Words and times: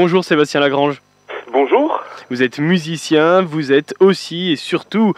Bonjour 0.00 0.24
Sébastien 0.24 0.60
Lagrange. 0.60 1.02
Bonjour. 1.52 2.04
Vous 2.30 2.44
êtes 2.44 2.60
musicien, 2.60 3.42
vous 3.42 3.72
êtes 3.72 3.96
aussi 3.98 4.52
et 4.52 4.54
surtout, 4.54 5.12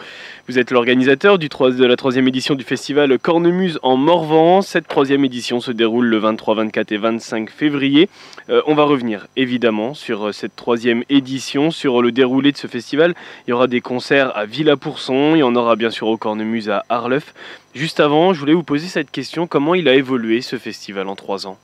vous 0.47 0.57
êtes 0.57 0.71
l'organisateur 0.71 1.37
de 1.37 1.85
la 1.85 1.95
troisième 1.95 2.27
édition 2.27 2.55
du 2.55 2.63
festival 2.63 3.19
Cornemuse 3.19 3.77
en 3.83 3.95
Morvan. 3.95 4.63
Cette 4.63 4.87
troisième 4.87 5.23
édition 5.23 5.59
se 5.59 5.69
déroule 5.69 6.07
le 6.07 6.17
23, 6.17 6.55
24 6.55 6.93
et 6.93 6.97
25 6.97 7.51
février. 7.51 8.09
Euh, 8.49 8.63
on 8.65 8.73
va 8.73 8.85
revenir 8.85 9.27
évidemment 9.35 9.93
sur 9.93 10.29
euh, 10.29 10.31
cette 10.31 10.55
troisième 10.55 11.03
édition, 11.11 11.69
sur 11.69 12.01
le 12.01 12.11
déroulé 12.11 12.51
de 12.51 12.57
ce 12.57 12.65
festival. 12.65 13.13
Il 13.45 13.51
y 13.51 13.53
aura 13.53 13.67
des 13.67 13.81
concerts 13.81 14.35
à 14.35 14.45
Villa-Pourson, 14.45 15.35
il 15.35 15.41
y 15.41 15.43
en 15.43 15.55
aura 15.55 15.75
bien 15.75 15.91
sûr 15.91 16.07
au 16.07 16.17
Cornemuse 16.17 16.71
à 16.71 16.85
Arleuf. 16.89 17.35
Juste 17.75 17.99
avant, 17.99 18.33
je 18.33 18.39
voulais 18.39 18.55
vous 18.55 18.63
poser 18.63 18.87
cette 18.87 19.11
question, 19.11 19.45
comment 19.45 19.75
il 19.75 19.87
a 19.87 19.93
évolué 19.93 20.41
ce 20.41 20.55
festival 20.55 21.07
en 21.07 21.15
trois 21.15 21.45
ans? 21.45 21.59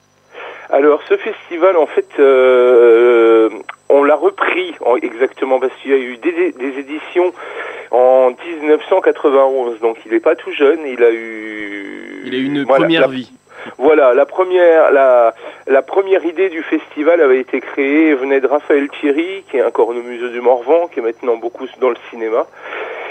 Alors 0.70 1.02
ce 1.07 1.16
festival, 1.17 1.77
en 1.77 1.85
fait, 1.85 2.07
euh, 2.20 3.49
on 3.89 4.03
l'a 4.03 4.16
repris 4.16 4.75
exactement 5.02 5.59
parce 5.59 5.73
qu'il 5.81 5.91
y 5.91 5.94
a 5.94 5.98
eu 5.98 6.17
des, 6.17 6.80
éditions 6.80 7.34
en 7.91 8.31
1991, 8.31 9.80
donc 9.80 9.98
il 10.05 10.11
n'est 10.11 10.20
pas 10.20 10.35
tout 10.35 10.52
jeune, 10.52 10.80
il 10.85 11.03
a 11.03 11.11
eu... 11.11 12.23
Il 12.25 12.35
a 12.35 12.38
eu 12.38 12.45
une 12.45 12.66
première 12.66 13.08
vie. 13.08 13.31
Voilà, 13.77 14.13
la 14.13 14.25
première, 14.25 14.91
la, 14.91 15.34
la 15.67 15.81
première 15.81 16.23
idée 16.25 16.49
du 16.49 16.63
festival 16.63 17.22
avait 17.22 17.39
été 17.39 17.59
créée, 17.59 18.13
venait 18.13 18.39
de 18.39 18.47
Raphaël 18.47 18.88
Thierry, 18.99 19.44
qui 19.49 19.58
est 19.58 19.61
un 19.61 19.72
cornemuseux 19.72 20.30
du 20.30 20.41
Morvan, 20.41 20.88
qui 20.88 20.99
est 20.99 21.03
maintenant 21.03 21.38
beaucoup 21.38 21.66
dans 21.80 21.89
le 21.89 21.97
cinéma 22.09 22.45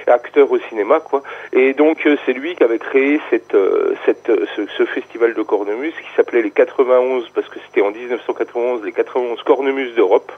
acteur 0.06 0.51
au 0.51 0.59
cinéma, 0.69 1.01
quoi. 1.01 1.23
Et 1.53 1.72
donc 1.72 2.06
euh, 2.06 2.17
c'est 2.25 2.33
lui 2.33 2.55
qui 2.55 2.62
avait 2.62 2.78
créé 2.78 3.20
cette, 3.30 3.55
euh, 3.55 3.94
cette, 4.05 4.30
euh, 4.30 4.47
ce, 4.77 4.84
festival 4.84 5.34
de 5.34 5.42
cornemuse 5.42 5.94
qui 5.94 6.17
s'appelait 6.17 6.42
les 6.42 6.50
91 6.50 7.28
parce 7.34 7.48
que 7.48 7.58
c'était 7.67 7.83
en 7.83 7.91
1991 7.91 8.84
les 8.84 8.92
91 8.92 9.42
cornemuses 9.42 9.95
d'Europe 9.95 10.30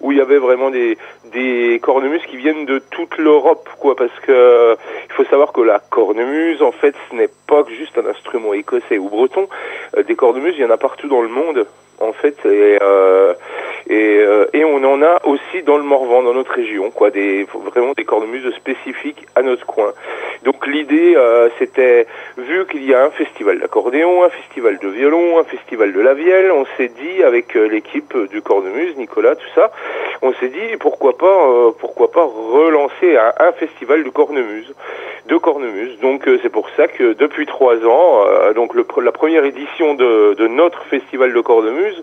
où 0.00 0.12
il 0.12 0.18
y 0.18 0.20
avait 0.20 0.38
vraiment 0.38 0.70
des 0.70 0.98
des 1.32 1.80
cornemuses 1.82 2.24
qui 2.26 2.36
viennent 2.36 2.66
de 2.66 2.78
toute 2.78 3.16
l'Europe, 3.18 3.68
quoi. 3.80 3.96
Parce 3.96 4.18
que 4.20 4.76
il 5.08 5.12
faut 5.14 5.24
savoir 5.24 5.52
que 5.52 5.62
la 5.62 5.78
cornemuse, 5.78 6.62
en 6.62 6.72
fait, 6.72 6.94
ce 7.10 7.16
n'est 7.16 7.30
pas 7.46 7.64
juste 7.68 7.96
un 7.98 8.06
instrument 8.06 8.52
écossais 8.52 8.98
ou 8.98 9.08
breton. 9.08 9.48
des 10.06 10.14
cornemuses, 10.14 10.54
il 10.56 10.62
y 10.62 10.64
en 10.64 10.70
a 10.70 10.76
partout 10.76 11.08
dans 11.08 11.22
le 11.22 11.28
monde 11.28 11.66
en 12.00 12.12
fait 12.12 12.36
et, 12.46 12.78
euh, 12.82 13.34
et, 13.88 14.18
euh, 14.18 14.46
et, 14.54 14.64
on 14.64 14.82
en 14.84 15.02
a 15.02 15.20
aussi 15.24 15.62
dans 15.62 15.76
le 15.76 15.82
Morvan 15.82 16.22
dans 16.22 16.32
notre 16.32 16.52
région 16.52 16.90
quoi 16.90 17.10
des 17.10 17.44
vraiment 17.44 17.92
des 17.92 18.04
cornemuses 18.04 18.50
spécifiques 18.54 19.26
à 19.34 19.42
notre 19.42 19.66
coin. 19.66 19.92
Donc 20.44 20.66
l'idée 20.66 21.14
euh, 21.16 21.50
c'était 21.58 22.06
vu 22.38 22.66
qu'il 22.66 22.84
y 22.84 22.94
a 22.94 23.04
un 23.04 23.10
festival 23.10 23.58
d'accordéon 23.58 24.24
un 24.24 24.30
festival 24.30 24.78
de 24.78 24.88
violon 24.88 25.38
un 25.38 25.44
festival 25.44 25.92
de 25.92 26.00
la 26.00 26.14
vielle 26.14 26.50
on 26.50 26.64
s'est 26.76 26.88
dit 26.88 27.22
avec 27.22 27.54
l'équipe 27.54 28.16
du 28.30 28.40
cornemuse 28.40 28.96
Nicolas 28.96 29.36
tout 29.36 29.52
ça 29.54 29.70
on 30.22 30.32
s'est 30.34 30.48
dit 30.48 30.76
pourquoi 30.80 31.18
pas 31.18 31.72
pourquoi 31.78 32.10
pas 32.10 32.24
relancer 32.24 33.16
un, 33.16 33.52
festival 33.52 34.02
de 34.02 34.10
cornemuse 34.10 34.72
de 35.26 35.36
cornemuse. 35.38 35.98
Donc 36.00 36.28
c'est 36.42 36.50
pour 36.50 36.68
ça 36.76 36.86
que 36.86 37.14
depuis 37.14 37.46
trois 37.46 37.76
ans 37.86 38.24
donc 38.54 38.74
le, 38.74 38.86
la 39.02 39.12
première 39.12 39.44
édition 39.44 39.94
de, 39.94 40.34
de 40.34 40.48
notre 40.48 40.82
festival 40.84 41.32
de 41.32 41.40
cornemuse 41.40 42.02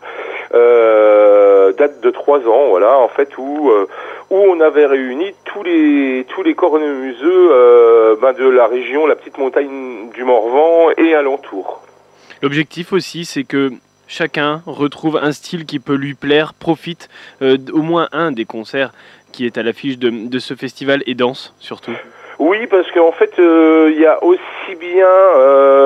euh, 0.53 1.70
date 1.71 2.01
de 2.01 2.09
trois 2.09 2.39
ans, 2.47 2.69
voilà, 2.69 2.97
en 2.97 3.07
fait, 3.07 3.37
où 3.37 3.69
euh, 3.69 3.87
où 4.29 4.37
on 4.37 4.59
avait 4.59 4.85
réuni 4.85 5.33
tous 5.45 5.63
les 5.63 6.25
tous 6.29 6.43
les 6.43 6.53
cornemuseux 6.53 7.49
euh, 7.51 8.15
ben, 8.21 8.33
de 8.33 8.47
la 8.47 8.67
région, 8.67 9.05
la 9.05 9.15
petite 9.15 9.37
montagne 9.37 10.09
du 10.13 10.23
Morvan 10.23 10.91
et 10.97 11.13
alentour. 11.15 11.81
L'objectif 12.41 12.93
aussi, 12.93 13.25
c'est 13.25 13.43
que 13.43 13.71
chacun 14.07 14.61
retrouve 14.65 15.17
un 15.17 15.31
style 15.31 15.65
qui 15.65 15.79
peut 15.79 15.95
lui 15.95 16.15
plaire, 16.15 16.53
profite 16.53 17.09
au 17.41 17.81
moins 17.81 18.07
un 18.11 18.31
des 18.31 18.45
concerts 18.45 18.91
qui 19.31 19.45
est 19.45 19.57
à 19.57 19.63
l'affiche 19.63 19.97
de, 19.97 20.09
de, 20.09 20.39
ce 20.39 20.55
festival 20.55 21.03
et 21.05 21.13
danse 21.13 21.53
surtout. 21.59 21.93
Oui, 22.39 22.65
parce 22.67 22.89
qu'en 22.91 23.11
fait, 23.11 23.31
il 23.37 23.99
y 23.99 24.05
a 24.05 24.21
aussi 24.23 24.75
bien 24.79 25.07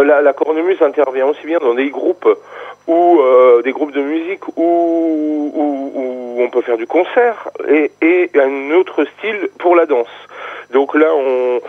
la, 0.06 0.22
la 0.22 0.34
cornemuse 0.34 0.82
intervient 0.82 1.28
aussi 1.28 1.46
bien 1.46 1.60
dans 1.60 1.76
des 1.76 1.90
groupes 1.90 2.28
ou 2.88 3.20
euh, 3.20 3.62
des 3.64 3.72
groupes 3.72 3.92
de 3.92 4.02
musique 4.02 4.48
où, 4.56 5.52
où, 5.54 5.92
où, 5.96 6.42
on 6.44 6.50
peut 6.50 6.62
faire 6.62 6.78
du 6.78 6.86
concert 6.86 7.50
et, 7.68 7.92
et 8.02 8.30
un 8.36 8.72
autre 8.72 9.06
style 9.18 9.50
pour 9.58 9.76
la 9.76 9.86
danse. 9.86 10.08
Donc 10.72 10.94
là, 10.94 11.08
on, 11.14 11.60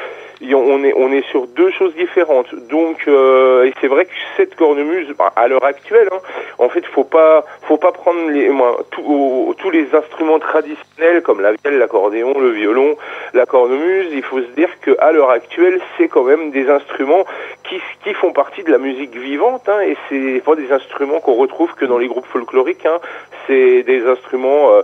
on 0.42 0.84
est 0.84 0.92
on 0.94 1.12
est 1.12 1.24
sur 1.30 1.46
deux 1.46 1.70
choses 1.70 1.94
différentes. 1.94 2.54
Donc 2.68 3.08
euh, 3.08 3.64
et 3.64 3.72
c'est 3.80 3.88
vrai 3.88 4.04
que 4.04 4.12
cette 4.36 4.54
cornemuse 4.54 5.08
bah, 5.18 5.32
à 5.36 5.48
l'heure 5.48 5.64
actuelle, 5.64 6.08
hein, 6.12 6.18
en 6.58 6.68
fait, 6.68 6.84
faut 6.86 7.04
pas 7.04 7.44
faut 7.62 7.76
pas 7.78 7.92
prendre 7.92 8.30
les 8.30 8.48
moi, 8.48 8.78
tous 8.90 9.70
les 9.70 9.94
instruments 9.94 10.38
traditionnels 10.38 11.22
comme 11.22 11.40
la 11.40 11.52
vielle, 11.52 11.78
l'accordéon, 11.78 12.38
le 12.38 12.50
violon, 12.50 12.96
la 13.34 13.46
cornemuse. 13.46 14.08
Il 14.12 14.22
faut 14.22 14.40
se 14.40 14.50
dire 14.56 14.68
que 14.80 14.96
à 15.00 15.12
l'heure 15.12 15.30
actuelle, 15.30 15.80
c'est 15.96 16.08
quand 16.08 16.24
même 16.24 16.50
des 16.50 16.68
instruments 16.68 17.24
qui 17.64 17.76
qui 18.04 18.14
font 18.14 18.32
partie 18.32 18.62
de 18.62 18.70
la 18.70 18.78
musique 18.78 19.16
vivante 19.16 19.68
hein, 19.68 19.80
et 19.80 19.96
c'est 20.08 20.42
pas 20.44 20.54
des 20.54 20.72
instruments 20.72 21.20
qu'on 21.20 21.34
retrouve 21.34 21.74
que 21.74 21.84
dans 21.84 21.98
les 21.98 22.08
groupes 22.08 22.26
folkloriques. 22.26 22.86
Hein. 22.86 22.98
C'est 23.46 23.82
des 23.82 24.06
instruments 24.06 24.72
euh, 24.72 24.82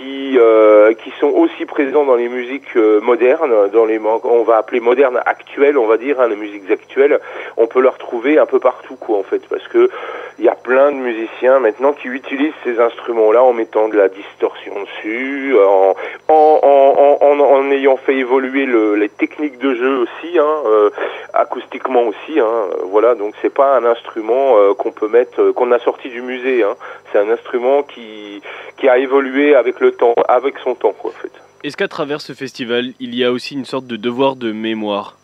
qui 0.00 0.38
euh, 0.38 0.94
qui 0.94 1.10
sont 1.20 1.28
aussi 1.28 1.66
présents 1.66 2.04
dans 2.04 2.14
les 2.14 2.28
musiques 2.28 2.76
euh, 2.76 3.00
modernes, 3.00 3.68
dans 3.70 3.84
les 3.84 3.98
on 3.98 4.42
va 4.44 4.56
appeler 4.56 4.80
modernes 4.80 5.20
actuelles, 5.26 5.76
on 5.76 5.86
va 5.86 5.98
dire, 5.98 6.20
hein, 6.20 6.28
les 6.28 6.36
musiques 6.36 6.70
actuelles. 6.70 7.20
On 7.56 7.66
peut 7.66 7.80
le 7.80 7.88
retrouver 7.88 8.38
un 8.38 8.46
peu 8.46 8.60
partout, 8.60 8.96
quoi, 8.96 9.18
en 9.18 9.22
fait, 9.22 9.42
parce 9.48 9.66
que 9.68 9.90
il 10.38 10.44
y 10.44 10.48
a 10.48 10.54
plein 10.70 10.92
de 10.92 10.98
musiciens 10.98 11.58
maintenant 11.58 11.92
qui 11.92 12.06
utilisent 12.06 12.54
ces 12.62 12.78
instruments-là 12.78 13.42
en 13.42 13.52
mettant 13.52 13.88
de 13.88 13.96
la 13.96 14.08
distorsion 14.08 14.72
dessus, 14.84 15.56
en 15.58 15.96
en, 16.28 17.18
en, 17.20 17.40
en, 17.40 17.70
ayant 17.72 17.96
fait 17.96 18.14
évoluer 18.14 18.66
le, 18.66 18.94
les 18.94 19.08
techniques 19.08 19.58
de 19.58 19.74
jeu 19.74 19.98
aussi, 19.98 20.38
hein, 20.38 20.56
euh, 20.66 20.90
acoustiquement 21.34 22.04
aussi. 22.04 22.38
Hein, 22.38 22.68
voilà, 22.84 23.16
donc 23.16 23.34
c'est 23.42 23.52
pas 23.52 23.76
un 23.78 23.84
instrument 23.84 24.58
euh, 24.58 24.74
qu'on 24.74 24.92
peut 24.92 25.08
mettre, 25.08 25.50
qu'on 25.50 25.72
a 25.72 25.80
sorti 25.80 26.08
du 26.08 26.22
musée. 26.22 26.62
Hein. 26.62 26.76
C'est 27.10 27.18
un 27.18 27.28
instrument 27.30 27.82
qui 27.82 28.40
qui 28.76 28.88
a 28.88 28.96
évolué 28.98 29.56
avec 29.56 29.80
le 29.80 29.90
temps, 29.90 30.14
avec 30.28 30.54
son 30.62 30.76
temps, 30.76 30.94
quoi, 30.96 31.10
en 31.10 31.20
fait. 31.20 31.32
Est-ce 31.64 31.76
qu'à 31.76 31.88
travers 31.88 32.20
ce 32.20 32.32
festival, 32.32 32.92
il 33.00 33.16
y 33.16 33.24
a 33.24 33.32
aussi 33.32 33.54
une 33.54 33.64
sorte 33.64 33.88
de 33.88 33.96
devoir 33.96 34.36
de 34.36 34.52
mémoire? 34.52 35.16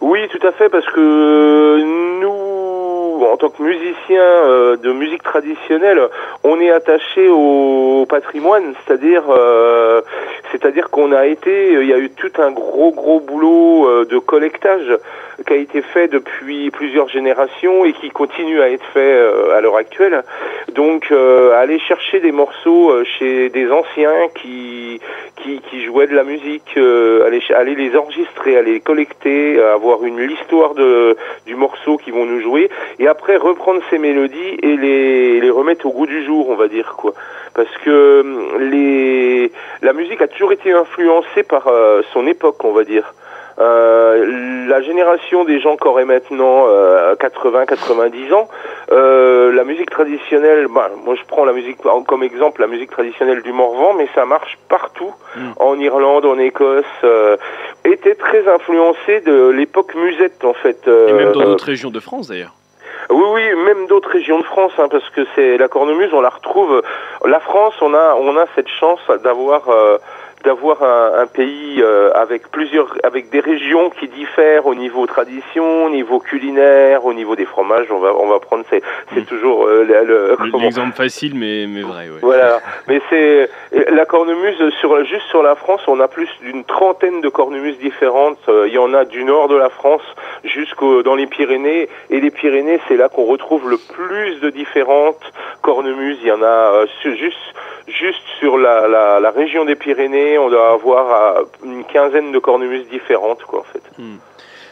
Oui, 0.00 0.20
tout 0.28 0.46
à 0.46 0.52
fait, 0.52 0.68
parce 0.68 0.86
que 0.86 2.20
nous, 2.20 2.35
en 3.24 3.36
tant 3.36 3.50
que 3.50 3.62
musiciens 3.62 4.20
euh, 4.20 4.76
de 4.76 4.92
musique 4.92 5.22
traditionnelle, 5.22 6.08
on 6.44 6.60
est 6.60 6.70
attaché 6.70 7.28
au 7.28 8.06
patrimoine, 8.08 8.74
c'est-à-dire, 8.84 9.24
euh, 9.28 10.02
c'est-à-dire 10.52 10.90
qu'on 10.90 11.12
a 11.12 11.26
été, 11.26 11.72
il 11.72 11.86
y 11.86 11.92
a 11.92 11.98
eu 11.98 12.10
tout 12.10 12.32
un 12.38 12.50
gros 12.50 12.92
gros 12.92 13.20
boulot 13.20 13.86
euh, 13.86 14.04
de 14.04 14.18
collectage 14.18 14.98
qui 15.46 15.52
a 15.52 15.56
été 15.56 15.82
fait 15.82 16.08
depuis 16.08 16.70
plusieurs 16.70 17.08
générations 17.08 17.84
et 17.84 17.92
qui 17.92 18.10
continue 18.10 18.60
à 18.62 18.70
être 18.70 18.84
fait 18.94 19.20
à 19.54 19.60
l'heure 19.60 19.76
actuelle. 19.76 20.24
Donc 20.72 21.12
aller 21.12 21.78
chercher 21.78 22.20
des 22.20 22.32
morceaux 22.32 23.04
chez 23.04 23.50
des 23.50 23.70
anciens 23.70 24.28
qui 24.34 24.98
qui, 25.36 25.84
jouaient 25.84 26.06
de 26.06 26.14
la 26.14 26.24
musique, 26.24 26.76
aller 26.76 27.74
les 27.74 27.96
enregistrer, 27.96 28.56
aller 28.56 28.72
les 28.72 28.80
collecter, 28.80 29.62
avoir 29.62 30.04
une 30.04 30.18
l'histoire 30.20 30.74
de 30.74 31.16
du 31.46 31.54
morceau 31.54 31.98
qu'ils 31.98 32.14
vont 32.14 32.24
nous 32.24 32.40
jouer 32.40 32.70
après 33.08 33.36
reprendre 33.36 33.80
ces 33.90 33.98
mélodies 33.98 34.58
et 34.62 34.76
les 34.76 35.40
les 35.40 35.50
remettre 35.50 35.86
au 35.86 35.92
goût 35.92 36.06
du 36.06 36.24
jour, 36.24 36.48
on 36.48 36.56
va 36.56 36.68
dire 36.68 36.94
quoi. 36.96 37.12
Parce 37.54 37.74
que 37.84 38.58
les 38.58 39.52
la 39.82 39.92
musique 39.92 40.20
a 40.22 40.28
toujours 40.28 40.52
été 40.52 40.72
influencée 40.72 41.42
par 41.42 41.70
son 42.12 42.26
époque, 42.26 42.64
on 42.64 42.72
va 42.72 42.84
dire. 42.84 43.14
Euh, 43.58 44.66
la 44.68 44.82
génération 44.82 45.44
des 45.44 45.60
gens 45.60 45.76
qui 45.76 45.88
auraient 45.88 46.04
maintenant 46.04 46.66
80, 47.18 47.60
euh, 47.60 47.64
90 47.64 48.32
ans, 48.34 48.48
euh, 48.92 49.50
la 49.52 49.64
musique 49.64 49.88
traditionnelle, 49.88 50.66
bah, 50.68 50.90
moi 51.04 51.14
je 51.14 51.22
prends 51.26 51.46
la 51.46 51.54
musique 51.54 51.78
comme 52.06 52.22
exemple, 52.22 52.60
la 52.60 52.66
musique 52.66 52.90
traditionnelle 52.90 53.42
du 53.42 53.52
Morvan, 53.52 53.94
mais 53.94 54.08
ça 54.14 54.26
marche 54.26 54.58
partout, 54.68 55.10
mm. 55.36 55.40
en 55.56 55.78
Irlande, 55.78 56.26
en 56.26 56.38
Écosse, 56.38 56.84
était 57.84 58.14
très 58.14 58.46
influencée 58.46 59.20
de 59.20 59.48
l'époque 59.48 59.94
musette 59.94 60.44
en 60.44 60.52
fait. 60.52 60.86
Et 60.86 61.12
même 61.12 61.32
dans 61.32 61.44
d'autres 61.44 61.64
régions 61.64 61.90
de 61.90 62.00
France 62.00 62.28
d'ailleurs. 62.28 62.52
Oui, 63.10 63.24
oui, 63.32 63.54
même 63.64 63.86
d'autres 63.86 64.10
régions 64.10 64.38
de 64.38 64.44
France, 64.44 64.72
hein, 64.78 64.88
parce 64.90 65.08
que 65.10 65.22
c'est 65.34 65.56
la 65.58 65.68
cornemuse, 65.68 66.12
on 66.12 66.20
la 66.20 66.28
retrouve. 66.28 66.82
La 67.24 67.40
France, 67.40 67.74
on 67.80 67.94
a, 67.94 68.14
on 68.14 68.36
a 68.36 68.46
cette 68.54 68.68
chance 68.68 69.00
d'avoir 69.22 69.62
d'avoir 70.44 70.82
un, 70.82 71.22
un, 71.22 71.26
pays 71.26 71.82
euh, 71.82 72.12
avec 72.14 72.48
plusieurs, 72.50 72.96
avec 73.02 73.30
des 73.30 73.40
régions 73.40 73.90
qui 73.90 74.08
diffèrent 74.08 74.66
au 74.66 74.74
niveau 74.74 75.06
tradition, 75.06 75.86
au 75.86 75.90
niveau 75.90 76.18
culinaire, 76.20 77.04
au 77.04 77.14
niveau 77.14 77.36
des 77.36 77.44
fromages. 77.44 77.86
On 77.90 77.98
va, 77.98 78.14
on 78.14 78.28
va 78.28 78.38
prendre, 78.38 78.64
c'est, 78.70 78.82
c'est 79.14 79.22
mm. 79.22 79.26
toujours 79.26 79.66
euh, 79.66 79.84
le, 79.84 80.36
l'exemple 80.58 80.94
facile, 80.94 81.34
mais 81.34 81.66
mais 81.66 81.82
vrai. 81.82 82.08
Ouais. 82.08 82.18
Voilà, 82.22 82.60
mais 82.88 83.00
c'est 83.10 83.48
la 83.90 84.04
cornemuse 84.04 84.70
sur 84.80 85.04
juste 85.04 85.26
sur 85.30 85.42
la 85.42 85.54
France, 85.54 85.82
on 85.86 86.00
a 86.00 86.08
plus 86.08 86.28
d'une 86.42 86.64
trentaine 86.64 87.20
de 87.20 87.28
cornemuses 87.28 87.78
différentes. 87.78 88.38
Euh, 88.48 88.68
il 88.68 88.74
y 88.74 88.78
en 88.78 88.94
a 88.94 89.04
du 89.04 89.24
nord 89.24 89.48
de 89.48 89.56
la 89.56 89.68
France 89.68 90.02
jusqu'au 90.44 91.02
dans 91.02 91.14
les 91.14 91.26
Pyrénées, 91.26 91.88
et 92.10 92.20
les 92.20 92.30
Pyrénées, 92.30 92.80
c'est 92.88 92.96
là 92.96 93.08
qu'on 93.08 93.24
retrouve 93.24 93.68
le 93.68 93.78
plus 93.78 94.40
de 94.40 94.50
différentes 94.50 95.32
cornemuses. 95.62 96.18
Il 96.22 96.28
y 96.28 96.32
en 96.32 96.42
a 96.42 96.84
juste 97.04 97.36
juste 97.88 98.22
sur 98.40 98.58
la, 98.58 98.88
la, 98.88 99.20
la, 99.20 99.30
région 99.30 99.64
des 99.64 99.76
Pyrénées, 99.76 100.25
on 100.38 100.48
doit 100.50 100.72
avoir 100.72 101.44
une 101.64 101.84
quinzaine 101.84 102.32
de 102.32 102.38
cornemuses 102.38 102.88
différentes, 102.88 103.42
quoi, 103.44 103.60
en 103.60 103.64
fait. 103.64 103.82
Hmm. 103.98 104.16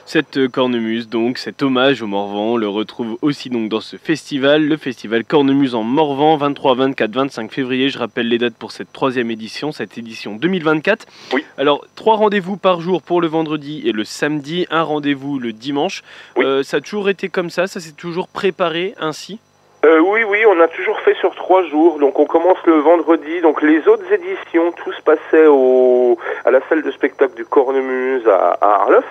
Cette 0.07 0.49
cornemuse, 0.49 1.09
donc, 1.09 1.39
cet 1.39 1.63
hommage 1.63 2.03
au 2.03 2.07
Morvan, 2.07 2.53
on 2.53 2.57
le 2.59 2.69
retrouve 2.69 3.17
aussi 3.23 3.49
donc 3.49 3.71
dans 3.71 3.81
ce 3.81 3.97
festival, 3.97 4.63
le 4.63 4.77
festival 4.77 5.25
Cornemuse 5.25 5.75
en 5.75 5.83
Morvan, 5.83 6.37
23, 6.37 6.75
24, 6.75 7.11
25 7.11 7.51
février. 7.51 7.89
Je 7.89 7.99
rappelle 7.99 8.29
les 8.29 8.37
dates 8.37 8.55
pour 8.55 8.71
cette 8.71 8.93
troisième 8.93 9.31
édition, 9.31 9.73
cette 9.73 9.97
édition 9.97 10.37
2024. 10.37 11.07
Oui. 11.33 11.43
Alors, 11.57 11.87
trois 11.97 12.17
rendez-vous 12.17 12.59
par 12.59 12.83
jour 12.83 13.01
pour 13.01 13.23
le 13.23 13.29
vendredi 13.29 13.83
et 13.87 13.93
le 13.93 14.05
samedi, 14.05 14.67
un 14.71 14.83
rendez-vous 14.83 15.39
le 15.39 15.55
dimanche. 15.55 16.03
Oui. 16.37 16.45
Euh, 16.45 16.63
ça 16.63 16.77
a 16.77 16.81
toujours 16.83 17.09
été 17.09 17.31
comme 17.31 17.49
ça, 17.49 17.67
ça 17.67 17.81
s'est 17.81 17.93
toujours 17.93 18.29
préparé 18.29 18.95
ainsi? 19.01 19.41
Euh, 19.85 20.01
oui, 20.01 20.23
oui, 20.25 20.39
on 20.47 20.61
a 20.61 20.69
toujours 20.69 20.94
fait 21.05 21.15
sur 21.15 21.35
trois 21.35 21.63
jours. 21.65 21.99
Donc 21.99 22.19
on 22.19 22.27
commence 22.27 22.59
le 22.67 22.77
vendredi. 22.79 23.41
Donc 23.41 23.63
les 23.63 23.87
autres 23.89 24.11
éditions, 24.13 24.73
tout 24.73 24.93
se 24.93 25.03
passait 25.03 25.47
au, 25.47 26.17
à 26.45 26.51
la 26.51 26.61
salle 26.69 26.83
de 26.83 26.91
spectacle 26.91 27.35
du 27.35 27.45
Cornemuse 27.45 28.27
à, 28.29 28.59
à 28.61 28.83
Arlof. 28.83 29.05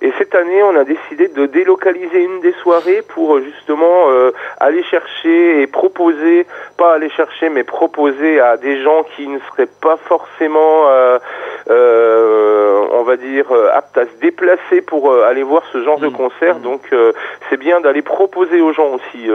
Et 0.00 0.12
cette 0.18 0.34
année, 0.34 0.62
on 0.62 0.76
a 0.76 0.84
décidé 0.84 1.28
de 1.28 1.46
délocaliser 1.46 2.22
une 2.22 2.40
des 2.40 2.52
soirées 2.62 3.02
pour 3.14 3.40
justement 3.40 4.10
euh, 4.10 4.30
aller 4.58 4.82
chercher 4.82 5.62
et 5.62 5.66
proposer, 5.66 6.46
pas 6.76 6.94
aller 6.94 7.10
chercher, 7.10 7.48
mais 7.48 7.64
proposer 7.64 8.40
à 8.40 8.56
des 8.56 8.82
gens 8.82 9.04
qui 9.14 9.26
ne 9.28 9.38
seraient 9.50 9.68
pas 9.80 9.96
forcément, 9.96 10.88
euh, 10.88 11.18
euh, 11.70 12.84
on 12.92 13.02
va 13.02 13.16
dire, 13.16 13.46
aptes 13.72 13.98
à 13.98 14.04
se 14.04 14.20
déplacer 14.20 14.80
pour 14.82 15.12
aller 15.12 15.42
voir 15.42 15.62
ce 15.72 15.82
genre 15.82 15.98
de 15.98 16.08
Mmh. 16.08 16.12
concert. 16.12 16.56
Mmh. 16.58 16.62
Donc 16.62 16.80
c'est 17.48 17.56
bien 17.56 17.80
d'aller 17.80 18.02
proposer 18.02 18.60
aux 18.60 18.72
gens 18.72 18.90
aussi 18.94 19.28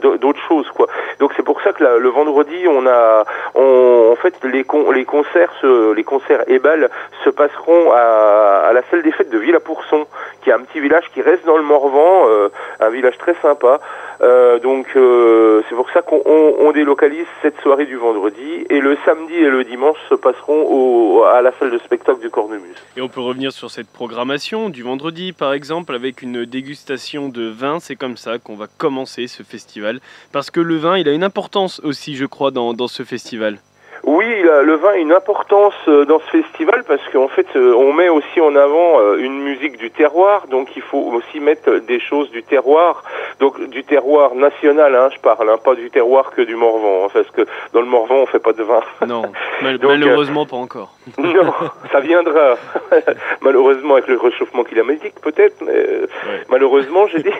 d'autres 0.00 0.44
choses, 0.48 0.70
quoi. 0.70 0.86
Donc 1.18 1.32
c'est 1.36 1.42
pour 1.52 1.62
ça 1.62 1.72
que 1.72 1.82
le 1.82 2.08
vendredi, 2.10 2.68
on 2.68 2.86
a, 2.86 3.24
en 3.54 4.16
fait, 4.22 4.34
les, 4.44 4.62
con, 4.62 4.92
les 4.92 5.04
concerts, 5.04 5.52
se, 5.60 5.92
les 5.92 6.04
concerts 6.04 6.44
et 6.46 6.60
balles 6.60 6.88
se 7.24 7.30
passeront 7.30 7.90
à, 7.90 8.66
à 8.68 8.72
la 8.72 8.82
salle 8.88 9.02
des 9.02 9.10
fêtes 9.10 9.30
de 9.30 9.38
Villa-Pourson, 9.38 10.06
qui 10.42 10.50
est 10.50 10.52
un 10.52 10.60
petit 10.60 10.78
village 10.78 11.10
qui 11.12 11.22
reste 11.22 11.44
dans 11.46 11.56
le 11.56 11.64
Morvan, 11.64 12.28
euh, 12.28 12.50
un 12.78 12.90
village 12.90 13.18
très 13.18 13.34
sympa. 13.42 13.80
Euh, 14.22 14.58
donc 14.58 14.86
euh, 14.96 15.62
c'est 15.68 15.74
pour 15.74 15.88
ça 15.90 16.02
qu'on 16.02 16.20
on, 16.26 16.54
on 16.58 16.72
délocalise 16.72 17.26
cette 17.40 17.58
soirée 17.60 17.86
du 17.86 17.96
vendredi 17.96 18.66
et 18.68 18.80
le 18.80 18.98
samedi 19.04 19.34
et 19.34 19.48
le 19.48 19.64
dimanche 19.64 19.96
se 20.10 20.14
passeront 20.14 20.66
au, 20.68 21.22
à 21.24 21.40
la 21.40 21.52
salle 21.58 21.70
de 21.70 21.78
spectacle 21.78 22.20
du 22.20 22.28
Cornemuse. 22.28 22.76
Et 22.96 23.00
on 23.00 23.08
peut 23.08 23.20
revenir 23.20 23.50
sur 23.52 23.70
cette 23.70 23.88
programmation 23.88 24.68
du 24.68 24.82
vendredi, 24.82 25.32
par 25.32 25.54
exemple, 25.54 25.94
avec 25.94 26.20
une 26.20 26.44
dégustation 26.44 27.28
de 27.30 27.48
vin. 27.48 27.80
C'est 27.80 27.96
comme 27.96 28.18
ça 28.18 28.38
qu'on 28.38 28.56
va 28.56 28.66
commencer 28.66 29.26
ce 29.26 29.42
festival. 29.42 30.00
Parce 30.32 30.50
que 30.50 30.60
le 30.60 30.76
vin, 30.76 30.98
il 30.98 31.08
a 31.08 31.12
une 31.12 31.24
importance 31.24 31.80
aussi, 31.82 32.14
je 32.14 32.26
crois, 32.26 32.50
dans, 32.50 32.74
dans 32.74 32.88
ce 32.88 33.04
festival. 33.04 33.58
Oui, 34.12 34.26
le 34.42 34.74
vin 34.74 34.88
a 34.90 34.96
une 34.96 35.12
importance 35.12 35.72
euh, 35.86 36.04
dans 36.04 36.18
ce 36.18 36.42
festival 36.42 36.82
parce 36.82 37.00
qu'en 37.12 37.28
fait, 37.28 37.46
euh, 37.54 37.72
on 37.74 37.92
met 37.92 38.08
aussi 38.08 38.40
en 38.40 38.56
avant 38.56 38.98
euh, 38.98 39.18
une 39.18 39.38
musique 39.40 39.76
du 39.76 39.92
terroir, 39.92 40.48
donc 40.48 40.74
il 40.74 40.82
faut 40.82 41.12
aussi 41.14 41.38
mettre 41.38 41.76
des 41.76 42.00
choses 42.00 42.28
du 42.32 42.42
terroir, 42.42 43.04
donc 43.38 43.62
du 43.68 43.84
terroir 43.84 44.34
national, 44.34 44.96
hein, 44.96 45.10
je 45.14 45.20
parle, 45.20 45.48
hein, 45.48 45.58
pas 45.64 45.76
du 45.76 45.90
terroir 45.90 46.32
que 46.32 46.42
du 46.42 46.56
Morvan, 46.56 47.04
hein, 47.04 47.08
parce 47.12 47.30
que 47.30 47.42
dans 47.72 47.80
le 47.82 47.86
Morvan, 47.86 48.16
on 48.16 48.26
fait 48.26 48.40
pas 48.40 48.52
de 48.52 48.64
vin. 48.64 48.80
Non, 49.06 49.22
mal 49.62 49.78
Donc, 49.78 49.92
malheureusement 49.92 50.44
pas 50.44 50.56
encore. 50.56 50.90
non, 51.18 51.52
ça 51.92 52.00
viendra. 52.00 52.56
malheureusement, 53.42 53.94
avec 53.94 54.08
le 54.08 54.18
réchauffement 54.18 54.64
climatique, 54.64 55.14
peut-être, 55.22 55.54
mais 55.64 55.70
Ouais. 55.72 56.42
malheureusement, 56.48 57.06
j'ai 57.06 57.22
dit. 57.22 57.30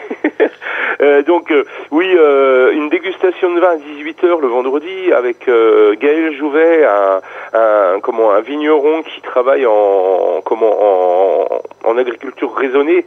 Euh, 1.01 1.23
donc, 1.23 1.51
euh, 1.51 1.63
oui, 1.89 2.05
euh, 2.15 2.71
une 2.73 2.89
dégustation 2.89 3.53
de 3.53 3.59
vin 3.59 3.71
à 3.71 3.75
18h 3.77 4.39
le 4.39 4.47
vendredi 4.47 5.11
avec 5.13 5.47
euh, 5.47 5.95
Gaël 5.99 6.35
Jouvet, 6.35 6.60
un, 6.85 8.39
vigneron 8.41 9.03
qui 9.03 9.21
travaille 9.21 9.65
en, 9.65 10.41
agriculture 11.97 12.55
raisonnée. 12.55 13.05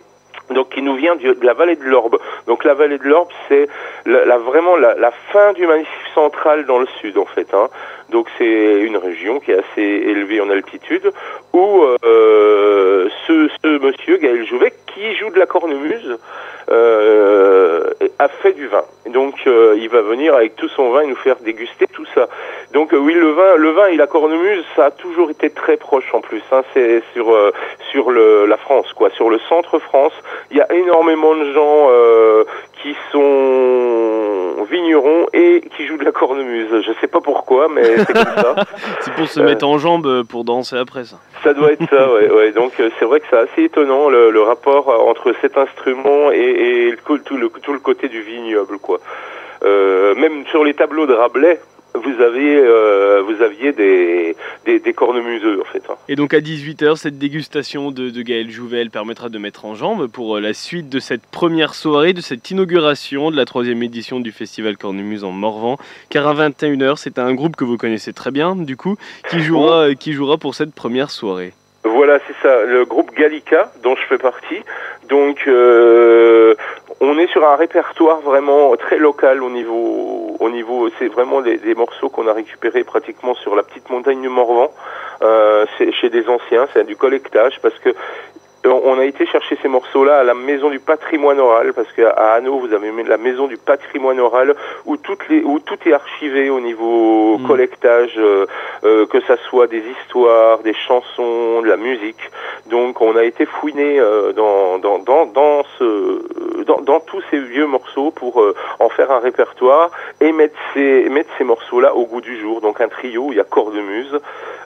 Donc 0.50 0.68
qui 0.70 0.82
nous 0.82 0.94
vient 0.94 1.16
de 1.16 1.36
la 1.42 1.54
vallée 1.54 1.76
de 1.76 1.84
l'Orbe. 1.84 2.18
Donc 2.46 2.64
la 2.64 2.74
vallée 2.74 2.98
de 2.98 3.04
l'Orbe, 3.04 3.28
c'est 3.48 3.66
vraiment 4.04 4.76
la, 4.76 4.94
la 4.94 5.10
fin 5.32 5.54
du 5.54 5.66
massif 5.66 5.88
central 6.14 6.66
dans 6.66 6.78
le 6.78 6.86
sud 7.00 7.16
en 7.16 7.24
fait. 7.24 7.46
Hein. 7.54 7.68
Donc 8.14 8.28
c'est 8.38 8.80
une 8.88 8.96
région 8.96 9.40
qui 9.40 9.50
est 9.50 9.58
assez 9.58 9.82
élevée 9.82 10.40
en 10.40 10.48
altitude 10.48 11.10
où 11.52 11.82
euh, 11.82 13.08
ce, 13.26 13.48
ce 13.60 13.78
monsieur 13.84 14.18
Gaël 14.18 14.46
Jouvet 14.46 14.72
qui 14.86 15.16
joue 15.16 15.30
de 15.30 15.38
la 15.40 15.46
cornemuse 15.46 16.16
euh, 16.70 17.90
a 18.20 18.28
fait 18.28 18.52
du 18.52 18.68
vin. 18.68 18.84
Donc 19.06 19.34
euh, 19.48 19.74
il 19.76 19.88
va 19.88 20.02
venir 20.02 20.32
avec 20.36 20.54
tout 20.54 20.68
son 20.68 20.90
vin 20.90 21.00
et 21.00 21.08
nous 21.08 21.16
faire 21.16 21.38
déguster 21.40 21.88
tout 21.92 22.06
ça. 22.14 22.28
Donc 22.72 22.94
euh, 22.94 22.98
oui 22.98 23.14
le 23.14 23.30
vin, 23.32 23.56
le 23.56 23.70
vin 23.70 23.86
et 23.88 23.96
la 23.96 24.06
cornemuse, 24.06 24.64
ça 24.76 24.84
a 24.86 24.90
toujours 24.92 25.30
été 25.30 25.50
très 25.50 25.76
proche 25.76 26.14
en 26.14 26.20
plus. 26.20 26.42
Hein. 26.52 26.62
C'est 26.72 27.02
sur 27.14 27.34
euh, 27.34 27.50
sur 27.90 28.12
le, 28.12 28.46
la 28.46 28.56
France 28.58 28.92
quoi, 28.92 29.10
sur 29.10 29.28
le 29.28 29.40
centre 29.48 29.80
France. 29.80 30.14
Il 30.52 30.56
y 30.56 30.60
a 30.60 30.72
énormément 30.72 31.34
de 31.34 31.52
gens 31.52 31.88
euh, 31.90 32.44
qui 32.80 32.94
sont 33.10 34.62
vignerons 34.70 35.26
et 35.32 35.62
qui 35.76 35.86
jouent 35.86 35.98
de 35.98 36.04
la 36.04 36.12
cornemuse. 36.12 36.82
Je 36.86 36.92
sais 37.00 37.06
pas 37.06 37.20
pourquoi, 37.20 37.68
mais 37.68 37.82
c'est 39.00 39.14
pour 39.14 39.26
se 39.28 39.40
Euh. 39.40 39.44
mettre 39.44 39.66
en 39.66 39.78
jambe 39.78 40.06
euh, 40.06 40.24
pour 40.24 40.44
danser 40.44 40.76
après 40.76 41.04
ça. 41.04 41.16
Ça 41.42 41.52
doit 41.54 41.72
être 41.72 41.88
ça, 41.90 42.12
ouais. 42.12 42.30
ouais. 42.30 42.52
Donc 42.52 42.72
euh, 42.80 42.90
c'est 42.98 43.04
vrai 43.04 43.20
que 43.20 43.26
c'est 43.30 43.36
assez 43.38 43.62
étonnant 43.64 44.08
le, 44.08 44.30
le 44.30 44.42
rapport 44.42 44.88
euh, 44.90 45.10
entre 45.10 45.34
cet 45.40 45.56
instrument 45.58 46.30
et, 46.32 46.36
et 46.38 46.90
le 46.90 46.96
co- 47.04 47.18
tout, 47.18 47.36
le, 47.36 47.48
tout 47.62 47.72
le 47.72 47.78
côté 47.80 48.08
du 48.08 48.20
vignoble, 48.22 48.78
quoi. 48.78 48.98
Euh, 49.64 50.14
même 50.16 50.44
sur 50.46 50.62
les 50.64 50.74
tableaux 50.74 51.06
de 51.06 51.14
Rabelais, 51.14 51.60
vous 51.94 52.20
aviez, 52.22 52.58
euh, 52.58 53.22
vous 53.24 53.40
aviez 53.42 53.72
des, 53.72 54.36
des, 54.66 54.80
des 54.80 54.92
cornemuseux, 54.92 55.60
en 55.60 55.64
fait. 55.64 55.82
hein. 55.88 55.94
Et 56.08 56.16
donc 56.16 56.34
à 56.34 56.40
18h, 56.40 56.96
cette 56.96 57.18
dégustation 57.18 57.90
de, 57.90 58.10
de 58.10 58.22
Gaël 58.22 58.50
Jouvel 58.50 58.90
permettra 58.90 59.28
de 59.28 59.38
mettre 59.38 59.64
en 59.64 59.74
jambe 59.74 60.08
pour 60.08 60.36
euh, 60.36 60.40
la 60.40 60.54
suite 60.54 60.88
de 60.88 60.98
cette 60.98 61.24
première 61.26 61.74
soirée, 61.74 62.12
de 62.12 62.20
cette 62.20 62.50
inauguration 62.50 63.30
de 63.30 63.36
la 63.36 63.44
troisième 63.44 63.82
édition 63.82 64.20
du 64.20 64.32
Festival 64.32 64.76
Cornemuse 64.76 65.24
en 65.24 65.30
Morvan. 65.30 65.78
Car 66.10 66.26
à 66.26 66.34
21h, 66.34 66.96
c'est 66.96 67.18
un 67.18 67.32
groupe 67.34 67.56
que 67.56 67.64
vous 67.64 67.76
connaissez 67.76 68.12
très 68.12 68.30
bien, 68.30 68.56
du 68.56 68.76
coup, 68.76 68.96
qui 69.30 69.40
jouera, 69.40 69.88
euh, 69.88 69.94
qui 69.94 70.12
jouera 70.12 70.36
pour 70.36 70.54
cette 70.54 70.74
première 70.74 71.10
soirée. 71.10 71.52
Voilà, 71.84 72.18
c'est 72.26 72.34
ça, 72.42 72.64
le 72.64 72.84
groupe 72.86 73.14
Gallica, 73.14 73.70
dont 73.82 73.94
je 73.94 74.02
fais 74.08 74.18
partie. 74.18 74.62
Donc, 75.10 75.44
euh, 75.46 76.54
on 77.00 77.18
est 77.18 77.26
sur 77.28 77.44
un 77.46 77.56
répertoire 77.56 78.20
vraiment 78.20 78.76
très 78.76 78.98
local 78.98 79.42
au 79.42 79.50
niveau, 79.50 80.36
au 80.38 80.50
niveau, 80.50 80.88
c'est 80.98 81.08
vraiment 81.08 81.40
des, 81.40 81.74
morceaux 81.74 82.08
qu'on 82.08 82.26
a 82.28 82.32
récupérés 82.32 82.84
pratiquement 82.84 83.34
sur 83.34 83.54
la 83.56 83.62
petite 83.62 83.88
montagne 83.90 84.20
du 84.20 84.28
Morvan. 84.28 84.70
Euh, 85.22 85.66
chez 85.78 86.10
des 86.10 86.28
anciens, 86.28 86.66
c'est 86.72 86.86
du 86.86 86.96
collectage 86.96 87.60
parce 87.62 87.78
que 87.78 87.94
on 88.64 88.82
on 88.84 88.98
a 88.98 89.04
été 89.04 89.26
chercher 89.26 89.58
ces 89.60 89.68
morceaux-là 89.68 90.18
à 90.18 90.24
la 90.24 90.34
maison 90.34 90.70
du 90.70 90.78
patrimoine 90.78 91.40
oral 91.40 91.72
parce 91.72 91.90
qu'à 91.92 92.10
Hanau 92.10 92.58
vous 92.58 92.72
avez 92.72 92.90
la 93.04 93.16
maison 93.16 93.46
du 93.46 93.56
patrimoine 93.56 94.20
oral 94.20 94.54
où 94.86 94.96
toutes 94.96 95.28
les 95.28 95.42
où 95.42 95.58
tout 95.58 95.78
est 95.86 95.92
archivé 95.92 96.50
au 96.50 96.60
niveau 96.60 97.38
Mm. 97.38 97.46
collectage 97.46 98.14
euh, 98.18 98.46
euh, 98.84 99.06
que 99.06 99.20
ça 99.22 99.36
soit 99.48 99.66
des 99.66 99.82
histoires, 100.00 100.58
des 100.58 100.74
chansons, 100.74 101.62
de 101.62 101.68
la 101.68 101.76
musique. 101.76 102.30
Donc 102.66 103.00
on 103.00 103.16
a 103.16 103.24
été 103.24 103.46
fouiné 103.46 103.98
euh, 103.98 104.32
dans, 104.32 104.78
dans, 104.78 104.98
dans, 104.98 105.26
dans, 105.26 105.62
ce, 105.78 106.64
dans, 106.64 106.80
dans 106.80 107.00
tous 107.00 107.22
ces 107.30 107.38
vieux 107.38 107.66
morceaux 107.66 108.10
pour 108.10 108.40
euh, 108.40 108.54
en 108.78 108.88
faire 108.88 109.10
un 109.10 109.20
répertoire 109.20 109.90
et 110.20 110.32
mettre 110.32 110.56
ces, 110.72 111.08
mettre 111.08 111.30
ces 111.38 111.44
morceaux-là 111.44 111.94
au 111.94 112.06
goût 112.06 112.20
du 112.20 112.38
jour. 112.40 112.60
Donc 112.60 112.80
un 112.80 112.88
trio, 112.88 113.28
il 113.30 113.36
y 113.36 113.40
a 113.40 113.44
cornemuse, 113.44 114.14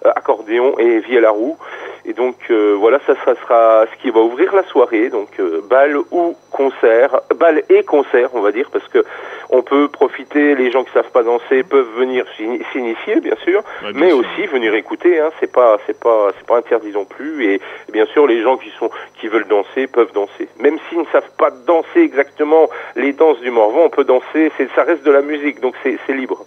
euh, 0.04 0.10
accordéon 0.14 0.74
et 0.78 0.98
vielle 1.00 1.24
à 1.24 1.30
roue. 1.30 1.56
Et 2.04 2.12
donc 2.12 2.36
euh, 2.50 2.74
voilà, 2.78 3.00
ça, 3.06 3.14
ça 3.24 3.34
sera 3.34 3.84
ce 3.92 4.02
qui 4.02 4.10
va 4.10 4.20
ouvrir 4.20 4.54
la 4.54 4.62
soirée. 4.64 5.08
Donc 5.08 5.28
euh, 5.40 5.60
bal 5.68 5.96
ou 6.10 6.36
concert, 6.50 7.20
bal 7.36 7.62
et 7.68 7.82
concert, 7.84 8.30
on 8.34 8.40
va 8.40 8.52
dire, 8.52 8.68
parce 8.72 8.86
que 8.88 9.04
on 9.50 9.62
peut 9.62 9.88
profiter. 9.88 10.54
Les 10.54 10.70
gens 10.70 10.84
qui 10.84 10.92
savent 10.92 11.10
pas 11.10 11.22
danser 11.22 11.62
peuvent 11.62 11.88
venir 11.96 12.24
s'ini- 12.36 12.62
s'initier, 12.72 13.20
bien 13.20 13.36
sûr, 13.44 13.62
Ouais, 13.82 13.92
bien 13.92 14.00
mais 14.00 14.08
sûr. 14.10 14.18
aussi 14.18 14.46
venir 14.46 14.74
écouter. 14.74 15.18
Hein, 15.20 15.30
c'est 15.40 15.50
pas, 15.52 15.78
c'est 15.86 15.98
pas, 15.98 16.28
c'est 16.36 16.46
pas 16.46 16.56
interdit 16.58 16.90
non 16.92 17.04
plus. 17.04 17.44
Et, 17.46 17.54
et 17.54 17.92
bien 17.92 18.06
sûr, 18.06 18.26
les 18.26 18.42
gens 18.42 18.56
qui 18.56 18.70
sont, 18.78 18.90
qui 19.20 19.28
veulent 19.28 19.48
danser 19.48 19.86
peuvent 19.86 20.12
danser, 20.12 20.48
même 20.60 20.78
s'ils 20.88 20.98
ne 21.00 21.06
savent 21.12 21.30
pas 21.38 21.50
danser 21.50 22.00
exactement 22.00 22.68
les 22.96 23.12
danses 23.12 23.40
du 23.40 23.50
Morvan. 23.50 23.82
On 23.84 23.90
peut 23.90 24.04
danser. 24.04 24.52
C'est, 24.56 24.68
ça 24.74 24.82
reste 24.84 25.04
de 25.04 25.10
la 25.10 25.22
musique, 25.22 25.60
donc 25.60 25.74
c'est, 25.82 25.98
c'est 26.06 26.12
libre. 26.12 26.44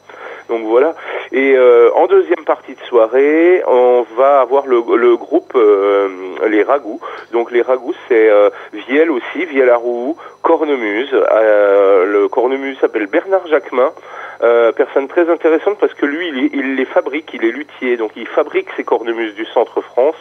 Donc 0.52 0.66
voilà. 0.66 0.96
Et 1.32 1.56
euh, 1.56 1.90
en 1.96 2.08
deuxième 2.08 2.44
partie 2.44 2.74
de 2.76 2.82
soirée, 2.82 3.64
on 3.68 4.06
va 4.18 4.42
avoir 4.42 4.68
le, 4.68 4.82
groupe 5.16 5.54
euh, 5.56 6.10
les 6.50 6.62
Ragous. 6.62 7.00
Donc 7.32 7.52
les 7.52 7.62
Ragous, 7.62 7.96
c'est 8.10 8.30
euh, 8.30 8.50
Vielle 8.74 9.12
aussi, 9.12 9.46
Vielle 9.46 9.70
à 9.70 9.78
roue, 9.78 10.18
Cornemuse. 10.42 11.10
Euh, 11.14 12.06
le 12.06 12.28
Cornemuse 12.28 12.78
s'appelle 12.80 13.08
Bernard 13.08 13.48
Jacquemin. 13.48 13.92
Personne 14.76 15.08
très 15.08 15.30
intéressante 15.30 15.78
parce 15.80 15.94
que 15.94 16.06
lui, 16.08 16.50
il, 16.54 16.76
les 16.76 16.86
fabrique, 16.86 17.30
il 17.36 17.46
est 17.46 17.52
luthier, 17.52 17.96
donc 17.96 18.12
il 18.16 18.26
fabrique 18.26 18.70
ces 18.76 18.84
cornemuses 18.84 19.36
du 19.36 19.46
centre 19.46 19.82
France 19.82 20.16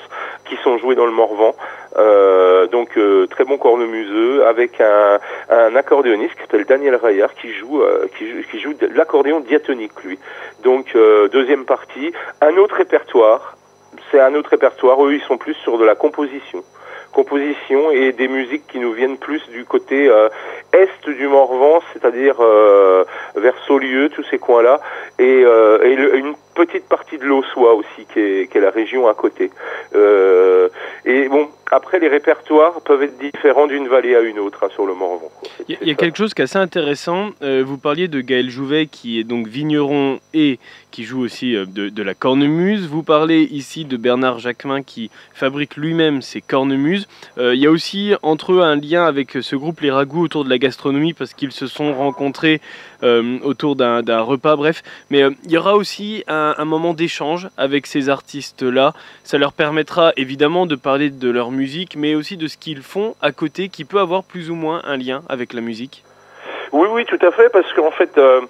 qui 0.44 0.56
sont 0.62 0.76
jouées 0.76 0.94
dans 0.94 1.06
le 1.06 1.12
Morvan. 1.12 1.54
Donc 2.70 2.90
très 3.30 3.44
bon 3.44 3.56
cornemuseux 3.56 4.44
avec 4.46 4.78
un, 4.82 5.75
accordéoniste 5.75 6.34
qui 6.34 6.42
s'appelle 6.42 6.66
Daniel 6.66 6.96
Rayard 6.96 7.32
qui 7.32 7.50
joue 7.54 7.82
qui, 8.18 8.60
joue- 8.60 8.75
l'accordéon 8.94 9.40
diatonique 9.40 9.92
lui. 10.04 10.18
Donc 10.62 10.94
euh, 10.94 11.28
deuxième 11.28 11.64
partie, 11.64 12.12
un 12.40 12.56
autre 12.56 12.76
répertoire. 12.76 13.56
C'est 14.10 14.20
un 14.20 14.34
autre 14.34 14.50
répertoire. 14.50 15.04
Eux 15.04 15.14
ils 15.14 15.22
sont 15.22 15.38
plus 15.38 15.54
sur 15.54 15.78
de 15.78 15.84
la 15.84 15.94
composition, 15.94 16.62
composition 17.12 17.90
et 17.90 18.12
des 18.12 18.28
musiques 18.28 18.66
qui 18.68 18.78
nous 18.78 18.92
viennent 18.92 19.18
plus 19.18 19.42
du 19.50 19.64
côté 19.64 20.08
euh, 20.08 20.28
est 20.72 21.08
du 21.08 21.26
Morvan, 21.26 21.80
c'est-à-dire 21.92 22.36
euh, 22.40 23.04
vers 23.36 23.54
Saulieu, 23.66 24.08
tous 24.10 24.24
ces 24.30 24.38
coins-là, 24.38 24.80
et, 25.18 25.42
euh, 25.44 25.78
et 25.82 26.18
une 26.18 26.34
petite 26.54 26.88
partie 26.88 27.18
de 27.18 27.24
l'Aussois 27.24 27.74
aussi, 27.74 28.06
qui 28.12 28.20
est, 28.20 28.50
qui 28.50 28.58
est 28.58 28.60
la 28.60 28.70
région 28.70 29.08
à 29.08 29.14
côté. 29.14 29.50
Euh, 29.94 30.68
et 31.04 31.28
bon, 31.28 31.48
après, 31.70 31.98
les 31.98 32.08
répertoires 32.08 32.80
peuvent 32.80 33.02
être 33.02 33.18
différents 33.18 33.66
d'une 33.66 33.88
vallée 33.88 34.14
à 34.16 34.20
une 34.20 34.38
autre 34.38 34.64
hein, 34.64 34.68
sur 34.72 34.86
le 34.86 34.94
Morvan. 34.94 35.30
Il 35.68 35.76
y 35.86 35.90
a- 35.90 35.94
quelque 35.94 36.16
chose 36.16 36.34
qui 36.34 36.42
est 36.42 36.44
assez 36.44 36.58
intéressant. 36.58 37.30
Euh, 37.42 37.62
vous 37.64 37.78
parliez 37.78 38.08
de 38.08 38.20
Gaël 38.20 38.50
Jouvet, 38.50 38.86
qui 38.86 39.20
est 39.20 39.24
donc 39.24 39.46
vigneron 39.46 40.18
et 40.34 40.58
qui 40.90 41.04
joue 41.04 41.20
aussi 41.20 41.56
euh, 41.56 41.64
de, 41.66 42.02
la 42.02 42.14
cornemuse. 42.14 42.87
Vous 42.87 43.02
parlez 43.02 43.42
ici 43.50 43.85
de 43.85 43.97
Bernard 43.97 44.38
Jacquemin, 44.38 44.82
qui 44.82 45.11
fabrique 45.32 45.76
lui-même 45.76 46.23
ses 46.23 46.40
cornemuses. 46.40 47.06
Euh, 47.38 47.54
il 47.54 47.61
y 47.61 47.66
a 47.66 47.70
aussi 47.70 48.12
entre 48.23 48.52
eux 48.52 48.62
un 48.62 48.76
lien 48.76 49.04
avec 49.04 49.32
ce 49.40 49.56
groupe 49.56 49.80
Les 49.80 49.90
Ragoûts 49.90 50.25
autour 50.25 50.44
de 50.44 50.50
la 50.50 50.59
gastronomie, 50.59 51.12
parce 51.12 51.35
qu'ils 51.35 51.52
se 51.52 51.66
sont 51.66 51.94
rencontrés 51.94 52.61
euh, 53.02 53.38
autour 53.42 53.76
d'un 53.76 54.20
repas, 54.20 54.56
bref. 54.56 54.82
Mais 55.11 55.23
il 55.44 55.50
y 55.50 55.56
aura 55.56 55.76
aussi 55.76 56.25
un 56.28 56.64
moment 56.64 56.94
d'échange 56.94 57.49
avec 57.56 57.87
ces 57.87 58.09
artistes-là. 58.09 58.94
Ça 59.25 59.38
leur 59.38 59.52
permettra 59.52 60.12
évidemment 60.16 60.66
de 60.66 60.75
parler 60.75 61.11
de 61.11 61.30
leur 61.30 61.50
musique, 61.50 61.97
mais 61.97 62.14
aussi 62.14 62.37
de 62.37 62.49
ce 62.49 62.56
qu'ils 62.56 62.82
font 62.82 63.14
à 63.23 63.32
côté, 63.32 63.68
qui 63.68 63.85
peut 63.85 64.00
avoir 64.00 64.25
plus 64.25 64.50
ou 64.50 64.54
moins 64.54 64.82
un 64.85 64.97
lien 64.97 65.23
avec 65.28 65.52
la 65.52 65.61
musique. 65.61 66.02
Oui, 66.72 66.88
oui, 66.92 67.04
tout 67.04 67.18
à 67.20 67.30
fait, 67.32 67.48
parce 67.50 67.72
qu'en 67.72 67.90
fait, 67.90 68.16
euh, 68.16 68.40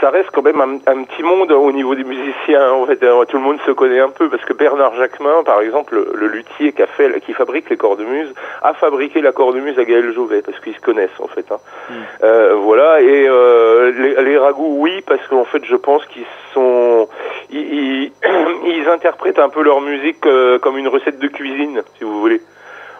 ça 0.00 0.10
reste 0.10 0.30
quand 0.32 0.42
même 0.42 0.60
un, 0.60 0.92
un 0.92 1.04
petit 1.04 1.22
monde 1.22 1.52
au 1.52 1.70
niveau 1.70 1.94
des 1.94 2.04
musiciens. 2.04 2.72
En 2.72 2.86
fait, 2.86 3.02
euh, 3.02 3.24
tout 3.26 3.36
le 3.36 3.42
monde 3.42 3.58
se 3.66 3.70
connaît 3.70 4.00
un 4.00 4.08
peu, 4.08 4.28
parce 4.28 4.44
que 4.44 4.52
Bernard 4.52 4.94
Jacquemin, 4.96 5.42
par 5.44 5.60
exemple, 5.60 5.94
le, 5.94 6.10
le 6.14 6.26
luthier 6.28 6.72
qui, 6.72 6.82
a 6.82 6.86
fait, 6.86 7.20
qui 7.20 7.32
fabrique 7.32 7.70
les 7.70 7.76
cordemuses, 7.76 8.34
a 8.62 8.74
fabriqué 8.74 9.20
la 9.20 9.32
cornemuse 9.32 9.78
à 9.78 9.84
Gaël 9.84 10.12
Jouvet, 10.12 10.42
parce 10.42 10.58
qu'ils 10.60 10.74
se 10.74 10.80
connaissent, 10.80 11.20
en 11.20 11.28
fait. 11.28 11.46
hein. 11.52 11.58
Mm. 11.88 11.94
Euh, 12.24 12.54
voilà, 12.56 13.00
et 13.00 13.26
euh, 13.28 13.92
les, 13.92 14.22
les 14.24 14.38
ragoûts, 14.38 14.76
oui, 14.80 15.02
parce 15.06 15.24
qu'en 15.28 15.44
fait, 15.44 15.64
je 15.64 15.76
pense 15.76 16.04
qu'ils 16.06 16.26
sont... 16.52 17.08
Ils, 17.50 17.60
ils, 17.60 18.12
ils 18.66 18.88
interprètent 18.88 19.38
un 19.38 19.48
peu 19.48 19.62
leur 19.62 19.80
musique 19.80 20.26
comme 20.62 20.78
une 20.78 20.88
recette 20.88 21.18
de 21.18 21.28
cuisine, 21.28 21.82
si 21.96 22.04
vous 22.04 22.20
voulez. 22.20 22.40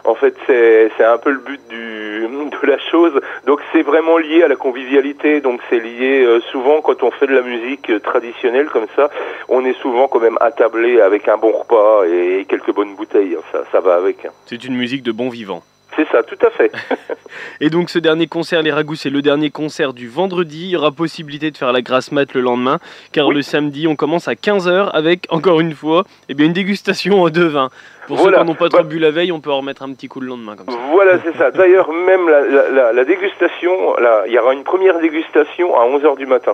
En 0.05 0.15
fait, 0.15 0.35
c'est 0.47 1.03
un 1.03 1.17
peu 1.17 1.31
le 1.31 1.39
but 1.39 1.61
du, 1.69 2.27
de 2.61 2.67
la 2.67 2.77
chose. 2.79 3.19
Donc, 3.45 3.59
c'est 3.71 3.81
vraiment 3.81 4.17
lié 4.17 4.43
à 4.43 4.47
la 4.47 4.55
convivialité. 4.55 5.41
Donc, 5.41 5.61
c'est 5.69 5.79
lié 5.79 6.23
euh, 6.23 6.39
souvent 6.51 6.81
quand 6.81 7.03
on 7.03 7.11
fait 7.11 7.27
de 7.27 7.35
la 7.35 7.41
musique 7.41 7.89
euh, 7.89 7.99
traditionnelle 7.99 8.67
comme 8.69 8.87
ça, 8.95 9.09
on 9.47 9.65
est 9.65 9.77
souvent 9.81 10.07
quand 10.07 10.19
même 10.19 10.37
attablé 10.41 11.01
avec 11.01 11.27
un 11.27 11.37
bon 11.37 11.51
repas 11.51 12.05
et 12.05 12.45
quelques 12.47 12.73
bonnes 12.73 12.95
bouteilles. 12.95 13.37
Ça, 13.51 13.63
ça 13.71 13.79
va 13.79 13.95
avec. 13.95 14.25
hein. 14.25 14.31
C'est 14.45 14.63
une 14.63 14.75
musique 14.75 15.03
de 15.03 15.11
bon 15.11 15.29
vivant. 15.29 15.61
C'est 15.95 16.07
ça, 16.09 16.23
tout 16.23 16.37
à 16.45 16.49
fait. 16.51 16.71
Et 17.61 17.69
donc 17.69 17.89
ce 17.89 17.99
dernier 17.99 18.27
concert, 18.27 18.61
les 18.61 18.71
Ragoûts, 18.71 18.95
c'est 18.95 19.09
le 19.09 19.21
dernier 19.21 19.49
concert 19.49 19.93
du 19.93 20.07
vendredi. 20.07 20.65
Il 20.65 20.69
y 20.69 20.77
aura 20.77 20.91
possibilité 20.91 21.51
de 21.51 21.57
faire 21.57 21.71
la 21.73 21.81
grasse 21.81 22.11
mat 22.11 22.33
le 22.33 22.41
lendemain, 22.41 22.77
car 23.11 23.27
Oui. 23.27 23.35
le 23.35 23.41
samedi, 23.41 23.87
on 23.87 23.95
commence 23.95 24.27
à 24.27 24.33
15h 24.35 24.89
avec, 24.93 25.25
encore 25.29 25.59
une 25.59 25.73
fois, 25.73 26.05
eh 26.29 26.33
bien, 26.35 26.45
une 26.45 26.53
dégustation 26.53 27.27
de 27.29 27.43
vin. 27.43 27.69
Pour 28.07 28.17
Voilà. 28.17 28.37
ceux 28.37 28.43
qui 28.43 28.49
n'ont 28.49 28.55
pas 28.55 28.69
trop 28.69 28.77
Bah- 28.79 28.87
bu 28.87 28.97
la 28.99 29.11
veille, 29.11 29.31
on 29.31 29.39
peut 29.39 29.51
en 29.51 29.57
remettre 29.57 29.83
un 29.83 29.91
petit 29.93 30.07
coup 30.07 30.19
le 30.19 30.27
lendemain 30.27 30.55
comme 30.55 30.67
ça. 30.67 30.79
Voilà, 30.91 31.19
c'est 31.23 31.37
ça. 31.37 31.51
D'ailleurs, 31.51 31.91
même 31.91 32.27
la, 32.29 32.41
la, 32.41 32.69
la, 32.69 32.93
la 32.93 33.05
dégustation, 33.05 33.95
il 34.27 34.31
y 34.33 34.39
aura 34.39 34.53
une 34.53 34.63
première 34.63 34.99
dégustation 34.99 35.75
à 35.79 35.85
11h 35.85 36.17
du 36.17 36.25
matin. 36.25 36.53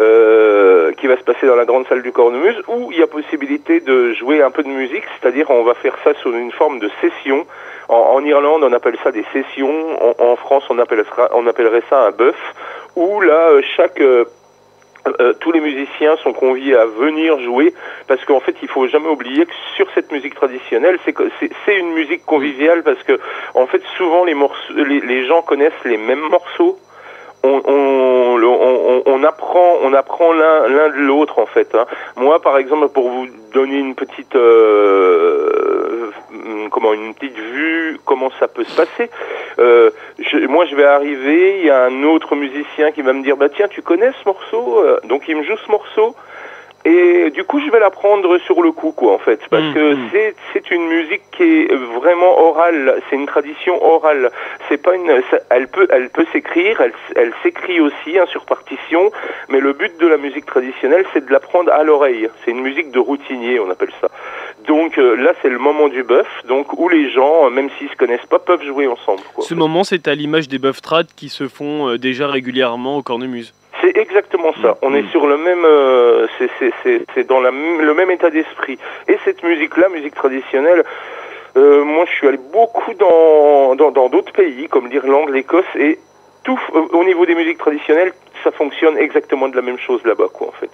Euh, 0.00 0.92
qui 0.92 1.08
va 1.08 1.16
se 1.16 1.22
passer 1.22 1.46
dans 1.46 1.56
la 1.56 1.64
grande 1.64 1.86
salle 1.88 2.02
du 2.02 2.12
Cornemuse, 2.12 2.62
où 2.68 2.92
il 2.92 2.98
y 2.98 3.02
a 3.02 3.08
possibilité 3.08 3.80
de 3.80 4.12
jouer 4.12 4.42
un 4.42 4.50
peu 4.50 4.62
de 4.62 4.68
musique, 4.68 5.02
c'est-à-dire 5.20 5.50
on 5.50 5.64
va 5.64 5.74
faire 5.74 5.96
ça 6.04 6.14
sous 6.22 6.32
une 6.32 6.52
forme 6.52 6.78
de 6.78 6.88
session. 7.00 7.46
En, 7.88 8.22
Irlande, 8.22 8.62
on 8.62 8.72
appelle 8.72 8.96
ça 9.02 9.10
des 9.10 9.24
sessions. 9.32 9.98
En, 10.20 10.36
France, 10.36 10.64
on 10.70 10.78
appellera, 10.78 11.30
on 11.34 11.46
appellerait 11.46 11.82
ça 11.90 12.06
un 12.06 12.10
bœuf, 12.12 12.36
où 12.96 13.20
là, 13.20 13.48
euh, 13.48 13.62
chaque 13.76 14.00
euh, 14.00 15.32
tous 15.40 15.52
les 15.52 15.60
musiciens 15.60 16.16
sont 16.18 16.32
conviés 16.32 16.76
à 16.76 16.84
venir 16.84 17.40
jouer 17.40 17.72
parce 18.06 18.24
qu'en 18.24 18.40
fait 18.40 18.56
il 18.62 18.68
faut 18.68 18.86
jamais 18.88 19.08
oublier 19.08 19.46
que 19.46 19.52
sur 19.76 19.86
cette 19.94 20.10
musique 20.12 20.34
traditionnelle 20.34 20.98
c'est 21.04 21.78
une 21.78 21.92
musique 21.92 22.26
conviviale 22.26 22.82
parce 22.82 23.02
que 23.04 23.18
en 23.54 23.66
fait 23.66 23.80
souvent 23.96 24.24
les 24.24 24.34
morceaux 24.34 24.74
les 24.74 25.26
gens 25.26 25.40
connaissent 25.42 25.84
les 25.84 25.96
mêmes 25.96 26.28
morceaux 26.28 26.78
on, 27.42 27.60
on, 27.66 28.42
on, 28.42 29.02
on- 29.06 29.24
apprend 29.24 29.74
on 29.82 29.92
apprend 29.94 30.32
l'un 30.32 30.68
l'un 30.68 30.88
de 30.90 31.00
l'autre 31.08 31.38
en 31.38 31.46
fait 31.46 31.74
hein. 31.74 31.86
moi 32.16 32.40
par 32.40 32.56
exemple 32.58 32.88
pour 32.88 33.08
vous 33.10 33.26
donner 33.52 33.78
une 33.78 33.94
petite 33.94 34.34
euh, 34.36 36.10
comment 36.70 36.92
une 36.94 37.14
petite 37.14 37.36
vue 37.36 37.98
comment 38.04 38.30
ça 38.38 38.48
peut 38.48 38.64
se 38.64 38.76
passer 38.76 39.10
euh, 39.58 39.90
moi 40.48 40.64
je 40.66 40.74
vais 40.76 40.84
arriver 40.84 41.58
il 41.60 41.66
y 41.66 41.70
a 41.70 41.84
un 41.84 42.02
autre 42.04 42.36
musicien 42.36 42.90
qui 42.92 43.02
va 43.02 43.12
me 43.12 43.22
dire 43.22 43.36
bah 43.36 43.48
tiens 43.48 43.68
tu 43.68 43.82
connais 43.82 44.10
ce 44.22 44.28
morceau 44.28 44.78
Euh, 44.80 45.00
donc 45.04 45.22
il 45.28 45.36
me 45.36 45.42
joue 45.42 45.56
ce 45.66 45.70
morceau 45.70 46.14
et 46.88 47.30
du 47.30 47.44
coup, 47.44 47.60
je 47.60 47.70
vais 47.70 47.78
l'apprendre 47.80 48.38
sur 48.38 48.62
le 48.62 48.72
coup, 48.72 48.92
quoi, 48.92 49.14
en 49.14 49.18
fait, 49.18 49.40
parce 49.50 49.62
Mm, 49.64 49.74
que 49.74 49.94
mm. 49.94 49.98
c'est 50.12 50.34
c'est 50.52 50.70
une 50.70 50.86
musique 50.88 51.22
qui 51.32 51.42
est 51.42 51.74
vraiment 52.00 52.38
orale. 52.48 53.00
C'est 53.08 53.16
une 53.16 53.26
tradition 53.26 53.74
orale. 53.84 54.30
C'est 54.68 54.80
pas 54.82 54.94
une. 54.94 55.10
ça- 55.30 55.40
elle 55.50 55.68
peut 55.68 55.86
elle 55.90 56.08
peut 56.10 56.26
s'écrire. 56.32 56.80
Elle 57.16 57.32
s'écrit 57.42 57.80
aussi 57.80 58.18
hein, 58.18 58.24
sur 58.26 58.44
partition. 58.44 59.10
Mais 59.48 59.60
le 59.60 59.72
but 59.72 59.98
de 60.00 60.06
la 60.06 60.16
musique 60.16 60.46
traditionnelle, 60.46 61.04
c'est 61.12 61.24
de 61.26 61.32
l'apprendre 61.32 61.70
à 61.72 61.82
l'oreille. 61.84 62.28
C'est 62.44 62.50
une 62.52 62.60
musique 62.62 62.90
de 62.90 62.98
routinier, 62.98 63.60
on 63.60 63.70
appelle 63.70 63.92
ça. 64.00 64.08
Donc 64.66 64.98
euh, 64.98 65.14
là, 65.16 65.32
c'est 65.42 65.48
le 65.48 65.58
moment 65.58 65.88
du 65.88 66.02
bœuf, 66.02 66.26
donc 66.46 66.78
où 66.78 66.88
les 66.88 67.10
gens, 67.10 67.46
euh, 67.46 67.50
même 67.50 67.68
s'ils 67.78 67.88
se 67.88 67.96
connaissent 67.96 68.26
pas, 68.26 68.38
peuvent 68.38 68.64
jouer 68.64 68.86
ensemble. 68.86 69.22
Quoi, 69.34 69.44
Ce 69.44 69.54
moment, 69.54 69.84
c'est 69.84 70.08
à 70.08 70.14
l'image 70.14 70.48
des 70.48 70.58
bœufs 70.58 70.80
trad 70.82 71.06
qui 71.16 71.28
se 71.28 71.48
font 71.48 71.88
euh, 71.88 71.98
déjà 71.98 72.26
régulièrement 72.28 72.96
au 72.98 73.02
cornemuse. 73.02 73.54
C'est 73.94 74.00
exactement 74.00 74.52
ça. 74.60 74.76
On 74.82 74.94
est 74.94 75.02
Mm. 75.02 75.08
sur 75.08 75.26
le 75.26 75.38
même, 75.38 75.64
euh, 75.64 76.26
c'est- 76.58 77.26
dans 77.26 77.40
la 77.40 77.50
le 77.50 77.94
même 77.94 78.10
état 78.10 78.28
d'esprit. 78.30 78.78
Et 79.08 79.16
cette 79.24 79.42
musique-là, 79.42 79.88
musique 79.88 80.14
traditionnelle, 80.14 80.84
euh, 81.56 81.84
moi 81.84 82.04
je 82.06 82.12
suis 82.16 82.28
allé 82.28 82.38
beaucoup 82.52 82.92
dans 82.94 83.74
dans 83.76 83.90
dans 83.90 84.08
d'autres 84.10 84.32
pays 84.32 84.68
comme 84.68 84.88
l'Irlande, 84.88 85.30
l'Écosse 85.30 85.64
et 85.76 85.98
tout 86.44 86.60
euh, 86.74 86.80
au 86.92 87.04
niveau 87.04 87.24
des 87.24 87.34
musiques 87.34 87.58
traditionnelles, 87.58 88.12
ça 88.44 88.50
fonctionne 88.50 88.98
exactement 88.98 89.48
de 89.48 89.56
la 89.56 89.62
même 89.62 89.78
chose 89.78 90.00
là-bas, 90.04 90.28
quoi, 90.32 90.48
en 90.48 90.52
fait. 90.52 90.70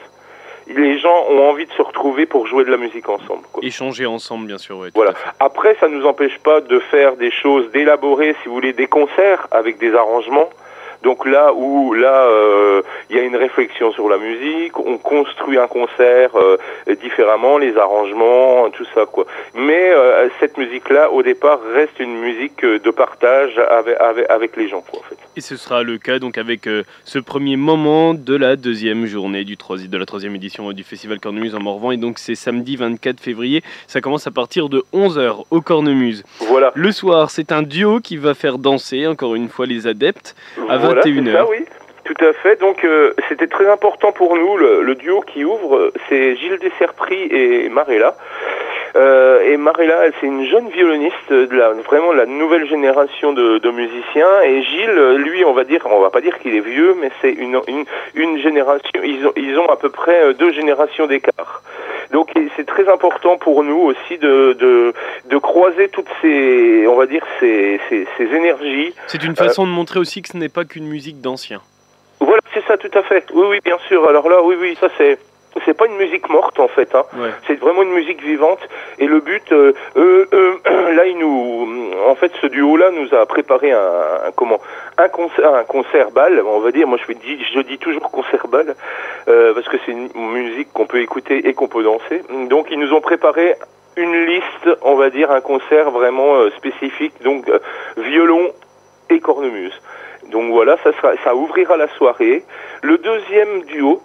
Les 0.66 0.98
gens 0.98 1.26
ont 1.28 1.48
envie 1.50 1.66
de 1.66 1.72
se 1.72 1.82
retrouver 1.82 2.24
pour 2.26 2.46
jouer 2.46 2.64
de 2.64 2.70
la 2.70 2.78
musique 2.78 3.08
ensemble. 3.08 3.42
Quoi. 3.52 3.62
Échanger 3.62 4.06
ensemble, 4.06 4.46
bien 4.46 4.58
sûr. 4.58 4.78
ouais, 4.78 4.88
Voilà. 4.94 5.12
Après, 5.38 5.76
ça 5.78 5.88
ne 5.88 5.96
nous 5.98 6.06
empêche 6.06 6.38
pas 6.38 6.60
de 6.62 6.78
faire 6.78 7.16
des 7.16 7.30
choses, 7.30 7.70
d'élaborer, 7.70 8.34
si 8.42 8.48
vous 8.48 8.54
voulez, 8.54 8.72
des 8.72 8.86
concerts 8.86 9.46
avec 9.50 9.78
des 9.78 9.94
arrangements. 9.94 10.48
Donc 11.04 11.26
là 11.26 11.52
où 11.52 11.92
là 11.92 12.26
euh, 12.28 12.82
il 13.10 13.16
y 13.16 13.18
a 13.18 13.22
une 13.22 13.36
réflexion 13.36 13.92
sur 13.92 14.08
la 14.08 14.16
musique, 14.16 14.78
on 14.78 14.96
construit 14.96 15.58
un 15.58 15.66
concert 15.66 16.30
euh, 16.34 16.56
différemment, 17.02 17.58
les 17.58 17.76
arrangements, 17.76 18.70
tout 18.70 18.86
ça 18.94 19.04
quoi. 19.04 19.26
Mais 19.54 19.90
euh, 19.90 20.28
cette 20.40 20.56
musique-là, 20.56 21.10
au 21.10 21.22
départ, 21.22 21.60
reste 21.74 22.00
une 22.00 22.18
musique 22.18 22.64
de 22.64 22.90
partage 22.90 23.58
avec, 23.58 24.00
avec, 24.00 24.30
avec 24.30 24.56
les 24.56 24.68
gens 24.68 24.80
quoi 24.80 25.00
en 25.00 25.02
fait. 25.02 25.18
Et 25.36 25.42
ce 25.42 25.56
sera 25.56 25.82
le 25.82 25.98
cas 25.98 26.18
donc 26.18 26.38
avec 26.38 26.68
ce 27.04 27.18
premier 27.18 27.56
moment 27.56 28.14
de 28.14 28.34
la 28.34 28.56
deuxième 28.56 29.04
journée 29.04 29.44
du 29.44 29.56
de 29.56 29.98
la 29.98 30.06
troisième 30.06 30.34
édition 30.36 30.72
du 30.72 30.84
Festival 30.84 31.20
Cornemuse 31.20 31.54
en 31.54 31.60
Morvan. 31.60 31.92
Et 31.92 31.96
donc 31.96 32.18
c'est 32.18 32.34
samedi 32.34 32.76
24 32.76 33.20
février. 33.20 33.62
Ça 33.88 34.00
commence 34.00 34.26
à 34.26 34.30
partir 34.30 34.68
de 34.68 34.84
11h 34.92 35.44
au 35.50 35.60
Cornemuse. 35.60 36.22
Voilà. 36.40 36.70
Le 36.74 36.92
soir, 36.92 37.30
c'est 37.30 37.52
un 37.52 37.62
duo 37.62 38.00
qui 38.00 38.16
va 38.16 38.34
faire 38.34 38.58
danser 38.58 39.06
encore 39.06 39.34
une 39.34 39.48
fois 39.48 39.66
les 39.66 39.86
adeptes. 39.86 40.34
À 40.68 40.76
Voilà, 40.76 40.93
21 40.94 41.24
c'est 41.24 41.30
heures. 41.30 41.46
ça, 41.46 41.50
oui. 41.50 41.64
Tout 42.04 42.24
à 42.24 42.32
fait. 42.34 42.60
Donc 42.60 42.84
euh, 42.84 43.14
c'était 43.28 43.46
très 43.46 43.66
important 43.68 44.12
pour 44.12 44.36
nous. 44.36 44.56
Le, 44.58 44.82
le 44.82 44.94
duo 44.94 45.22
qui 45.22 45.44
ouvre, 45.44 45.90
c'est 46.08 46.36
Gilles 46.36 46.58
Desserpris 46.58 47.28
et 47.30 47.68
Marella. 47.70 48.14
Euh, 48.96 49.40
et 49.50 49.56
Marella, 49.56 50.04
elle 50.04 50.12
c'est 50.20 50.26
une 50.26 50.46
jeune 50.46 50.68
violoniste 50.68 51.32
de 51.32 51.56
la 51.56 51.70
vraiment 51.70 52.12
la 52.12 52.26
nouvelle 52.26 52.68
génération 52.68 53.32
de, 53.32 53.58
de 53.58 53.70
musiciens. 53.70 54.42
Et 54.44 54.62
Gilles, 54.62 55.14
lui, 55.16 55.44
on 55.44 55.52
va 55.52 55.64
dire, 55.64 55.86
on 55.90 56.00
va 56.00 56.10
pas 56.10 56.20
dire 56.20 56.38
qu'il 56.38 56.54
est 56.54 56.60
vieux, 56.60 56.94
mais 57.00 57.10
c'est 57.20 57.32
une, 57.32 57.58
une 57.66 57.84
une 58.14 58.38
génération. 58.38 58.90
Ils 59.02 59.26
ont 59.26 59.32
ils 59.36 59.58
ont 59.58 59.68
à 59.68 59.76
peu 59.76 59.88
près 59.88 60.22
euh, 60.24 60.32
deux 60.34 60.52
générations 60.52 61.06
d'écart. 61.06 61.62
Donc 62.12 62.32
c'est 62.56 62.66
très 62.66 62.88
important 62.88 63.36
pour 63.38 63.64
nous 63.64 63.78
aussi 63.78 64.18
de, 64.18 64.52
de 64.54 64.94
de 65.28 65.38
croiser 65.38 65.88
toutes 65.88 66.08
ces 66.20 66.86
on 66.86 66.96
va 66.96 67.06
dire 67.06 67.24
ces 67.40 67.80
ces, 67.88 68.06
ces 68.16 68.24
énergies. 68.24 68.94
C'est 69.06 69.24
une 69.24 69.36
façon 69.36 69.66
de 69.66 69.72
montrer 69.72 69.98
aussi 69.98 70.22
que 70.22 70.28
ce 70.28 70.36
n'est 70.36 70.48
pas 70.48 70.64
qu'une 70.64 70.86
musique 70.86 71.20
d'anciens. 71.20 71.62
Voilà, 72.20 72.40
c'est 72.54 72.64
ça, 72.64 72.76
tout 72.78 72.90
à 72.94 73.02
fait. 73.02 73.26
Oui, 73.34 73.46
oui, 73.50 73.58
bien 73.64 73.76
sûr. 73.88 74.08
Alors 74.08 74.28
là, 74.28 74.42
oui, 74.42 74.56
oui, 74.58 74.76
ça 74.80 74.88
c'est. 74.96 75.18
C'est 75.64 75.76
pas 75.76 75.86
une 75.86 75.96
musique 75.96 76.28
morte 76.28 76.58
en 76.58 76.68
fait, 76.68 76.94
hein. 76.94 77.04
Ouais. 77.16 77.30
c'est 77.46 77.58
vraiment 77.60 77.82
une 77.82 77.92
musique 77.92 78.22
vivante 78.22 78.60
et 78.98 79.06
le 79.06 79.20
but, 79.20 79.52
euh, 79.52 79.72
eux, 79.96 80.28
eux, 80.32 80.60
là 80.94 81.06
ils 81.06 81.18
nous, 81.18 83.14
a 83.14 83.26
préparé 83.26 83.72
un, 83.72 84.32
comment 84.34 84.60
un 84.98 85.08
concert, 85.08 85.54
un 85.54 85.64
concert 85.64 86.10
bal, 86.10 86.42
on 86.44 86.60
va 86.60 86.72
dire. 86.72 86.86
Moi, 86.86 86.98
je, 87.06 87.12
dis, 87.12 87.44
je 87.54 87.60
dis 87.60 87.78
toujours 87.78 88.10
concert 88.10 88.46
bal 88.48 88.74
parce 89.26 89.68
que 89.68 89.76
c'est 89.84 89.92
une 89.92 90.08
musique 90.14 90.72
qu'on 90.72 90.86
peut 90.86 91.00
écouter 91.00 91.48
et 91.48 91.54
qu'on 91.54 91.68
peut 91.68 91.82
danser. 91.82 92.22
Donc, 92.48 92.68
ils 92.70 92.78
nous 92.78 92.92
ont 92.92 93.00
préparé 93.00 93.56
une 93.96 94.26
liste, 94.26 94.68
on 94.82 94.94
va 94.94 95.10
dire, 95.10 95.30
un 95.30 95.40
concert 95.40 95.90
vraiment 95.90 96.50
spécifique. 96.56 97.14
Donc, 97.22 97.50
violon 97.96 98.50
et 99.10 99.20
cornemuse. 99.20 99.78
Donc 100.30 100.50
voilà, 100.50 100.76
ça, 100.82 100.92
sera, 100.92 101.12
ça 101.22 101.34
ouvrira 101.34 101.76
la 101.76 101.88
soirée. 101.88 102.44
Le 102.82 102.98
deuxième 102.98 103.62
duo 103.64 104.00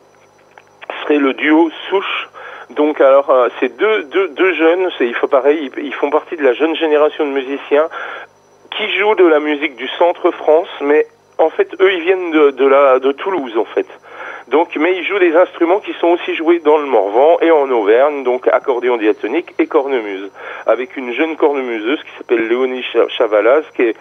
serait 1.03 1.18
le 1.18 1.34
duo 1.34 1.70
Souche. 1.89 2.29
Donc 2.72 3.01
alors, 3.01 3.29
euh, 3.29 3.50
c'est 3.60 3.75
deux, 3.77 4.03
deux, 4.03 4.29
deux 4.29 4.53
jeunes, 4.53 4.89
il 5.00 5.15
faut 5.15 5.27
pareil, 5.27 5.72
ils, 5.77 5.94
font 5.94 6.12
partie 6.12 6.36
de 6.36 6.44
la 6.44 6.53
jeune 6.53 6.75
génération 6.75 7.25
de 7.25 7.32
musiciens 7.32 7.88
qui 8.72 8.88
jouent 8.98 9.15
de 9.15 9.25
la 9.25 9.39
musique 9.39 9.75
du 9.75 9.88
centre 9.98 10.29
France, 10.32 10.70
mais 10.82 11.08
en 11.39 11.50
fait, 11.50 11.70
eux, 11.79 11.94
ils 11.94 12.01
viennent 12.01 12.32
de, 12.32 12.51
de, 12.51 12.68
la, 12.68 13.00
de 13.00 13.12
Toulouse, 13.12 13.58
en 13.58 13.65
fait. 13.65 13.88
Donc, 14.50 14.75
mais 14.75 14.98
ils 14.98 15.06
jouent 15.06 15.20
des 15.20 15.36
instruments 15.36 15.79
qui 15.79 15.94
sont 15.94 16.08
aussi 16.08 16.36
joués 16.36 16.60
dans 16.60 16.77
le 16.77 16.86
Morvan 16.86 17.38
et 17.41 17.51
en 17.51 17.70
Auvergne, 17.70 18.24
donc 18.24 18.48
accordéon 18.48 18.98
diatonique 18.98 19.53
et 19.60 19.68
cornemuse, 19.68 20.29
avec 20.65 20.98
une 20.98 21.13
jeune 21.13 21.36
cornemuseuse 21.38 22.01
qui 22.03 22.18
s'appelle 22.18 22.48
Léonie 22.48 22.84
Chavalas, 23.10 23.62
qui 23.75 23.84
est, 23.84 23.96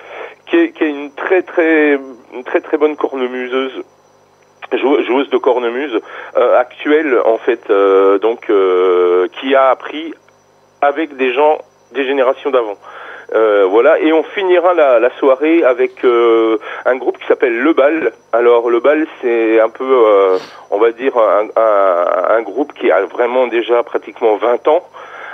qui 0.46 0.56
est, 0.56 0.70
qui 0.72 0.84
est 0.84 0.90
une 0.90 1.12
très 1.12 1.42
très 1.42 1.98
très 2.44 2.60
très 2.60 2.78
bonne 2.78 2.96
cornemuseuse 2.96 3.84
joueuse 4.76 5.30
de 5.30 5.38
cornemuse 5.38 5.98
euh, 6.36 6.58
actuelle 6.58 7.18
en 7.24 7.38
fait 7.38 7.70
euh, 7.70 8.18
donc 8.18 8.50
euh, 8.50 9.28
qui 9.40 9.54
a 9.54 9.70
appris 9.70 10.14
avec 10.80 11.16
des 11.16 11.32
gens 11.32 11.58
des 11.92 12.04
générations 12.04 12.50
d'avant 12.50 12.76
voilà, 13.70 13.98
et 14.00 14.10
on 14.10 14.22
finira 14.22 14.72
la, 14.72 14.98
la 14.98 15.10
soirée 15.18 15.62
avec 15.62 16.02
un 16.02 16.96
groupe 16.96 17.18
qui 17.18 17.26
s'appelle 17.26 17.58
Le 17.58 17.74
Bal. 17.74 18.12
Alors 18.32 18.70
Le 18.70 18.80
Bal, 18.80 19.06
c'est 19.20 19.60
un 19.60 19.68
peu, 19.68 20.38
on 20.70 20.78
va 20.78 20.92
dire, 20.92 21.12
un, 21.18 22.40
groupe 22.40 22.72
qui 22.72 22.90
a 22.90 23.02
vraiment 23.02 23.46
déjà 23.46 23.82
pratiquement 23.82 24.36
20 24.36 24.66
ans. 24.68 24.82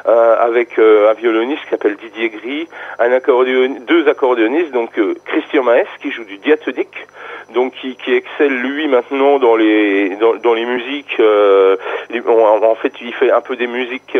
Avec 0.04 0.78
un 0.78 1.12
violoniste 1.14 1.62
qui 1.64 1.70
s'appelle 1.70 1.96
Didier 1.96 2.28
Gris, 2.30 2.68
un 2.98 3.12
accordéon, 3.12 3.76
deux 3.86 4.08
accordéonistes, 4.08 4.72
donc 4.72 5.00
Christian 5.24 5.62
Maes 5.62 5.86
qui 6.00 6.10
joue 6.10 6.24
du 6.24 6.36
diatonique, 6.38 7.06
donc 7.54 7.72
qui, 7.74 7.96
qui 7.96 8.12
excelle 8.14 8.54
lui 8.60 8.86
maintenant 8.86 9.38
dans 9.38 9.56
les 9.56 10.16
dans, 10.16 10.34
dans 10.36 10.54
les 10.54 10.66
musiques. 10.66 11.18
en 11.20 12.74
fait, 12.74 12.92
il 13.00 13.14
fait 13.14 13.30
un 13.30 13.40
peu 13.40 13.56
des 13.56 13.66
musiques 13.66 14.16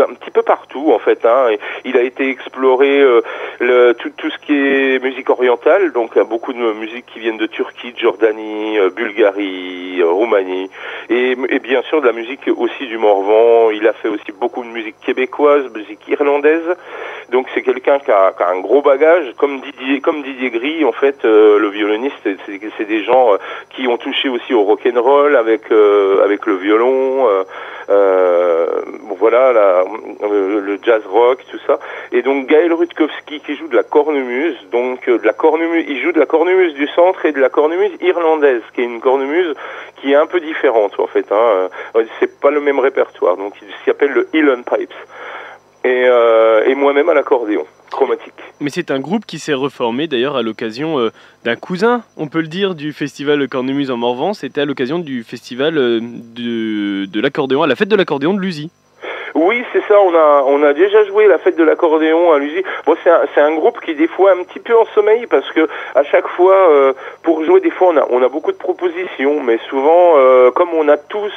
un 0.00 0.14
petit 0.14 0.30
peu 0.30 0.42
partout 0.42 0.92
en 0.92 0.98
fait. 0.98 1.24
Hein. 1.24 1.56
Il 1.84 1.96
a 1.96 2.02
été 2.02 2.28
exploré 2.28 3.00
euh, 3.00 3.20
le, 3.60 3.92
tout, 3.94 4.10
tout, 4.16 4.30
ce 4.30 4.38
qui 4.38 4.54
est 4.54 5.02
musique 5.02 5.30
orientale, 5.30 5.92
donc 5.92 6.18
beaucoup 6.28 6.52
de 6.52 6.72
musiques 6.72 7.06
qui 7.12 7.20
viennent 7.20 7.38
de 7.38 7.46
Turquie, 7.46 7.92
de 7.92 7.98
Jordanie, 7.98 8.78
euh, 8.78 8.90
Bulgarie, 8.90 10.00
euh, 10.00 10.10
Roumanie, 10.10 10.70
et, 11.10 11.34
bien 11.60 11.82
sûr 11.82 12.00
de 12.00 12.06
la 12.06 12.12
musique 12.12 12.40
aussi 12.56 12.86
du 12.86 12.98
Morvan. 12.98 13.70
Il 13.70 13.86
a 13.86 13.92
fait 13.92 14.08
aussi 14.08 14.32
beaucoup 14.32 14.62
de 14.62 14.68
musique 14.68 14.96
québécoise, 15.04 15.64
musique 15.74 16.06
irlandaise. 16.08 16.76
Donc 17.30 17.46
c'est 17.54 17.62
quelqu'un 17.62 17.98
qui 17.98 18.10
a, 18.10 18.34
un 18.48 18.60
gros 18.60 18.82
bagage, 18.82 19.32
comme 19.38 19.60
Didier, 19.60 20.00
comme 20.00 20.22
Didier 20.22 20.50
Gris 20.50 20.84
en 20.84 20.92
fait, 20.92 21.24
le 21.24 21.68
violoniste. 21.68 22.28
C'est 22.78 22.84
des 22.84 23.04
gens 23.04 23.36
qui 23.70 23.86
ont 23.88 23.96
touché 23.96 24.28
aussi 24.28 24.52
au 24.54 24.62
rock 24.62 24.80
and 24.86 25.00
roll 25.00 25.36
avec 25.36 25.70
avec 25.70 26.46
le 26.46 26.56
violon. 26.56 27.26
bon 27.88 29.16
voilà 29.18 29.81
la 29.82 30.26
euh, 30.26 30.60
le 30.60 30.78
jazz 30.82 31.02
rock, 31.06 31.44
tout 31.50 31.58
ça. 31.66 31.78
Et 32.12 32.22
donc 32.22 32.46
Gaël 32.46 32.72
Rutkowski 32.72 33.40
qui 33.40 33.56
joue 33.56 33.68
de 33.68 33.76
la 33.76 33.82
cornemuse, 33.82 34.56
donc 34.70 35.08
euh, 35.08 35.18
de 35.18 35.26
la 35.26 35.32
cornemuse, 35.32 35.84
il 35.88 36.02
joue 36.02 36.12
de 36.12 36.18
la 36.18 36.26
cornemuse 36.26 36.74
du 36.74 36.86
centre 36.88 37.24
et 37.26 37.32
de 37.32 37.40
la 37.40 37.48
cornemuse 37.48 37.92
irlandaise, 38.00 38.62
qui 38.74 38.82
est 38.82 38.84
une 38.84 39.00
cornemuse 39.00 39.54
qui 40.00 40.12
est 40.12 40.16
un 40.16 40.26
peu 40.26 40.40
différente 40.40 40.98
en 40.98 41.06
fait. 41.06 41.26
Hein. 41.30 41.68
Euh, 41.94 42.04
c'est 42.20 42.40
pas 42.40 42.50
le 42.50 42.60
même 42.60 42.78
répertoire, 42.78 43.36
donc 43.36 43.54
il 43.62 43.68
s'appelle 43.84 44.12
le 44.12 44.28
Highland 44.34 44.62
Pipes. 44.62 44.94
Et, 45.84 46.74
moi-même 46.76 47.08
à 47.08 47.14
l'accordéon 47.14 47.64
chromatique. 47.90 48.32
Mais 48.60 48.70
c'est 48.70 48.90
un 48.90 48.98
groupe 48.98 49.24
qui 49.26 49.38
s'est 49.38 49.54
reformé 49.54 50.06
d'ailleurs 50.08 50.36
à 50.36 50.42
l'occasion 50.42 51.10
d'un 51.44 51.56
cousin, 51.56 52.02
on 52.16 52.28
peut 52.28 52.40
le 52.40 52.48
dire, 52.48 52.74
du 52.74 52.92
festival 52.92 53.46
Cornemuse 53.48 53.90
en 53.90 53.96
Morvan. 53.96 54.32
C'était 54.32 54.62
à 54.62 54.64
l'occasion 54.64 54.98
du 54.98 55.22
festival 55.22 55.74
de, 55.74 57.20
l'accordéon, 57.20 57.62
à 57.62 57.66
la 57.66 57.76
fête 57.76 57.88
de 57.88 57.96
l'accordéon 57.96 58.34
de 58.34 58.40
Luzy. 58.40 58.70
Oui, 59.34 59.64
c'est 59.72 59.82
ça. 59.88 60.00
On 60.00 60.14
a 60.14 60.44
on 60.46 60.62
a 60.62 60.72
déjà 60.72 61.04
joué 61.04 61.26
la 61.26 61.38
fête 61.38 61.56
de 61.56 61.64
l'accordéon 61.64 62.32
à 62.32 62.38
l'usine. 62.38 62.62
Bon, 62.86 62.96
c'est 63.02 63.10
un, 63.10 63.22
c'est 63.34 63.40
un 63.40 63.54
groupe 63.54 63.80
qui 63.80 63.94
des 63.94 64.08
fois 64.08 64.32
un 64.32 64.42
petit 64.44 64.60
peu 64.60 64.76
en 64.76 64.84
sommeil 64.94 65.26
parce 65.26 65.50
que 65.52 65.68
à 65.94 66.04
chaque 66.04 66.28
fois 66.28 66.70
euh, 66.70 66.92
pour 67.22 67.44
jouer 67.44 67.60
des 67.60 67.70
fois 67.70 67.88
on 67.88 67.96
a 67.96 68.06
on 68.10 68.22
a 68.22 68.28
beaucoup 68.28 68.52
de 68.52 68.56
propositions, 68.58 69.42
mais 69.42 69.58
souvent 69.68 70.16
euh, 70.16 70.50
comme 70.50 70.70
on 70.74 70.88
a 70.88 70.96
tous 70.96 71.32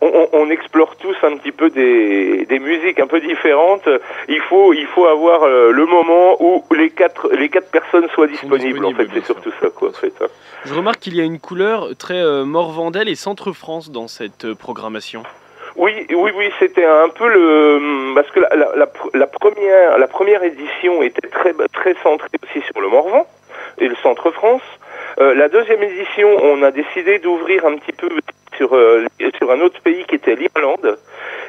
on, 0.00 0.28
on, 0.32 0.50
explore 0.50 0.94
tous 0.96 1.16
un 1.22 1.36
petit 1.36 1.52
peu 1.52 1.70
des, 1.70 2.44
des 2.46 2.58
musiques 2.58 3.00
un 3.00 3.06
peu 3.06 3.20
différentes. 3.20 3.88
Il 4.28 4.40
faut, 4.40 4.72
il 4.74 4.86
faut 4.86 5.06
avoir 5.06 5.42
euh, 5.44 5.70
le 5.70 5.86
moment 5.86 6.36
où 6.40 6.62
les 6.74 6.90
quatre, 6.90 7.30
les 7.32 7.48
quatre 7.48 7.70
personnes 7.70 8.06
soient 8.14 8.26
disponibles. 8.26 8.84
en 8.84 8.92
fait, 8.92 9.08
c'est 9.14 9.24
surtout 9.24 9.52
ça, 9.60 9.68
quoi. 9.70 9.88
En 9.88 9.92
fait. 9.92 10.12
Hein. 10.20 10.26
Je 10.64 10.74
remarque 10.74 11.00
qu'il 11.00 11.16
y 11.16 11.20
a 11.20 11.24
une 11.24 11.38
couleur 11.38 11.96
très 11.98 12.20
euh, 12.20 12.44
Morvandel 12.44 13.08
et 13.08 13.14
Centre 13.14 13.52
France 13.52 13.90
dans 13.90 14.08
cette 14.08 14.52
programmation. 14.54 15.22
Oui, 15.76 16.06
oui, 16.10 16.30
oui, 16.34 16.50
c'était 16.58 16.86
un 16.86 17.10
peu 17.10 17.28
le 17.28 18.14
parce 18.14 18.30
que 18.30 18.40
la, 18.40 18.48
la, 18.54 18.86
la, 19.12 19.26
première 19.26 19.98
la 19.98 20.06
première 20.06 20.42
édition 20.42 21.02
était 21.02 21.28
très 21.28 21.52
très 21.72 21.94
centrée 22.02 22.28
aussi 22.42 22.64
sur 22.66 22.80
le 22.80 22.88
Morvan 22.88 23.26
et 23.78 23.88
le 23.88 23.94
Centre 23.96 24.30
France. 24.30 24.62
Euh, 25.18 25.34
la 25.34 25.48
deuxième 25.48 25.82
édition, 25.82 26.28
on 26.42 26.62
a 26.62 26.70
décidé 26.70 27.18
d'ouvrir 27.18 27.66
un 27.66 27.76
petit 27.76 27.92
peu 27.92 28.08
sur 28.56 28.74
euh, 28.74 29.04
sur 29.36 29.50
un 29.50 29.60
autre 29.60 29.80
pays 29.82 30.04
qui 30.06 30.14
était 30.14 30.34
l'Irlande. 30.34 30.98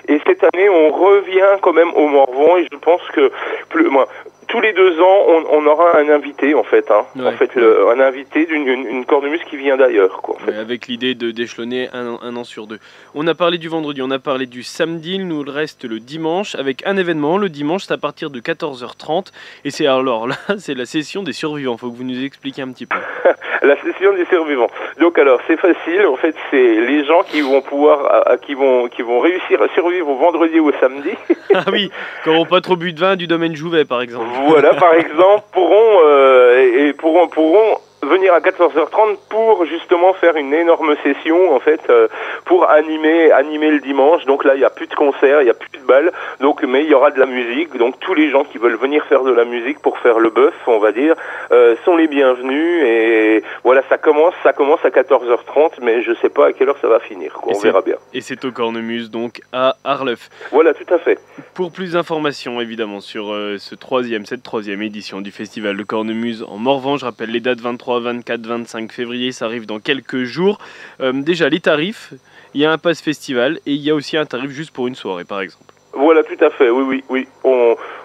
Et 0.09 0.19
cette 0.25 0.43
année, 0.43 0.67
on 0.67 0.89
revient 0.91 1.57
quand 1.61 1.73
même 1.73 1.93
au 1.93 2.07
Morvan 2.07 2.57
et 2.57 2.67
je 2.69 2.77
pense 2.77 3.01
que 3.13 3.31
plus, 3.69 3.87
moi, 3.89 4.07
tous 4.47 4.61
les 4.61 4.73
deux 4.73 4.99
ans, 5.01 5.25
on, 5.27 5.43
on, 5.51 5.65
aura 5.65 5.97
un 5.97 6.09
invité 6.09 6.53
en 6.53 6.63
fait, 6.63 6.89
hein. 6.89 7.05
en 7.19 7.31
fait, 7.33 7.53
le, 7.55 7.89
un 7.89 7.99
invité 7.99 8.45
d'une 8.45 8.67
une, 8.67 8.87
une, 8.87 9.05
cornemuse 9.05 9.43
qui 9.49 9.57
vient 9.57 9.77
d'ailleurs, 9.77 10.21
quoi. 10.21 10.35
En 10.35 10.39
fait. 10.39 10.55
avec 10.55 10.87
l'idée 10.87 11.15
de 11.15 11.31
d'échelonner 11.31 11.89
un, 11.93 12.17
un, 12.21 12.35
an 12.35 12.43
sur 12.43 12.67
deux. 12.67 12.79
On 13.13 13.27
a 13.27 13.35
parlé 13.35 13.57
du 13.57 13.67
vendredi, 13.67 14.01
on 14.01 14.11
a 14.11 14.19
parlé 14.19 14.45
du 14.45 14.63
samedi, 14.63 15.15
il 15.15 15.27
nous 15.27 15.43
reste 15.45 15.83
le 15.83 15.99
dimanche 15.99 16.55
avec 16.55 16.85
un 16.85 16.97
événement. 16.97 17.37
Le 17.37 17.49
dimanche, 17.49 17.85
c'est 17.85 17.93
à 17.93 17.97
partir 17.97 18.29
de 18.29 18.39
14h30 18.39 19.31
et 19.65 19.71
c'est 19.71 19.87
alors 19.87 20.27
là, 20.27 20.35
c'est 20.57 20.75
la 20.75 20.85
session 20.85 21.23
des 21.23 21.33
survivants. 21.33 21.77
Faut 21.77 21.91
que 21.91 21.97
vous 21.97 22.03
nous 22.03 22.23
expliquiez 22.23 22.63
un 22.63 22.71
petit 22.71 22.85
peu. 22.85 22.97
la 23.63 23.75
session 23.81 24.13
des 24.13 24.25
survivants. 24.25 24.69
Donc 24.99 25.17
alors, 25.19 25.39
c'est 25.47 25.57
facile. 25.57 26.05
En 26.05 26.15
fait, 26.15 26.35
c'est 26.51 26.81
les 26.81 27.05
gens 27.05 27.23
qui 27.23 27.41
vont 27.41 27.61
pouvoir, 27.61 28.37
qui 28.45 28.53
vont, 28.53 28.87
qui 28.87 29.01
vont 29.01 29.19
réussir 29.19 29.61
à 29.61 29.67
survivre 29.73 30.07
au 30.07 30.17
vendredi 30.17 30.59
ou 30.59 30.69
au 30.69 30.73
samedi. 30.79 31.11
ah 31.53 31.65
oui, 31.71 31.91
qui 32.23 32.29
n'auront 32.29 32.45
pas 32.45 32.61
trop 32.61 32.75
bu 32.75 32.93
de 32.93 32.99
vin 32.99 33.15
du 33.15 33.27
domaine 33.27 33.55
Jouvet, 33.55 33.85
par 33.85 34.01
exemple 34.01 34.36
voilà, 34.45 34.73
par 34.75 34.93
exemple, 34.95 35.43
pourront, 35.51 35.99
euh, 36.05 36.87
et 36.87 36.93
pourront, 36.93 37.27
pourront 37.27 37.77
venir 38.07 38.33
à 38.33 38.39
14h30 38.39 39.17
pour 39.29 39.65
justement 39.65 40.13
faire 40.13 40.35
une 40.35 40.53
énorme 40.53 40.95
session 41.03 41.53
en 41.53 41.59
fait 41.59 41.81
euh, 41.89 42.07
pour 42.45 42.69
animer 42.69 43.31
animer 43.31 43.71
le 43.71 43.79
dimanche. 43.79 44.25
Donc 44.25 44.43
là 44.43 44.55
il 44.55 44.59
n'y 44.59 44.65
a 44.65 44.69
plus 44.69 44.87
de 44.87 44.95
concert 44.95 45.41
il 45.41 45.45
n'y 45.45 45.49
a 45.49 45.53
plus 45.53 45.69
de 45.69 45.85
balles. 45.85 46.11
Donc 46.39 46.63
mais 46.63 46.83
il 46.83 46.89
y 46.89 46.93
aura 46.93 47.11
de 47.11 47.19
la 47.19 47.25
musique. 47.25 47.75
Donc 47.77 47.99
tous 47.99 48.13
les 48.13 48.29
gens 48.29 48.43
qui 48.43 48.57
veulent 48.57 48.77
venir 48.77 49.05
faire 49.05 49.23
de 49.23 49.31
la 49.31 49.45
musique 49.45 49.79
pour 49.79 49.97
faire 49.99 50.19
le 50.19 50.29
bœuf 50.29 50.55
on 50.67 50.79
va 50.79 50.91
dire 50.91 51.15
euh, 51.51 51.75
sont 51.85 51.95
les 51.95 52.07
bienvenus. 52.07 52.83
Et 52.83 53.43
voilà 53.63 53.83
ça 53.89 53.97
commence 53.97 54.33
ça 54.43 54.53
commence 54.53 54.83
à 54.83 54.89
14h30 54.89 55.73
mais 55.81 56.01
je 56.01 56.13
sais 56.21 56.29
pas 56.29 56.47
à 56.47 56.53
quelle 56.53 56.69
heure 56.69 56.77
ça 56.81 56.87
va 56.87 56.99
finir 56.99 57.33
quoi, 57.33 57.53
on 57.55 57.59
verra 57.59 57.81
bien. 57.81 57.95
et 58.13 58.21
c'est 58.21 58.43
au 58.45 58.51
Cornemuse 58.51 59.09
donc 59.11 59.41
à 59.51 59.75
Arleuf. 59.83 60.29
Voilà 60.51 60.73
tout 60.73 60.91
à 60.93 60.97
fait. 60.99 61.19
Pour 61.53 61.71
plus 61.71 61.93
d'informations 61.93 62.61
évidemment 62.61 63.01
sur 63.01 63.31
euh, 63.33 63.57
ce 63.57 63.75
troisième 63.75 64.25
cette 64.25 64.43
troisième 64.43 64.81
édition 64.81 65.21
du 65.21 65.31
festival 65.31 65.75
de 65.77 65.83
Cornemuse 65.83 66.43
en 66.47 66.57
Morvan 66.57 66.97
je 66.97 67.05
rappelle 67.05 67.31
les 67.31 67.39
dates 67.39 67.59
23 67.59 67.96
24, 67.99 68.45
25 68.45 68.91
février, 68.91 69.31
ça 69.31 69.45
arrive 69.45 69.65
dans 69.65 69.79
quelques 69.79 70.23
jours. 70.23 70.59
Euh, 71.01 71.11
déjà, 71.13 71.49
les 71.49 71.59
tarifs, 71.59 72.13
il 72.53 72.61
y 72.61 72.65
a 72.65 72.71
un 72.71 72.77
pass 72.77 73.01
festival 73.01 73.59
et 73.65 73.73
il 73.73 73.81
y 73.81 73.89
a 73.89 73.95
aussi 73.95 74.17
un 74.17 74.25
tarif 74.25 74.51
juste 74.51 74.71
pour 74.71 74.87
une 74.87 74.95
soirée, 74.95 75.25
par 75.25 75.41
exemple. 75.41 75.73
Voilà, 75.93 76.23
tout 76.23 76.43
à 76.43 76.49
fait. 76.51 76.69
Oui, 76.69 76.83
oui, 76.83 77.03
oui. 77.09 77.27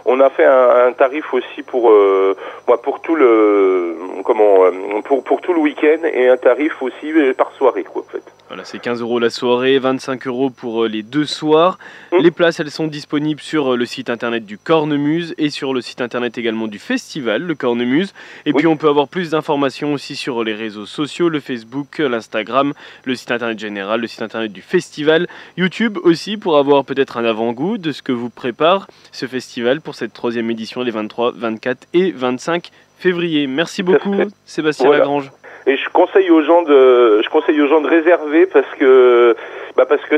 On 0.04 0.20
a 0.20 0.30
fait 0.30 0.44
un, 0.44 0.86
un 0.88 0.92
tarif 0.92 1.32
aussi 1.32 1.62
pour 1.62 1.90
euh, 1.90 2.36
moi 2.66 2.80
pour 2.80 3.00
tout 3.00 3.14
le 3.14 3.96
comment 4.24 4.64
euh, 4.64 5.00
pour 5.04 5.22
pour 5.24 5.40
tout 5.40 5.52
le 5.52 5.60
week-end 5.60 6.04
et 6.04 6.28
un 6.28 6.36
tarif 6.36 6.82
aussi 6.82 7.12
par 7.36 7.52
soirée 7.52 7.84
quoi 7.84 8.02
en 8.02 8.12
fait. 8.12 8.22
Voilà, 8.52 8.66
c'est 8.66 8.80
15 8.80 9.00
euros 9.00 9.18
la 9.18 9.30
soirée, 9.30 9.78
25 9.78 10.26
euros 10.26 10.50
pour 10.50 10.84
euh, 10.84 10.86
les 10.86 11.02
deux 11.02 11.24
soirs. 11.24 11.78
Mmh. 12.12 12.16
Les 12.18 12.30
places, 12.30 12.60
elles 12.60 12.70
sont 12.70 12.86
disponibles 12.86 13.40
sur 13.40 13.72
euh, 13.72 13.76
le 13.78 13.86
site 13.86 14.10
internet 14.10 14.44
du 14.44 14.58
Cornemuse 14.58 15.34
et 15.38 15.48
sur 15.48 15.72
le 15.72 15.80
site 15.80 16.02
internet 16.02 16.36
également 16.36 16.66
du 16.66 16.78
festival, 16.78 17.44
le 17.44 17.54
Cornemuse. 17.54 18.12
Et 18.44 18.52
oui. 18.52 18.58
puis 18.58 18.66
on 18.66 18.76
peut 18.76 18.90
avoir 18.90 19.08
plus 19.08 19.30
d'informations 19.30 19.94
aussi 19.94 20.16
sur 20.16 20.44
les 20.44 20.52
réseaux 20.52 20.84
sociaux, 20.84 21.30
le 21.30 21.40
Facebook, 21.40 21.96
l'Instagram, 21.96 22.74
le 23.06 23.14
site 23.14 23.30
internet 23.30 23.58
général, 23.58 24.02
le 24.02 24.06
site 24.06 24.20
internet 24.20 24.52
du 24.52 24.60
festival, 24.60 25.28
YouTube 25.56 25.96
aussi 26.02 26.36
pour 26.36 26.58
avoir 26.58 26.84
peut-être 26.84 27.16
un 27.16 27.24
avant-goût 27.24 27.78
de 27.78 27.90
ce 27.90 28.02
que 28.02 28.12
vous 28.12 28.28
prépare 28.28 28.86
ce 29.12 29.24
festival 29.24 29.80
pour 29.80 29.91
cette 29.94 30.12
troisième 30.12 30.50
édition 30.50 30.83
les 30.83 30.90
23, 30.90 31.33
24 31.37 31.87
et 31.94 32.12
25 32.12 32.70
février. 32.98 33.46
Merci 33.46 33.83
beaucoup, 33.83 34.14
Sébastien 34.44 34.90
Lagrange. 34.90 35.31
Et 35.66 35.76
je 35.76 35.88
conseille 35.90 36.31
aux 36.31 36.42
gens 36.42 36.62
de, 36.62 37.22
je 37.22 37.28
conseille 37.28 37.61
aux 37.61 37.68
gens 37.68 37.81
de 37.81 37.88
réserver 37.88 38.46
parce 38.46 38.66
que, 38.78 39.37
bah 39.76 39.87
parce 39.87 40.02
que 40.02 40.16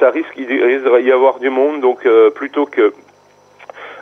ça 0.00 0.10
risque, 0.10 0.32
il 0.36 0.46
risque 0.46 1.02
d'y 1.02 1.12
avoir 1.12 1.38
du 1.38 1.48
monde, 1.48 1.80
donc 1.80 2.06
euh, 2.06 2.30
plutôt 2.30 2.66
que 2.66 2.92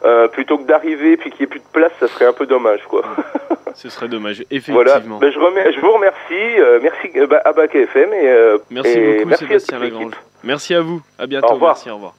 euh, 0.05 0.29
plutôt 0.29 0.59
que 0.59 0.67
d'arriver 0.67 1.17
puis 1.17 1.31
qu'il 1.31 1.41
n'y 1.41 1.45
ait 1.45 1.49
plus 1.49 1.61
de 1.61 1.73
place, 1.73 1.93
ça 2.01 2.09
serait 2.09 2.27
un 2.27 2.33
peu 2.33 2.47
dommage, 2.47 2.81
quoi. 2.89 3.03
Ce 3.75 3.91
serait 3.91 4.09
dommage, 4.09 4.41
effectivement. 4.51 4.83
Voilà. 4.83 5.01
Ben, 5.01 5.31
je, 5.31 5.39
remets, 5.39 5.73
je 5.73 5.81
vous 5.81 5.93
remercie, 5.93 6.61
euh, 6.61 6.81
merci 6.83 7.11
bah, 7.29 7.43
à 7.45 7.53
Bac 7.53 7.75
FM 7.75 8.13
et 8.13 8.57
merci 8.71 8.99
beaucoup 8.99 9.37
Sébastien 9.37 9.79
Lagrange. 9.79 10.15
Merci 10.43 10.75
à 10.75 10.81
vous, 10.81 11.03
à 11.19 11.27
bientôt. 11.27 11.49
Au 11.49 11.55
revoir. 11.55 11.75
Merci, 11.75 11.91
au 11.91 11.95
revoir. 11.95 12.15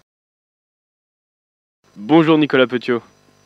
Bonjour 2.02 2.38
Nicolas 2.38 2.66
Petiot. 2.66 3.02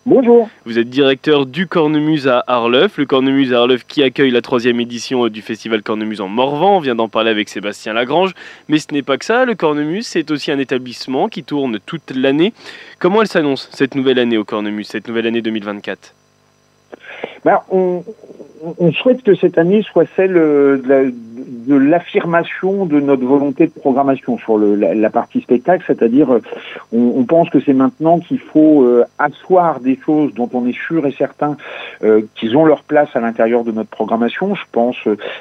Bonjour. 0.05 0.47
Vous 0.63 0.77
êtes 0.77 0.87
directeur 0.87 1.47
du 1.47 1.65
Cornemuse 1.65 2.27
à 2.27 2.43
Arleuf, 2.45 2.99
le 2.99 3.07
Cornemuse 3.07 3.51
à 3.51 3.61
Arleuf 3.61 3.83
qui 3.83 4.03
accueille 4.03 4.29
la 4.29 4.43
troisième 4.43 4.79
édition 4.79 5.27
du 5.27 5.41
festival 5.41 5.81
Cornemuse 5.81 6.21
en 6.21 6.27
Morvan. 6.27 6.77
On 6.77 6.79
vient 6.79 6.93
d'en 6.93 7.09
parler 7.09 7.31
avec 7.31 7.49
Sébastien 7.49 7.93
Lagrange. 7.93 8.35
Mais 8.69 8.77
ce 8.77 8.93
n'est 8.93 9.01
pas 9.01 9.17
que 9.17 9.25
ça, 9.25 9.45
le 9.45 9.55
Cornemuse, 9.55 10.05
c'est 10.05 10.29
aussi 10.29 10.51
un 10.51 10.59
établissement 10.59 11.29
qui 11.29 11.43
tourne 11.43 11.79
toute 11.83 12.11
l'année. 12.15 12.53
Comment 12.99 13.23
elle 13.23 13.27
s'annonce 13.27 13.69
cette 13.73 13.95
nouvelle 13.95 14.19
année 14.19 14.37
au 14.37 14.43
Cornemuse, 14.43 14.87
cette 14.87 15.07
nouvelle 15.07 15.25
année 15.25 15.41
2024 15.41 16.13
ben, 17.43 17.59
on, 17.71 18.03
on, 18.77 18.91
souhaite 18.93 19.23
que 19.23 19.33
cette 19.33 19.57
année 19.57 19.81
soit 19.81 20.05
celle 20.15 20.37
euh, 20.37 21.11
de 21.65 21.75
l'affirmation 21.75 22.85
de, 22.85 22.99
notre 22.99 23.25
volonté 23.25 23.67
de 23.67 23.71
programmation 23.71 24.37
sur 24.37 24.57
le, 24.57 24.75
la, 24.75 25.09
partie 25.09 25.41
spectacle, 25.41 25.83
c'est-à-dire 25.87 26.33
euh, 26.33 26.41
on, 26.91 27.13
on, 27.17 27.23
pense 27.23 27.49
que 27.49 27.59
c'est 27.59 27.73
maintenant 27.73 28.19
qu'il 28.19 28.39
faut 28.39 28.83
euh, 28.83 29.05
asseoir 29.19 29.79
des 29.79 29.97
choses 30.05 30.33
dont 30.33 30.49
on 30.53 30.65
est 30.67 30.77
sûr 30.77 31.05
et 31.05 31.11
certain 31.11 31.57
euh, 32.03 32.21
qu'ils 32.35 32.55
ont 32.57 32.65
leur 32.65 32.83
place 32.83 33.09
à 33.15 33.19
l'intérieur 33.19 33.63
de 33.63 33.71
notre 33.71 33.89
programmation. 33.89 34.55
Je 34.55 34.63
pense 34.71 34.97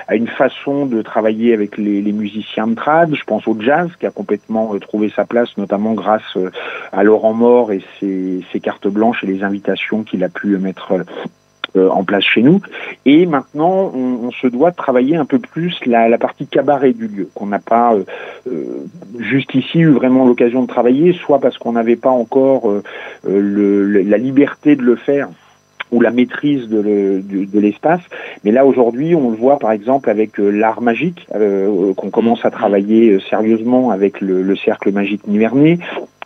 à 0.09 0.17
une 0.17 0.29
façon 0.29 0.87
de 0.87 1.03
travailler 1.03 1.55
avec 1.55 1.77
les, 1.79 2.01
les, 2.03 2.13
musiciens 2.13 2.67
de 2.67 2.75
trad, 2.75 3.15
je 3.15 3.25
pense 3.25 3.47
au 3.49 3.57
jazz 3.59 3.91
qui 3.99 4.07
a 4.07 4.11
complètement 4.11 4.77
trouvé 4.79 5.13
sa 5.15 5.25
place, 5.25 5.57
notamment 5.57 5.95
grâce 5.95 6.37
à 6.93 7.03
Laurent 7.03 7.33
Mort 7.33 7.73
et 7.73 7.83
ses, 7.99 8.45
ses 8.53 8.61
cartes 8.61 8.89
blanches 8.89 9.25
et 9.25 9.27
les 9.27 9.43
invitations 9.43 10.03
qu'il 10.03 10.25
a 10.25 10.29
pu 10.29 10.57
mettre 10.59 10.93
euh, 10.93 11.05
en 11.77 12.05
place 12.05 12.25
chez 12.25 12.43
nous. 12.43 12.61
Et 13.07 13.27
maintenant, 13.27 13.93
on, 13.95 14.31
se 14.31 14.47
doit 14.47 14.73
travailler 14.73 15.17
un 15.17 15.25
peu 15.25 15.39
plus 15.39 15.79
la, 15.87 16.19
partie 16.19 16.47
cabaret 16.47 16.93
du 16.93 17.07
lieu, 17.07 17.29
qu'on 17.35 17.47
n'a 17.47 17.59
pas 17.59 17.95
euh, 17.95 18.05
euh, 18.47 18.85
juste 19.19 19.55
ici 19.55 19.81
eu 19.81 19.91
vraiment 19.91 20.27
l'occasion 20.27 20.63
de 20.63 20.67
travailler, 20.67 21.13
soit 21.13 21.39
parce 21.39 21.59
qu'on 21.59 21.73
n'avait 21.73 21.97
pas 21.97 22.11
encore 22.11 22.73
la 23.25 24.19
liberté 24.19 24.77
de 24.77 24.83
le 24.83 24.97
faire 24.97 25.29
ou 25.91 26.01
la 26.01 26.11
maîtrise 26.11 26.69
de, 26.69 27.59
l'espace. 27.59 28.01
Mais 28.45 28.51
là, 28.51 28.65
aujourd'hui, 28.65 29.15
on 29.15 29.31
le 29.31 29.37
voit 29.37 29.59
par 29.59 29.73
exemple 29.73 30.09
avec 30.09 30.39
l'art 30.39 30.81
magique, 30.81 31.27
qu'on 31.31 32.11
commence 32.11 32.45
à 32.45 32.51
travailler 32.51 33.19
sérieusement 33.29 33.91
avec 33.91 34.21
le, 34.21 34.43
le 34.43 34.57
Cercle 34.57 34.93
Magique 34.93 35.27
Nivernais. 35.27 35.79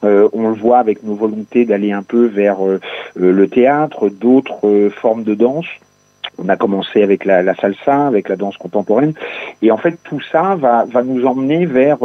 Euh, 0.04 0.28
on 0.32 0.48
le 0.48 0.54
voit 0.54 0.78
avec 0.78 1.02
nos 1.02 1.14
volontés 1.14 1.64
d'aller 1.64 1.92
un 1.92 2.02
peu 2.02 2.26
vers 2.26 2.64
euh, 2.64 2.80
euh, 3.18 3.32
le 3.32 3.48
théâtre, 3.48 4.08
d'autres 4.08 4.90
formes 5.00 5.24
de 5.24 5.34
danse. 5.34 5.66
On 6.38 6.50
a 6.50 6.56
commencé 6.56 7.02
avec 7.02 7.24
la, 7.24 7.54
salsa, 7.54 8.06
avec 8.06 8.28
la 8.28 8.36
danse 8.36 8.58
contemporaine, 8.58 9.14
et 9.62 9.70
en 9.70 9.78
fait 9.78 9.96
tout 10.04 10.20
ça 10.20 10.54
va, 10.54 10.84
nous 11.02 11.24
emmener 11.24 11.64
vers 11.64 12.00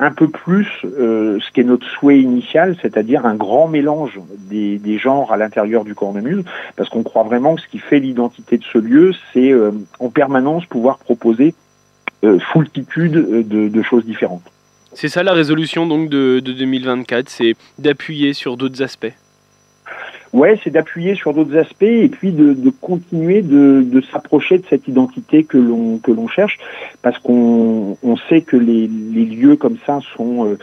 un 0.00 0.10
peu 0.10 0.26
plus 0.26 0.66
ce 0.82 1.52
qui 1.52 1.60
est 1.60 1.64
notre 1.64 1.86
souhait 1.86 2.18
initial, 2.18 2.74
c'est-à-dire 2.82 3.24
un 3.24 3.36
grand 3.36 3.68
mélange 3.68 4.18
des, 4.50 4.98
genres 4.98 5.32
à 5.32 5.36
l'intérieur 5.36 5.84
du 5.84 5.94
cornemuse, 5.94 6.44
parce 6.74 6.88
qu'on 6.88 7.04
croit 7.04 7.22
vraiment 7.22 7.54
que 7.54 7.60
ce 7.60 7.68
qui 7.68 7.78
fait 7.78 8.00
l'identité 8.00 8.58
de 8.58 8.64
ce 8.64 8.78
lieu, 8.78 9.12
c'est 9.32 9.54
en 10.00 10.08
permanence 10.08 10.66
pouvoir 10.66 10.98
proposer 10.98 11.54
foultitude 12.52 13.12
de, 13.46 13.68
de 13.68 13.82
choses 13.82 14.04
différentes. 14.04 14.42
C'est 14.94 15.08
ça 15.08 15.22
la 15.22 15.32
résolution 15.32 15.86
donc 15.86 16.10
de, 16.10 16.40
de 16.44 16.52
2024, 16.52 17.28
c'est 17.28 17.54
d'appuyer 17.78 18.34
sur 18.34 18.56
d'autres 18.56 18.82
aspects. 18.82 19.12
Ouais, 20.32 20.58
c'est 20.64 20.70
d'appuyer 20.70 21.14
sur 21.14 21.34
d'autres 21.34 21.58
aspects 21.58 21.82
et 21.82 22.08
puis 22.08 22.32
de, 22.32 22.54
de 22.54 22.70
continuer 22.70 23.42
de, 23.42 23.82
de 23.82 24.00
s'approcher 24.00 24.56
de 24.56 24.64
cette 24.70 24.88
identité 24.88 25.44
que 25.44 25.58
l'on 25.58 25.98
que 25.98 26.10
l'on 26.10 26.26
cherche, 26.26 26.58
parce 27.02 27.18
qu'on 27.18 27.98
on 28.02 28.16
sait 28.16 28.40
que 28.40 28.56
les, 28.56 28.88
les 28.88 29.26
lieux 29.26 29.56
comme 29.56 29.76
ça 29.84 29.98
sont 30.16 30.46
euh, 30.46 30.58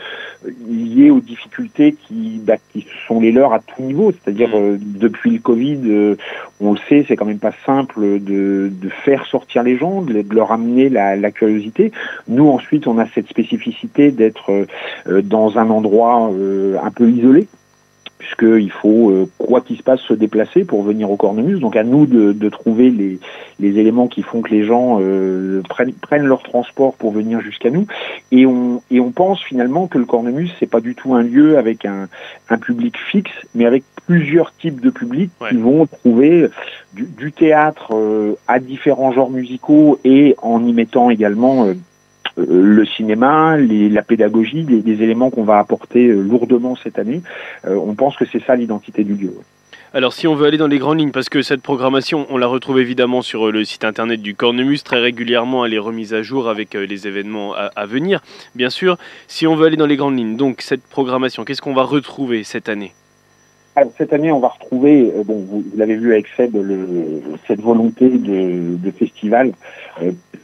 liés 0.68 1.10
aux 1.10 1.20
difficultés 1.20 1.92
qui, 1.92 2.40
bah, 2.44 2.56
qui 2.72 2.84
sont 3.06 3.20
les 3.20 3.30
leurs 3.30 3.52
à 3.52 3.60
tout 3.60 3.80
niveau. 3.80 4.10
C'est-à-dire 4.10 4.48
mm. 4.48 4.54
euh, 4.56 4.76
depuis 4.80 5.30
le 5.30 5.38
Covid, 5.38 5.80
euh, 5.86 6.16
on 6.60 6.72
le 6.72 6.78
sait, 6.88 7.04
c'est 7.06 7.14
quand 7.14 7.26
même 7.26 7.38
pas 7.38 7.54
simple 7.64 8.18
de, 8.18 8.72
de 8.72 8.88
faire 9.04 9.24
sortir 9.26 9.62
les 9.62 9.76
gens, 9.76 10.02
de, 10.02 10.24
leur 10.34 10.50
amener 10.50 10.88
la, 10.88 11.14
la, 11.14 11.30
curiosité. 11.30 11.92
Nous 12.26 12.48
ensuite, 12.48 12.88
on 12.88 12.98
a 12.98 13.06
cette 13.14 13.28
spécificité 13.28 14.10
d'être 14.10 14.66
dans 15.06 15.58
un 15.58 15.70
endroit 15.70 16.28
un 16.82 16.90
peu 16.90 17.08
isolé 17.08 17.46
puisqu'il 18.20 18.70
faut, 18.70 19.10
euh, 19.10 19.28
quoi 19.38 19.62
qu'il 19.62 19.78
se 19.78 19.82
passe, 19.82 20.00
se 20.00 20.12
déplacer 20.12 20.64
pour 20.64 20.82
venir 20.82 21.10
au 21.10 21.16
cornemuse. 21.16 21.58
Donc 21.58 21.74
à 21.74 21.82
nous 21.82 22.06
de, 22.06 22.32
de 22.32 22.48
trouver 22.50 22.90
les, 22.90 23.18
les, 23.58 23.78
éléments 23.78 24.08
qui 24.08 24.22
font 24.22 24.42
que 24.42 24.50
les 24.50 24.64
gens 24.64 24.98
euh, 25.00 25.62
prennent, 25.68 25.94
prennent, 25.94 26.26
leur 26.26 26.42
transport 26.42 26.94
pour 26.94 27.12
venir 27.12 27.40
jusqu'à 27.40 27.70
nous. 27.70 27.86
Et 28.30 28.44
on, 28.46 28.82
et 28.90 29.00
on 29.00 29.10
pense 29.10 29.42
finalement 29.42 29.88
que 29.88 29.96
le 29.96 30.04
cornemuse, 30.04 30.52
c'est 30.60 30.70
pas 30.70 30.80
du 30.80 30.94
tout 30.94 31.14
un 31.14 31.22
lieu 31.22 31.56
avec 31.56 31.86
un, 31.86 32.08
un 32.50 32.58
public 32.58 32.96
fixe, 33.10 33.32
mais 33.54 33.64
avec 33.64 33.84
plusieurs 34.06 34.54
types 34.54 34.80
de 34.80 34.90
publics 34.90 35.30
qui 35.48 35.56
vont 35.56 35.86
trouver 35.86 36.48
du, 36.92 37.04
du 37.04 37.32
théâtre 37.32 37.94
euh, 37.94 38.34
à 38.46 38.58
différents 38.58 39.12
genres 39.12 39.30
musicaux 39.30 39.98
et 40.04 40.34
en 40.42 40.64
y 40.66 40.72
mettant 40.72 41.08
également 41.08 41.64
euh, 41.64 41.74
le 42.36 42.84
cinéma, 42.84 43.56
la 43.56 44.02
pédagogie, 44.02 44.64
des, 44.64 45.02
éléments 45.02 45.30
qu'on 45.30 45.44
va 45.44 45.58
apporter 45.58 46.08
euh, 46.08 46.20
lourdement 46.20 46.76
cette 46.76 46.98
année. 46.98 47.22
Euh, 47.66 47.76
on 47.76 47.94
pense 47.94 48.16
que 48.16 48.24
c'est 48.30 48.42
ça 48.44 48.56
l'identité 48.56 49.04
du 49.04 49.14
lieu. 49.14 49.34
Alors 49.92 50.12
si 50.12 50.28
on 50.28 50.36
veut 50.36 50.46
aller 50.46 50.56
dans 50.56 50.68
les 50.68 50.78
grandes 50.78 51.00
lignes, 51.00 51.10
parce 51.10 51.28
que 51.28 51.42
cette 51.42 51.62
programmation, 51.62 52.26
on 52.30 52.38
la 52.38 52.46
retrouve 52.46 52.78
évidemment 52.78 53.22
sur 53.22 53.50
le 53.50 53.64
site 53.64 53.84
internet 53.84 54.22
du 54.22 54.36
Cornemus, 54.36 54.78
très 54.84 55.00
régulièrement 55.00 55.64
elle 55.64 55.74
est 55.74 55.78
remise 55.78 56.14
à 56.14 56.22
jour 56.22 56.48
avec 56.48 56.74
les 56.74 57.08
événements 57.08 57.54
à, 57.54 57.86
venir, 57.86 58.20
bien 58.54 58.70
sûr. 58.70 58.98
Si 59.26 59.48
on 59.48 59.56
veut 59.56 59.66
aller 59.66 59.76
dans 59.76 59.86
les 59.86 59.96
grandes 59.96 60.16
lignes, 60.16 60.36
donc 60.36 60.60
cette 60.60 60.84
programmation, 60.84 61.44
qu'est-ce 61.44 61.60
qu'on 61.60 61.74
va 61.74 61.82
retrouver 61.82 62.44
cette 62.44 62.68
année? 62.68 62.92
Cette 63.96 64.12
année, 64.12 64.32
on 64.32 64.40
va 64.40 64.48
retrouver, 64.48 65.12
bon, 65.24 65.44
vous, 65.48 65.64
l'avez 65.76 65.96
vu 65.96 66.12
avec 66.12 66.26
Seb, 66.36 66.56
cette 67.46 67.60
volonté 67.60 68.08
de, 68.08 68.90
festival 68.90 69.52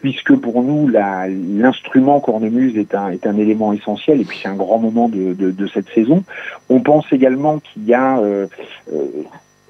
puisque 0.01 0.37
pour 0.37 0.62
nous, 0.62 0.89
l'instrument 0.89 2.21
cornemuse 2.21 2.77
est 2.77 2.95
un, 2.95 3.11
est 3.11 3.27
un 3.27 3.37
élément 3.39 3.73
essentiel, 3.73 4.21
et 4.21 4.25
puis 4.25 4.39
c'est 4.43 4.49
un 4.49 4.55
grand 4.55 4.79
moment 4.79 5.09
de, 5.09 5.33
de, 5.33 5.51
de, 5.51 5.67
cette 5.67 5.89
saison. 5.89 6.23
On 6.69 6.81
pense 6.81 7.12
également 7.12 7.59
qu'il 7.59 7.85
y 7.87 7.95
a 7.95 8.19
euh, 8.19 8.47
euh, 8.93 9.05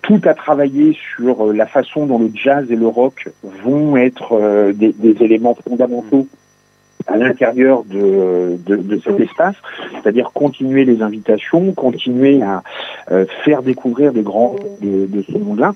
tout 0.02 0.20
à 0.24 0.34
travailler 0.34 0.96
sur 1.16 1.52
la 1.52 1.66
façon 1.66 2.06
dont 2.06 2.18
le 2.18 2.30
jazz 2.34 2.70
et 2.70 2.76
le 2.76 2.86
rock 2.86 3.28
vont 3.64 3.96
être 3.96 4.32
euh, 4.32 4.72
des, 4.72 4.92
des, 4.92 5.22
éléments 5.22 5.54
fondamentaux 5.54 6.26
à 7.06 7.16
l'intérieur 7.16 7.84
de, 7.84 8.58
de, 8.66 8.76
de, 8.76 9.00
cet 9.04 9.20
espace, 9.20 9.54
c'est-à-dire 9.92 10.32
continuer 10.34 10.84
les 10.84 11.02
invitations, 11.02 11.72
continuer 11.72 12.42
à 12.42 12.62
faire 13.44 13.62
découvrir 13.62 14.12
des 14.12 14.22
grands 14.22 14.56
de, 14.80 15.06
de 15.06 15.22
ce 15.22 15.38
monde-là. 15.38 15.74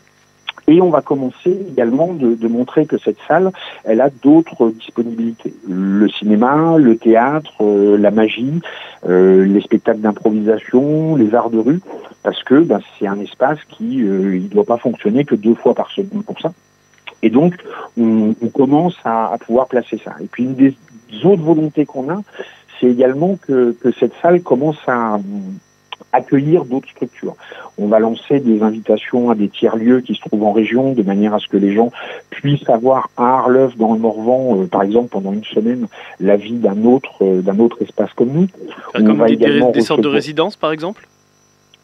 Et 0.71 0.81
on 0.81 0.91
va 0.91 1.01
commencer 1.01 1.67
également 1.69 2.15
de, 2.15 2.37
de, 2.37 2.49
montrer 2.49 2.87
que 2.87 2.97
cette 2.97 3.17
salle, 3.27 3.51
elle 3.83 4.01
a 4.01 4.09
d'autres 4.09 4.71
disponibilités. 4.71 5.53
Le 5.69 6.09
cinéma, 6.09 6.77
le 6.79 6.97
théâtre, 6.97 7.51
euh, 7.61 7.99
la 7.99 8.13
magie, 8.13 8.61
euh, 9.09 9.45
les 9.45 9.61
spectacles 9.63 9.99
d'improvisation, 9.99 11.17
les 11.17 11.35
arts 11.35 11.51
de 11.51 11.59
rue, 11.59 11.81
parce 12.23 12.43
que 12.45 12.61
ben, 12.61 12.81
c'est 12.99 13.09
un 13.09 13.19
espace 13.19 13.59
qui 13.69 14.03
euh, 14.03 14.39
ne 14.39 14.49
doit 14.49 14.65
pas 14.65 14.77
fonctionner 14.77 15.25
que 15.25 15.35
deux 15.35 15.57
fois 15.57 15.75
par 15.75 15.91
semaine 15.91 16.23
pour 16.23 16.39
ça. 16.41 16.53
Et 17.23 17.31
donc, 17.31 17.55
on, 17.99 18.35
on 18.41 18.49
commence 18.49 18.97
à, 19.05 19.33
à, 19.33 19.39
pouvoir 19.39 19.67
placer 19.67 20.01
ça. 20.05 20.15
Et 20.23 20.27
puis, 20.27 20.45
une 20.45 20.55
des 20.55 20.75
autres 21.25 21.43
volontés 21.43 21.85
qu'on 21.85 22.09
a, 22.11 22.21
c'est 22.79 22.87
également 22.87 23.37
que, 23.37 23.73
que 23.73 23.91
cette 23.99 24.13
salle 24.23 24.41
commence 24.43 24.79
à 24.87 25.19
accueillir 26.13 26.65
d'autres 26.65 26.89
structures. 26.89 27.35
On 27.79 27.87
va 27.87 27.99
lancer 27.99 28.41
des 28.41 28.63
invitations 28.63 29.31
à 29.31 29.35
des 29.35 29.49
tiers-lieux 29.49 30.01
qui 30.01 30.15
se 30.15 30.21
trouvent 30.21 30.45
en 30.45 30.53
région, 30.53 30.93
de 30.93 31.03
manière 31.03 31.35
à 31.35 31.39
ce 31.39 31.49
que 31.49 31.57
les 31.57 31.75
gens 31.75 31.91
puissent 32.31 32.69
avoir 32.69 33.11
à 33.17 33.39
Arleuf, 33.39 33.77
dans 33.77 33.93
le 33.93 33.99
Morvan, 33.99 34.59
euh, 34.59 34.67
par 34.67 34.83
exemple, 34.83 35.09
pendant 35.09 35.33
une 35.33 35.45
semaine, 35.45 35.87
la 36.19 36.37
vie 36.37 36.59
d'un 36.59 36.85
autre, 36.85 37.23
euh, 37.23 37.43
d'un 37.43 37.59
autre 37.59 37.81
espace 37.83 38.11
comme 38.15 38.31
nous. 38.33 38.47
comme 38.95 39.27
des, 39.27 39.37
des 39.37 39.81
sortes 39.81 40.03
de 40.03 40.09
résidences, 40.09 40.57
par 40.57 40.73
exemple? 40.73 41.07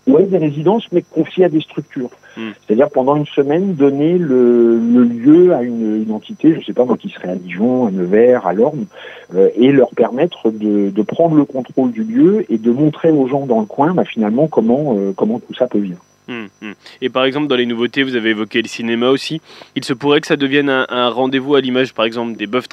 Oui, 0.06 0.24
des 0.26 0.38
résidences, 0.38 0.86
mais 0.92 1.02
confiées 1.02 1.44
à 1.44 1.48
des 1.48 1.60
structures. 1.60 2.10
Hmm. 2.36 2.50
C'est-à-dire 2.66 2.90
pendant 2.90 3.16
une 3.16 3.26
semaine, 3.26 3.74
donner 3.74 4.18
le, 4.18 4.78
le 4.78 5.02
lieu 5.02 5.54
à 5.54 5.62
une, 5.62 6.02
une, 6.02 6.12
entité, 6.12 6.52
je 6.52 6.58
ne 6.58 6.62
sais 6.62 6.72
pas 6.72 6.84
moi, 6.84 6.96
qui 6.96 7.08
serait 7.08 7.30
à 7.30 7.34
Dijon, 7.34 7.86
à 7.86 7.90
Nevers, 7.90 8.46
à 8.46 8.52
Lorme, 8.52 8.86
euh, 9.34 9.48
et 9.56 9.72
leur 9.72 9.90
permettre 9.90 10.50
de, 10.50 10.90
de, 10.90 11.02
prendre 11.02 11.34
le 11.34 11.44
contrôle 11.44 11.90
du 11.90 12.04
lieu 12.04 12.44
et 12.50 12.58
de 12.58 12.70
montrer 12.70 13.10
aux 13.10 13.26
gens 13.26 13.46
dans 13.46 13.60
le 13.60 13.66
coin, 13.66 13.94
bah, 13.94 14.04
finalement, 14.04 14.46
comment, 14.46 14.96
euh, 14.96 15.12
comment 15.16 15.40
tout 15.40 15.54
ça 15.54 15.66
peut 15.66 15.78
vivre. 15.78 16.00
Hum, 16.28 16.48
hum. 16.60 16.74
Et 17.00 17.08
par 17.08 17.24
exemple, 17.24 17.46
dans 17.46 17.54
les 17.54 17.66
nouveautés, 17.66 18.02
vous 18.02 18.16
avez 18.16 18.30
évoqué 18.30 18.60
le 18.60 18.68
cinéma 18.68 19.10
aussi. 19.10 19.40
Il 19.76 19.84
se 19.84 19.92
pourrait 19.92 20.20
que 20.20 20.26
ça 20.26 20.36
devienne 20.36 20.68
un, 20.68 21.08
rendez-vous 21.08 21.54
à 21.54 21.60
l'image, 21.60 21.94
par 21.94 22.04
exemple, 22.04 22.36
des 22.36 22.46
Buff 22.46 22.66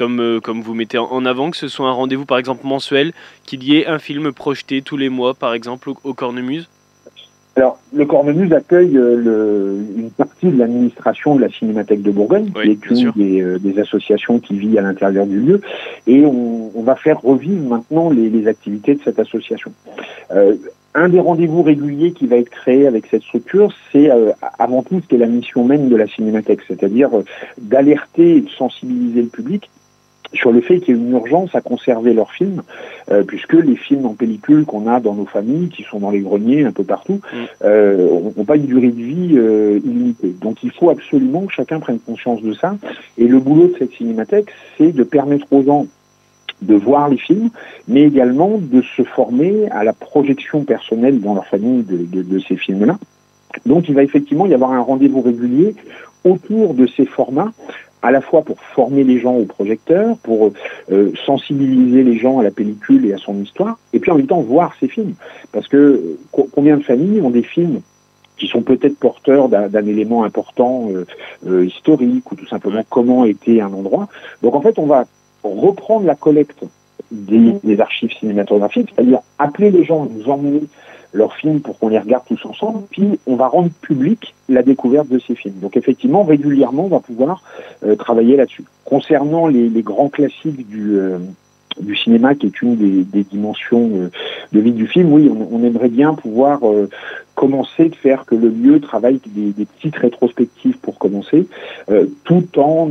euh, 0.00 0.40
comme 0.40 0.62
vous 0.62 0.74
mettez 0.74 0.98
en 0.98 1.24
avant, 1.26 1.50
que 1.50 1.56
ce 1.56 1.68
soit 1.68 1.88
un 1.88 1.92
rendez-vous, 1.92 2.24
par 2.24 2.38
exemple, 2.38 2.66
mensuel, 2.66 3.12
qu'il 3.44 3.62
y 3.64 3.76
ait 3.76 3.86
un 3.86 3.98
film 3.98 4.32
projeté 4.32 4.80
tous 4.80 4.96
les 4.96 5.10
mois, 5.10 5.34
par 5.34 5.52
exemple, 5.52 5.90
au, 6.04 6.14
Cornemuse 6.14 6.68
alors, 7.56 7.78
le 7.94 8.04
Cornemuse 8.04 8.52
accueille 8.52 8.98
euh, 8.98 9.16
le, 9.16 9.78
une 9.96 10.10
partie 10.10 10.48
de 10.48 10.58
l'administration 10.58 11.36
de 11.36 11.40
la 11.40 11.48
Cinémathèque 11.48 12.02
de 12.02 12.10
Bourgogne, 12.10 12.50
qui 12.52 12.70
est 12.70 12.90
une 12.90 13.12
des, 13.16 13.40
euh, 13.40 13.58
des, 13.58 13.78
associations 13.78 14.38
qui 14.40 14.58
vit 14.58 14.76
à 14.78 14.82
l'intérieur 14.82 15.26
du 15.26 15.40
lieu, 15.40 15.62
et 16.06 16.26
on, 16.26 16.70
on, 16.74 16.82
va 16.82 16.96
faire 16.96 17.18
revivre 17.22 17.66
maintenant 17.66 18.10
les, 18.10 18.28
les 18.28 18.46
activités 18.46 18.94
de 18.94 19.00
cette 19.02 19.18
association. 19.18 19.72
Euh, 20.32 20.56
un 20.96 21.10
des 21.10 21.20
rendez-vous 21.20 21.62
réguliers 21.62 22.12
qui 22.12 22.26
va 22.26 22.36
être 22.36 22.48
créé 22.48 22.86
avec 22.86 23.06
cette 23.06 23.22
structure, 23.22 23.70
c'est 23.92 24.10
euh, 24.10 24.32
avant 24.58 24.82
tout 24.82 25.00
ce 25.02 25.06
qui 25.06 25.14
est 25.14 25.18
la 25.18 25.26
mission 25.26 25.62
même 25.64 25.88
de 25.88 25.96
la 25.96 26.06
Cinémathèque, 26.06 26.60
c'est-à-dire 26.66 27.10
euh, 27.14 27.22
d'alerter 27.58 28.36
et 28.36 28.40
de 28.40 28.48
sensibiliser 28.48 29.22
le 29.22 29.28
public 29.28 29.70
sur 30.34 30.52
le 30.52 30.60
fait 30.60 30.80
qu'il 30.80 30.96
y 30.96 30.98
a 30.98 31.00
une 31.00 31.12
urgence 31.12 31.54
à 31.54 31.60
conserver 31.60 32.14
leurs 32.14 32.32
films, 32.32 32.62
euh, 33.10 33.22
puisque 33.22 33.54
les 33.54 33.76
films 33.76 34.06
en 34.06 34.14
pellicule 34.14 34.64
qu'on 34.64 34.86
a 34.86 35.00
dans 35.00 35.14
nos 35.14 35.26
familles, 35.26 35.68
qui 35.68 35.82
sont 35.82 36.00
dans 36.00 36.10
les 36.10 36.20
greniers 36.20 36.64
un 36.64 36.72
peu 36.72 36.84
partout, 36.84 37.20
n'ont 37.62 38.32
mm. 38.36 38.44
pas 38.44 38.56
une 38.56 38.66
durée 38.66 38.90
de 38.90 39.02
vie 39.02 39.34
illimitée. 39.84 40.34
Donc 40.40 40.62
il 40.62 40.70
faut 40.72 40.90
absolument 40.90 41.46
que 41.46 41.52
chacun 41.52 41.80
prenne 41.80 41.98
conscience 41.98 42.42
de 42.42 42.52
ça. 42.52 42.76
Et 43.18 43.26
le 43.26 43.38
boulot 43.38 43.68
de 43.68 43.74
cette 43.78 43.92
cinémathèque, 43.92 44.48
c'est 44.76 44.92
de 44.92 45.02
permettre 45.02 45.46
aux 45.52 45.62
gens 45.62 45.86
de 46.62 46.74
voir 46.74 47.08
les 47.08 47.18
films, 47.18 47.50
mais 47.88 48.02
également 48.02 48.58
de 48.58 48.82
se 48.96 49.02
former 49.02 49.68
à 49.70 49.84
la 49.84 49.92
projection 49.92 50.64
personnelle 50.64 51.20
dans 51.20 51.34
leur 51.34 51.46
famille 51.46 51.82
de, 51.82 52.22
de, 52.22 52.38
ces 52.38 52.56
films-là. 52.56 52.98
Donc 53.64 53.88
il 53.88 53.94
va 53.94 54.02
effectivement 54.02 54.46
y 54.46 54.54
avoir 54.54 54.72
un 54.72 54.80
rendez-vous 54.80 55.20
régulier 55.20 55.74
autour 56.24 56.74
de 56.74 56.86
ces 56.86 57.06
formats, 57.06 57.52
à 58.02 58.10
la 58.10 58.20
fois 58.20 58.42
pour 58.42 58.60
former 58.60 59.04
les 59.04 59.18
gens 59.18 59.34
au 59.34 59.44
projecteur, 59.44 60.16
pour 60.18 60.52
euh, 60.92 61.12
sensibiliser 61.24 62.02
les 62.02 62.18
gens 62.18 62.38
à 62.38 62.42
la 62.42 62.50
pellicule 62.50 63.06
et 63.06 63.12
à 63.12 63.18
son 63.18 63.40
histoire, 63.42 63.78
et 63.92 63.98
puis 63.98 64.10
en 64.10 64.16
même 64.16 64.26
temps 64.26 64.40
voir 64.40 64.74
ces 64.78 64.88
films. 64.88 65.14
Parce 65.52 65.68
que 65.68 66.16
combien 66.52 66.76
de 66.76 66.82
familles 66.82 67.20
ont 67.20 67.30
des 67.30 67.42
films 67.42 67.80
qui 68.36 68.46
sont 68.48 68.62
peut-être 68.62 68.98
porteurs 68.98 69.48
d'un 69.48 69.86
élément 69.86 70.24
important 70.24 70.88
euh, 70.90 71.06
euh, 71.46 71.64
historique 71.64 72.30
ou 72.30 72.36
tout 72.36 72.46
simplement 72.46 72.82
comment 72.88 73.24
était 73.24 73.60
un 73.60 73.72
endroit. 73.72 74.08
Donc 74.42 74.54
en 74.54 74.60
fait, 74.60 74.78
on 74.78 74.86
va 74.86 75.06
reprendre 75.42 76.06
la 76.06 76.14
collecte 76.14 76.64
des, 77.10 77.54
des 77.64 77.80
archives 77.80 78.12
cinématographiques, 78.18 78.92
c'est-à-dire 78.94 79.20
appeler 79.38 79.70
les 79.70 79.84
gens 79.84 80.04
à 80.04 80.08
nous 80.08 80.28
emmener 80.28 80.62
leurs 81.16 81.34
films 81.34 81.60
pour 81.60 81.78
qu'on 81.78 81.88
les 81.88 81.98
regarde 81.98 82.24
tous 82.26 82.44
ensemble, 82.44 82.82
puis 82.90 83.18
on 83.26 83.36
va 83.36 83.48
rendre 83.48 83.70
public 83.80 84.34
la 84.48 84.62
découverte 84.62 85.08
de 85.08 85.18
ces 85.18 85.34
films. 85.34 85.58
Donc 85.60 85.76
effectivement, 85.76 86.22
régulièrement, 86.22 86.84
on 86.84 86.88
va 86.88 87.00
pouvoir 87.00 87.42
euh, 87.84 87.96
travailler 87.96 88.36
là-dessus. 88.36 88.64
Concernant 88.84 89.46
les, 89.46 89.82
grands 89.82 90.08
classiques 90.08 90.68
du, 90.68 90.98
euh, 90.98 91.18
du 91.80 91.96
cinéma, 91.96 92.34
qui 92.34 92.46
est 92.46 92.62
une 92.62 92.76
des, 92.76 93.24
dimensions 93.24 93.90
euh, 93.94 94.10
de 94.52 94.60
vie 94.60 94.72
du 94.72 94.86
film, 94.86 95.12
oui, 95.12 95.28
on, 95.28 95.64
aimerait 95.64 95.88
bien 95.88 96.14
pouvoir 96.14 96.60
commencer 97.34 97.88
de 97.88 97.94
faire 97.94 98.24
que 98.24 98.34
le 98.34 98.48
lieu 98.48 98.80
travaille 98.80 99.20
des 99.26 99.64
petites 99.64 99.96
rétrospectives 99.96 100.78
pour 100.78 100.98
commencer, 100.98 101.48
tout 102.24 102.46
en 102.58 102.88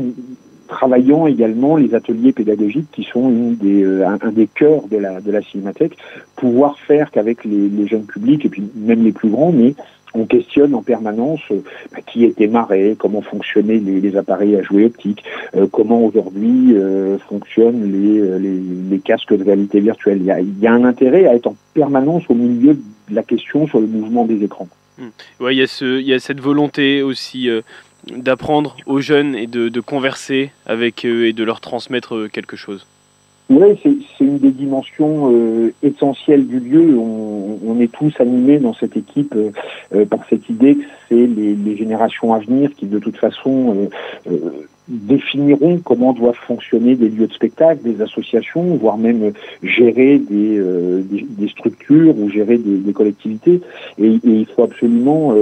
travaillant 0.68 1.28
également 1.28 1.76
les 1.76 1.94
ateliers 1.96 2.34
pédagogiques 2.34 2.90
qui 2.92 3.04
sont 3.04 3.56
euh, 3.64 4.06
un, 4.06 4.32
des 4.32 4.48
cœurs 4.48 4.88
de 4.90 4.98
la, 4.98 5.22
de 5.22 5.42
cinémathèque, 5.42 5.98
pouvoir 6.36 6.80
faire 6.80 7.12
qu'avec 7.12 7.44
les, 7.46 7.88
jeunes 7.88 8.06
publics 8.06 8.46
et 8.46 8.50
puis 8.50 8.64
même 8.76 9.04
les 9.04 9.12
plus 9.12 9.30
grands, 9.30 9.52
mais 9.52 9.76
on 10.16 10.26
questionne 10.26 10.74
en 10.74 10.82
permanence 10.82 11.42
euh, 11.52 11.62
bah, 11.92 12.00
qui 12.06 12.24
était 12.24 12.48
marré, 12.48 12.96
comment 12.98 13.22
fonctionnaient 13.22 13.78
les, 13.78 14.16
appareils 14.16 14.56
à 14.56 14.64
jouer 14.64 14.86
optique, 14.86 15.24
euh, 15.56 15.68
comment 15.72 16.04
aujourd'hui 16.04 16.74
euh, 16.76 17.18
fonctionnent 17.20 17.92
les, 17.92 19.00
casques 19.00 19.36
de 19.36 19.44
réalité 19.44 19.82
virtuelle. 19.82 20.20
Il 20.22 20.64
y, 20.64 20.68
a, 20.68 20.74
un 20.74 20.84
intérêt 20.84 21.28
à 21.28 21.36
être 21.36 21.48
en 21.48 21.56
permanence 21.74 22.24
au 22.30 22.34
milieu 22.34 22.74
de 22.74 23.16
la 23.16 23.24
question 23.24 23.68
sur 23.68 23.80
le 23.80 23.88
mouvement 23.88 24.26
des 24.26 24.44
écrans. 24.44 24.68
Mmh. 24.98 25.04
Ouais, 25.42 25.56
il 25.56 25.60
y 25.60 26.14
a 26.14 26.20
cette 26.20 26.40
volonté 26.40 27.04
aussi 27.04 27.50
d'apprendre 28.12 28.78
aux 28.86 29.00
jeunes 29.00 29.36
et 29.36 29.48
de, 29.48 29.80
converser 29.80 30.52
avec 30.66 31.06
eux 31.06 31.28
et 31.28 31.34
de 31.34 31.44
leur 31.44 31.60
transmettre 31.60 32.16
euh, 32.16 32.28
quelque 32.28 32.56
chose. 32.56 32.86
Oui, 33.50 33.80
c'est 33.84 34.24
une 34.24 34.40
des 34.40 34.50
dimensions 34.50 35.32
euh, 35.32 35.72
essentielles 35.84 36.48
du 36.48 36.60
lieu. 36.60 36.98
On, 36.98 37.80
est 37.80 37.92
tous 37.92 38.14
animés 38.20 38.58
dans 38.58 38.74
cette 38.74 38.96
équipe 38.96 39.36
euh, 39.36 39.52
euh 39.94 40.06
par 40.06 40.22
cette 40.30 40.50
idée 40.50 40.76
que 40.76 40.84
c'est 41.10 41.28
les, 41.28 41.78
générations 41.78 42.34
à 42.34 42.40
venir 42.40 42.72
qui, 42.76 42.86
de 42.86 42.98
toute 42.98 43.18
façon, 43.18 43.90
définiront 44.88 45.80
comment 45.84 46.14
doivent 46.14 46.40
fonctionner 46.48 46.96
des 46.96 47.10
lieux 47.10 47.28
de 47.28 47.34
spectacle, 47.34 47.84
des 47.84 48.02
associations, 48.02 48.64
voire 48.78 48.98
même 48.98 49.34
gérer 49.62 50.18
des, 50.18 51.50
structures 51.50 52.18
ou 52.18 52.30
gérer 52.30 52.58
des, 52.58 52.94
collectivités. 52.94 53.60
Et, 54.00 54.20
il 54.24 54.48
faut 54.56 54.64
absolument 54.64 55.36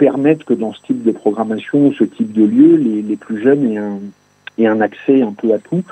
permettre 0.00 0.46
que 0.46 0.54
dans 0.54 0.72
ce 0.72 0.80
type 0.80 1.02
de 1.02 1.12
programmation, 1.12 1.92
ce 1.92 2.04
type 2.04 2.32
de 2.32 2.44
lieu, 2.44 2.74
les, 2.76 3.02
les 3.02 3.16
plus 3.16 3.42
jeunes 3.42 3.70
aient 3.70 3.76
un, 3.76 3.98
aient 4.58 4.66
un 4.66 4.80
accès 4.80 5.20
un 5.20 5.32
peu 5.32 5.52
à 5.52 5.58
tout. 5.58 5.82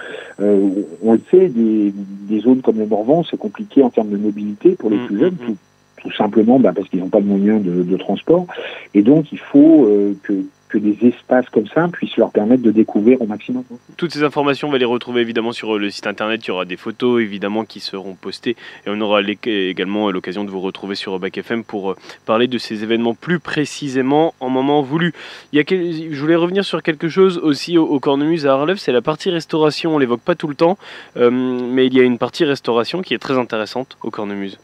Euh, 0.40 0.70
on 1.02 1.12
le 1.12 1.20
sait, 1.30 1.48
des, 1.48 1.92
des 1.94 2.40
zones 2.40 2.62
comme 2.62 2.78
le 2.78 2.86
Morvan, 2.86 3.22
c'est 3.22 3.36
compliqué 3.36 3.82
en 3.82 3.90
termes 3.90 4.08
de 4.08 4.16
mobilité 4.16 4.76
pour 4.76 4.88
les 4.88 4.96
mmh, 4.96 5.06
plus 5.06 5.18
jeunes, 5.18 5.34
mmh. 5.34 5.46
tout, 5.46 5.56
tout 5.98 6.12
simplement 6.12 6.58
bah, 6.58 6.72
parce 6.74 6.88
qu'ils 6.88 7.00
n'ont 7.00 7.10
pas 7.10 7.20
de 7.20 7.26
moyens 7.26 7.62
de, 7.62 7.82
de, 7.82 7.96
transport. 7.98 8.46
Et 8.94 9.02
donc, 9.02 9.30
il 9.30 9.38
faut 9.38 9.84
euh, 9.84 10.16
que 10.22 10.42
que 10.68 10.78
des 10.78 10.96
espaces 11.06 11.48
comme 11.50 11.66
ça 11.66 11.88
puissent 11.88 12.16
leur 12.16 12.30
permettre 12.30 12.62
de 12.62 12.70
découvrir 12.70 13.20
au 13.20 13.26
maximum. 13.26 13.64
Toutes 13.96 14.12
ces 14.12 14.22
informations, 14.22 14.68
on 14.68 14.70
va 14.70 14.78
les 14.78 14.84
retrouver 14.84 15.20
évidemment 15.20 15.52
sur 15.52 15.78
le 15.78 15.90
site 15.90 16.06
internet. 16.06 16.44
Il 16.44 16.48
y 16.48 16.50
aura 16.50 16.64
des 16.64 16.76
photos 16.76 17.20
évidemment 17.20 17.64
qui 17.64 17.80
seront 17.80 18.14
postées 18.14 18.56
et 18.86 18.90
on 18.90 19.00
aura 19.00 19.20
également 19.22 20.10
l'occasion 20.10 20.44
de 20.44 20.50
vous 20.50 20.60
retrouver 20.60 20.94
sur 20.94 21.18
Bac 21.18 21.36
FM 21.36 21.64
pour 21.64 21.92
euh, 21.92 21.96
parler 22.26 22.46
de 22.46 22.58
ces 22.58 22.82
événements 22.82 23.14
plus 23.14 23.38
précisément 23.38 24.34
en 24.40 24.48
moment 24.48 24.82
voulu. 24.82 25.12
Je 25.52 26.20
voulais 26.20 26.36
revenir 26.36 26.64
sur 26.64 26.82
quelque 26.82 27.08
chose 27.08 27.38
aussi 27.38 27.78
au, 27.78 27.98
Cornemuse 27.98 28.46
à 28.46 28.54
Arlève, 28.54 28.76
c'est 28.76 28.92
la 28.92 29.02
partie 29.02 29.30
restauration. 29.30 29.94
On 29.94 29.98
l'évoque 29.98 30.20
pas 30.20 30.34
tout 30.34 30.48
le 30.48 30.54
temps, 30.54 30.78
euh, 31.16 31.30
mais 31.30 31.86
il 31.86 31.94
y 31.94 32.00
a 32.00 32.04
une 32.04 32.18
partie 32.18 32.44
restauration 32.44 33.02
qui 33.02 33.14
est 33.14 33.18
très 33.18 33.38
intéressante 33.38 33.96
au 34.02 34.10
Cornemuse 34.10 34.58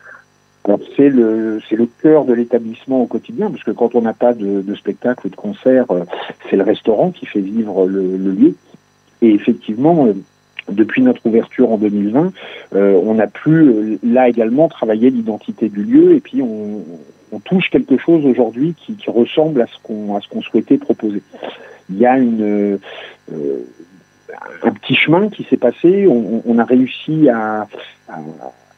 c'est 0.97 1.09
le 1.09 1.89
cœur 2.03 2.25
de 2.25 2.33
l'établissement 2.33 3.03
au 3.03 3.07
quotidien, 3.07 3.51
parce 3.51 3.63
que 3.65 3.71
quand 3.71 3.95
on 3.95 4.03
n'a 4.03 4.15
pas 4.15 4.33
de, 4.33 4.63
de, 4.63 4.75
spectacle 4.75 5.27
ou 5.27 5.31
de 5.31 5.37
concert, 5.37 5.91
euh, 5.91 6.05
c'est 6.49 6.57
le 6.57 6.63
restaurant 6.63 7.11
qui 7.11 7.27
fait 7.27 7.41
vivre 7.41 7.87
le, 7.87 8.17
lieu. 8.17 8.55
Et 9.21 9.31
effectivement, 9.31 10.07
euh, 10.07 10.15
depuis 10.71 11.03
notre 11.03 11.25
ouverture 11.27 11.71
en 11.71 11.77
2020, 11.77 12.33
euh, 12.75 13.01
on 13.05 13.19
a 13.19 13.27
pu 13.27 13.99
là 14.03 14.29
également 14.29 14.69
travailler 14.69 15.11
l'identité 15.11 15.69
du 15.69 15.83
lieu, 15.83 16.15
et 16.15 16.21
puis 16.21 16.41
on, 16.43 16.83
touche 17.45 17.69
quelque 17.69 17.99
chose 17.99 18.25
aujourd'hui 18.25 18.75
qui, 18.77 18.97
ressemble 19.11 19.61
à 19.61 19.67
ce 19.67 19.77
qu'on 19.83 20.41
souhaitait 20.41 20.79
proposer. 20.79 21.21
Il 21.91 21.99
y 21.99 22.07
a 22.07 22.17
une 22.17 22.79
un 24.63 24.71
petit 24.71 24.95
chemin 24.95 25.29
qui 25.29 25.43
s'est 25.45 25.57
passé. 25.57 26.07
On, 26.07 26.59
a 26.59 26.65
réussi 26.65 27.29
à 27.29 27.67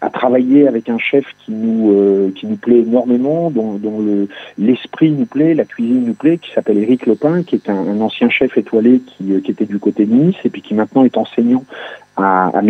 à 0.07 0.11
travailler 0.11 0.69
avec 0.69 0.89
un 0.89 0.99
chef 0.99 1.25
qui 1.45 1.51
nous 1.51 1.91
euh, 1.91 2.57
plaît 2.63 2.79
énormément, 2.79 3.51
dont, 3.51 3.75
dont 3.75 3.99
le 4.01 4.29
l'esprit 4.57 5.11
nous 5.11 5.27
plaît, 5.27 5.53
la 5.55 5.65
cuisine 5.65 6.05
nous 6.07 6.15
plaît, 6.15 6.39
qui 6.39 6.53
s'appelle 6.53 6.79
Éric 6.79 7.07
Lepin, 7.07 7.43
qui 7.43 7.57
est 7.57 7.69
un, 7.69 8.01
ancien 8.01 8.31
chef 8.31 8.57
étoilé 8.57 9.01
qui, 9.01 9.33
euh, 9.33 9.41
qui 9.41 9.51
était 9.51 9.65
du 9.65 9.81
côté 9.81 10.07
de 10.07 10.15
Nice 10.15 10.37
et 10.45 10.49
puis 10.49 10.63
qui 10.63 10.75
maintenant 10.75 11.05
est 11.05 11.17
enseignant 11.17 11.65
à, 12.17 12.57
à. 12.57 12.63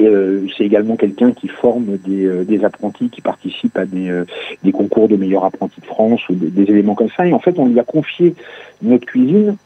Euh, 0.00 0.46
c'est 0.56 0.64
également 0.64 0.96
quelqu'un 0.96 1.32
qui 1.32 1.46
forme 1.46 1.98
des, 1.98 2.26
euh, 2.26 2.64
apprentis 2.64 3.10
qui 3.10 3.20
participent 3.20 3.78
à 3.78 3.86
des, 3.86 4.10
euh, 4.10 4.24
des 4.64 4.72
concours 4.72 5.08
de 5.08 5.16
meilleurs 5.16 5.44
apprentis 5.44 5.80
de 5.80 5.86
France 5.86 6.28
ou 6.28 6.34
des, 6.34 6.48
des, 6.48 6.62
éléments 6.64 6.96
comme 6.96 7.10
ça. 7.16 7.26
Et 7.26 7.32
en 7.32 7.38
fait, 7.38 7.58
on 7.58 7.66
lui 7.66 7.78
a 7.78 7.84
confié 7.84 8.34
notre 8.82 9.06
cuisine 9.06 9.56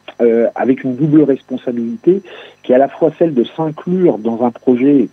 avec 0.53 0.83
une 0.83 0.97
double 0.97 1.23
responsabilité 1.23 2.21
qui 2.61 2.73
est 2.73 2.75
à 2.75 2.77
la 2.77 2.89
fois 2.89 3.09
celle 3.17 3.33
de 3.33 3.45
s'inclure 3.45 4.17
dans 4.17 4.43
un 4.43 4.51
projet 4.51 5.07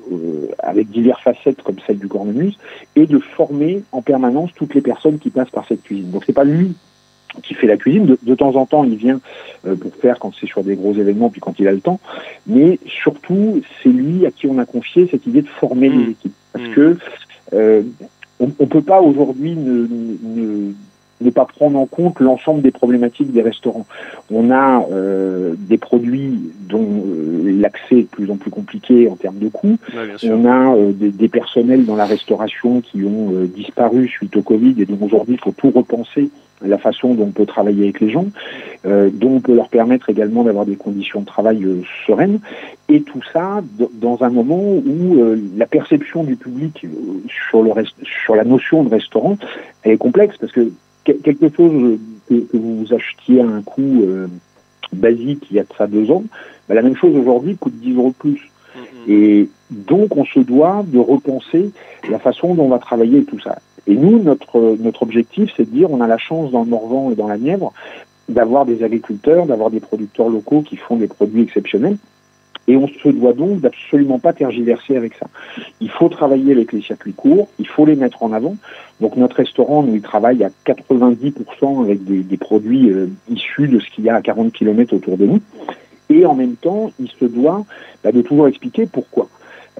avec 0.58 0.90
diverses 0.90 1.22
facettes 1.22 1.62
comme 1.62 1.76
celle 1.86 1.98
du 1.98 2.08
cornemuse 2.08 2.58
et 2.96 3.06
de 3.06 3.20
former 3.20 3.84
en 3.92 4.02
permanence 4.02 4.50
toutes 4.56 4.74
les 4.74 4.80
personnes 4.80 5.20
qui 5.20 5.30
passent 5.30 5.50
par 5.50 5.64
cette 5.68 5.84
cuisine. 5.84 6.10
Donc 6.10 6.24
c'est 6.26 6.32
pas 6.32 6.42
lui 6.42 6.74
qui 7.42 7.54
fait 7.54 7.66
la 7.66 7.76
cuisine. 7.76 8.06
De, 8.06 8.18
de, 8.22 8.34
temps 8.34 8.54
en 8.56 8.66
temps, 8.66 8.84
il 8.84 8.96
vient 8.96 9.20
euh, 9.66 9.76
pour 9.76 9.94
faire 9.94 10.18
quand 10.18 10.32
c'est 10.38 10.46
sur 10.46 10.62
des 10.62 10.76
gros 10.76 10.94
événements, 10.94 11.30
puis 11.30 11.40
quand 11.40 11.58
il 11.58 11.68
a 11.68 11.72
le 11.72 11.80
temps. 11.80 12.00
Mais 12.46 12.78
surtout, 12.86 13.62
c'est 13.82 13.88
lui 13.88 14.26
à 14.26 14.30
qui 14.30 14.46
on 14.46 14.58
a 14.58 14.66
confié 14.66 15.08
cette 15.10 15.26
idée 15.26 15.42
de 15.42 15.48
former 15.48 15.88
mmh. 15.88 16.00
les 16.00 16.10
équipes. 16.10 16.34
Parce 16.52 16.64
mmh. 16.68 16.74
que 16.74 16.98
euh, 17.52 17.82
on 18.40 18.46
ne 18.46 18.66
peut 18.66 18.82
pas 18.82 19.00
aujourd'hui 19.00 19.54
ne, 19.56 19.86
ne, 19.86 20.72
ne 21.20 21.30
pas 21.30 21.44
prendre 21.44 21.78
en 21.78 21.86
compte 21.86 22.20
l'ensemble 22.20 22.62
des 22.62 22.70
problématiques 22.70 23.32
des 23.32 23.42
restaurants. 23.42 23.86
On 24.30 24.50
a 24.50 24.86
euh, 24.90 25.54
des 25.56 25.78
produits 25.78 26.52
dont 26.68 27.02
euh, 27.06 27.58
l'accès 27.60 27.96
est 27.98 28.02
de 28.02 28.08
plus 28.08 28.30
en 28.30 28.36
plus 28.36 28.50
compliqué 28.50 29.08
en 29.08 29.16
termes 29.16 29.38
de 29.38 29.48
coûts. 29.48 29.78
on 30.24 30.44
a 30.44 30.74
euh, 30.74 30.92
des, 30.92 31.10
des, 31.10 31.28
personnels 31.28 31.84
dans 31.86 31.96
la 31.96 32.06
restauration 32.06 32.80
qui 32.80 33.04
ont 33.04 33.32
disparu 33.54 34.08
suite 34.08 34.36
au 34.36 34.42
Covid 34.42 34.74
et 34.78 34.86
donc 34.86 35.02
aujourd'hui 35.02 35.34
il 35.34 35.40
faut 35.40 35.52
tout 35.52 35.70
repenser 35.70 36.30
la 36.62 36.78
façon 36.78 37.14
dont 37.14 37.24
on 37.24 37.30
peut 37.30 37.46
travailler 37.46 37.84
avec 37.84 38.00
les 38.00 38.10
gens, 38.10 38.26
euh, 38.86 39.10
dont 39.12 39.36
on 39.36 39.40
peut 39.40 39.54
leur 39.54 39.68
permettre 39.68 40.08
également 40.08 40.44
d'avoir 40.44 40.66
des 40.66 40.76
conditions 40.76 41.20
de 41.20 41.26
travail 41.26 41.64
euh, 41.64 41.82
sereines, 42.06 42.40
et 42.88 43.02
tout 43.02 43.20
ça 43.32 43.62
dans 43.92 44.22
un 44.22 44.30
moment 44.30 44.62
où 44.62 45.20
euh, 45.20 45.38
la 45.56 45.66
perception 45.66 46.24
du 46.24 46.36
public 46.36 46.84
euh, 46.84 46.88
sur, 47.50 47.62
le 47.62 47.72
sur 48.02 48.36
la 48.36 48.44
notion 48.44 48.84
de 48.84 48.88
restaurant, 48.88 49.36
elle 49.82 49.92
est 49.92 49.98
complexe, 49.98 50.36
parce 50.38 50.52
que 50.52 50.70
quelque 51.12 51.54
chose 51.54 51.98
que, 52.28 52.34
que 52.34 52.56
vous 52.56 52.86
achetiez 52.92 53.40
à 53.40 53.46
un 53.46 53.62
coût 53.62 54.04
basique 54.92 55.46
il 55.50 55.56
y 55.56 55.60
a 55.60 55.62
de 55.62 55.68
ça 55.76 55.86
deux 55.86 56.10
ans, 56.10 56.24
bah, 56.68 56.74
la 56.74 56.82
même 56.82 56.96
chose 56.96 57.16
aujourd'hui 57.16 57.56
coûte 57.56 57.74
10 57.74 57.96
euros 57.96 58.10
de 58.10 58.14
plus. 58.14 58.50
Mm-hmm. 58.76 59.10
Et 59.10 59.48
donc 59.70 60.16
on 60.16 60.24
se 60.24 60.40
doit 60.40 60.84
de 60.86 60.98
repenser 60.98 61.70
la 62.10 62.18
façon 62.18 62.54
dont 62.54 62.64
on 62.64 62.68
va 62.68 62.78
travailler 62.78 63.24
tout 63.24 63.40
ça. 63.40 63.58
Et 63.86 63.94
nous, 63.94 64.22
notre, 64.22 64.76
notre 64.80 65.02
objectif, 65.02 65.50
c'est 65.56 65.64
de 65.64 65.70
dire, 65.70 65.90
on 65.90 66.00
a 66.00 66.06
la 66.06 66.18
chance 66.18 66.50
dans 66.50 66.64
le 66.64 66.70
Morvan 66.70 67.10
et 67.12 67.14
dans 67.14 67.28
la 67.28 67.38
Nièvre 67.38 67.72
d'avoir 68.28 68.66
des 68.66 68.82
agriculteurs, 68.82 69.46
d'avoir 69.46 69.70
des 69.70 69.78
producteurs 69.78 70.28
locaux 70.28 70.62
qui 70.62 70.76
font 70.76 70.96
des 70.96 71.06
produits 71.06 71.42
exceptionnels. 71.42 71.96
Et 72.68 72.76
on 72.76 72.88
se 72.88 73.08
doit 73.08 73.32
donc 73.32 73.60
d'absolument 73.60 74.18
pas 74.18 74.32
tergiverser 74.32 74.96
avec 74.96 75.14
ça. 75.14 75.26
Il 75.80 75.90
faut 75.90 76.08
travailler 76.08 76.52
avec 76.52 76.72
les 76.72 76.82
circuits 76.82 77.12
courts, 77.12 77.48
il 77.58 77.66
faut 77.68 77.86
les 77.86 77.96
mettre 77.96 78.22
en 78.22 78.32
avant. 78.32 78.56
Donc 79.00 79.16
notre 79.16 79.36
restaurant, 79.36 79.82
nous, 79.82 79.94
il 79.94 80.02
travaille 80.02 80.42
à 80.42 80.50
90% 80.66 81.82
avec 81.82 82.04
des, 82.04 82.36
produits 82.36 82.90
euh, 82.90 83.08
issus 83.28 83.68
de 83.68 83.78
ce 83.78 83.88
qu'il 83.90 84.04
y 84.04 84.10
a 84.10 84.16
à 84.16 84.22
40 84.22 84.52
km 84.52 84.94
autour 84.94 85.16
de 85.16 85.26
nous. 85.26 85.40
Et 86.08 86.24
en 86.26 86.34
même 86.34 86.56
temps, 86.56 86.92
il 87.00 87.08
se 87.08 87.24
doit 87.24 87.64
bah, 88.02 88.12
de 88.12 88.22
toujours 88.22 88.48
expliquer 88.48 88.86
pourquoi. 88.86 89.28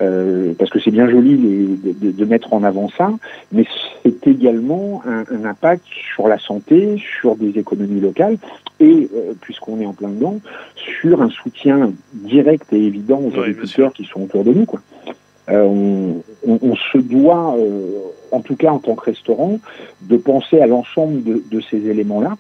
Euh, 0.03 0.53
parce 0.59 0.71
que 0.71 0.79
c'est 0.79 0.91
bien 0.91 1.09
joli 1.09 1.37
les, 1.37 1.93
de, 1.95 2.11
de, 2.11 2.25
mettre 2.27 2.53
en 2.53 2.63
avant 2.65 2.91
ça, 2.91 3.11
mais 3.51 3.65
c'est 4.03 4.27
également 4.27 5.03
un, 5.07 5.25
un, 5.35 5.45
impact 5.47 5.85
sur 6.15 6.29
la 6.29 6.39
santé, 6.39 7.01
sur 7.21 7.35
des 7.35 7.59
économies 7.59 8.01
locales 8.01 8.37
et, 8.79 9.09
euh, 9.15 9.33
puisqu'on 9.41 9.81
est 9.81 9.87
en 9.87 9.95
plein 9.95 10.11
dedans, 10.11 10.39
sur 10.75 11.23
un 11.23 11.31
soutien 11.31 11.93
direct 12.13 12.71
et 12.75 12.85
évident 12.85 13.23
aux 13.23 13.41
agriculteurs 13.41 13.95
qui 13.95 14.05
sont 14.05 14.25
autour 14.25 14.45
de 14.45 14.53
nous. 14.53 14.67
Quoi. 14.67 14.81
Euh, 15.49 15.65
on, 15.65 16.23
on, 16.47 16.59
on, 16.61 16.77
se 16.77 16.99
doit, 16.99 17.57
euh, 17.57 17.99
en 18.33 18.41
tout 18.41 18.57
cas 18.57 18.73
en 18.73 18.79
tant 18.79 18.97
que 18.97 19.05
restaurant, 19.05 19.61
de 20.03 20.17
penser 20.19 20.61
à 20.61 20.67
l'ensemble 20.67 21.23
de, 21.23 21.43
de 21.51 21.61
ces 21.61 21.87
éléments-là 21.89 22.37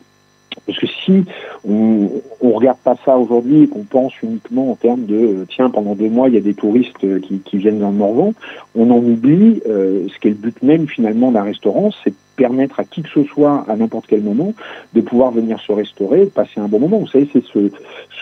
parce 0.64 0.78
que 0.78 0.86
si 0.86 1.24
on 1.64 2.20
ne 2.42 2.52
regarde 2.52 2.78
pas 2.78 2.96
ça 3.04 3.16
aujourd'hui 3.16 3.62
et 3.62 3.68
qu'on 3.68 3.84
pense 3.84 4.12
uniquement 4.22 4.70
en 4.70 4.74
termes 4.74 5.04
de 5.04 5.14
euh, 5.14 5.46
tiens 5.48 5.70
pendant 5.70 5.94
deux 5.94 6.08
mois 6.08 6.28
il 6.28 6.34
y 6.34 6.38
a 6.38 6.40
des 6.40 6.54
touristes 6.54 7.04
euh, 7.04 7.20
qui, 7.20 7.40
qui 7.40 7.58
viennent 7.58 7.78
dans 7.78 7.90
le 7.90 7.96
Morvan, 7.96 8.34
on 8.74 8.90
en 8.90 8.98
oublie 8.98 9.62
euh, 9.68 10.06
ce 10.12 10.18
qui 10.18 10.28
est 10.28 10.30
le 10.30 10.36
but 10.36 10.62
même 10.62 10.88
finalement 10.88 11.30
d'un 11.30 11.42
restaurant, 11.42 11.90
c'est 12.02 12.10
de 12.10 12.16
permettre 12.36 12.80
à 12.80 12.84
qui 12.84 13.02
que 13.02 13.08
ce 13.08 13.24
soit 13.24 13.64
à 13.68 13.76
n'importe 13.76 14.06
quel 14.06 14.22
moment 14.22 14.52
de 14.94 15.00
pouvoir 15.00 15.30
venir 15.30 15.58
se 15.60 15.72
restaurer, 15.72 16.26
de 16.26 16.30
passer 16.30 16.60
un 16.60 16.68
bon 16.68 16.78
moment. 16.78 16.98
Vous 16.98 17.06
savez, 17.06 17.26
c'est 17.32 17.42
ce, 17.44 17.70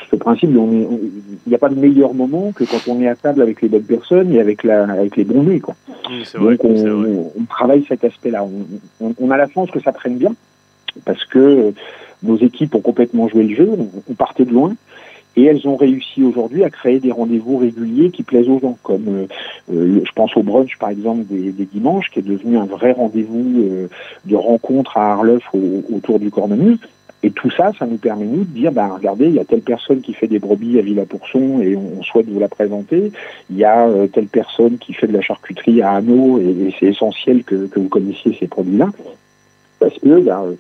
ce 0.09 0.17
principe. 0.17 0.51
Il 0.51 1.49
n'y 1.49 1.55
a 1.55 1.59
pas 1.59 1.69
de 1.69 1.75
meilleur 1.75 2.15
moment 2.15 2.53
que 2.53 2.63
quand 2.63 2.87
on 2.87 3.01
est 3.03 3.09
à 3.09 3.17
table 3.17 3.43
avec 3.43 3.61
les 3.61 3.69
bonnes 3.69 3.83
personnes 3.83 4.33
et 4.33 4.41
avec 4.41 4.63
la 4.63 4.85
avec 4.85 5.17
les 5.17 5.25
bons 5.25 5.43
nez 5.43 5.61
quoi. 5.61 5.75
Donc 6.35 6.65
on, 6.65 7.31
on, 7.37 7.45
travaille 7.49 7.85
cet 7.89 8.05
aspect-là. 8.05 8.45
On, 8.45 9.05
on, 9.05 9.15
on 9.19 9.31
a 9.31 9.37
la 9.37 9.49
chance 9.49 9.71
que 9.71 9.81
ça 9.81 9.93
prenne 9.93 10.17
bien 10.17 10.35
parce 11.05 11.25
que 11.25 11.73
nos 12.25 12.37
équipes 12.37 12.75
ont 12.75 12.81
complètement 12.81 13.29
joué 13.29 13.45
le 13.45 13.55
jeu, 13.55 13.71
on 14.09 14.15
partait 14.15 14.45
de 14.45 14.53
loin, 14.53 14.75
et 15.37 15.45
elles 15.45 15.67
ont 15.67 15.77
réussi 15.77 16.23
aujourd'hui 16.23 16.65
à 16.65 16.71
créer 16.71 17.01
des 17.01 17.11
rendez-vous 17.11 17.59
réguliers 17.59 18.11
qui 18.11 18.23
plaisent 18.23 18.49
aux 18.49 18.61
gens, 18.61 18.79
comme 18.83 19.09
euh, 19.09 19.27
euh, 19.73 20.01
je 20.05 20.13
pense 20.13 20.37
au 20.37 20.43
brunch 20.43 20.79
par 20.79 20.91
exemple 20.91 21.25
des, 21.25 21.51
des, 21.51 21.65
dimanches, 21.65 22.11
qui 22.11 22.21
est 22.21 22.23
devenu 22.23 22.57
un 22.57 22.67
vrai 22.67 22.93
rendez-vous 22.93 23.63
euh, 23.63 23.89
de 24.25 24.37
rencontre 24.37 24.97
à 24.97 25.13
Arleuf 25.13 25.43
autour 25.93 26.19
du 26.19 26.31
cornemuse. 26.31 26.79
Et 27.25 27.31
tout 27.31 27.51
ça, 27.51 27.73
ça 27.79 27.87
nous 27.87 27.97
permet 27.97 28.27
nous 28.27 28.45
de 28.45 28.51
dire, 28.51 28.71
ben 28.71 28.87
regardez, 28.87 29.29
il 29.29 29.35
y 29.35 29.41
a 29.41 29.47
telle 29.47 29.63
personne 29.63 30.03
qui 30.03 30.13
fait 30.13 30.27
des 30.27 30.39
brebis 30.39 30.79
à 30.79 30.83
Villa-Pourson 30.83 31.61
et 31.63 31.75
on, 31.75 32.03
souhaite 32.03 32.29
vous 32.29 32.39
la 32.39 32.49
présenter. 32.49 33.13
Il 33.49 33.57
y 33.57 33.65
a 33.65 33.89
telle 34.13 34.27
personne 34.27 34.77
qui 34.77 34.93
fait 34.93 35.07
de 35.07 35.15
la 35.15 35.23
charcuterie 35.23 35.81
à 35.81 35.93
Hanau 35.93 36.39
et, 36.39 36.75
c'est 36.79 36.89
essentiel 36.89 37.43
que, 37.43 37.67
que, 37.67 37.81
vous 37.81 37.89
connaissiez 37.89 38.37
ces 38.39 38.47
produits-là. 38.47 38.91
Parce 39.81 39.99
que 40.01 40.21
ben, 40.21 40.55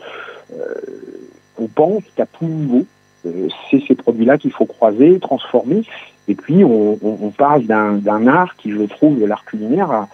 on 1.59 1.67
pense 1.67 2.03
qu'à 2.17 2.27
tout 2.27 2.47
niveau, 2.47 2.85
euh, 3.27 3.49
c'est 3.71 3.83
ces 3.87 3.95
produits-là 3.95 4.39
qu'il 4.39 4.53
faut 4.53 4.67
croiser, 4.67 5.19
transformer. 5.21 5.83
Et 6.29 6.35
puis, 6.35 6.65
on, 6.65 6.99
on, 7.03 7.19
on 7.23 7.31
parle 7.31 7.65
d'un 7.65 8.27
art 8.27 8.57
qui, 8.57 8.71
je 8.73 8.83
trouve, 8.83 9.27
l'art 9.27 9.45
culinaire, 9.45 9.91
a, 9.91 10.09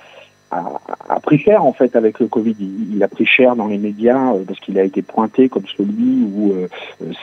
a, 0.50 0.81
a, 1.09 1.20
pris 1.20 1.38
cher, 1.38 1.64
en 1.64 1.72
fait, 1.72 1.94
avec 1.96 2.18
le 2.18 2.26
Covid. 2.26 2.57
Il, 2.59 2.96
il 2.96 3.03
a 3.03 3.09
pris 3.09 3.26
cher 3.26 3.57
dans 3.57 3.68
les 3.68 3.79
médias 3.79 4.35
euh, 4.35 4.44
parce 4.46 4.59
qu'il 4.61 4.79
a 4.79 4.85
été 4.85 5.03
pointé 5.03 5.48
comme 5.48 5.66
celui 5.76 6.24
où 6.24 6.53
euh, 6.53 6.68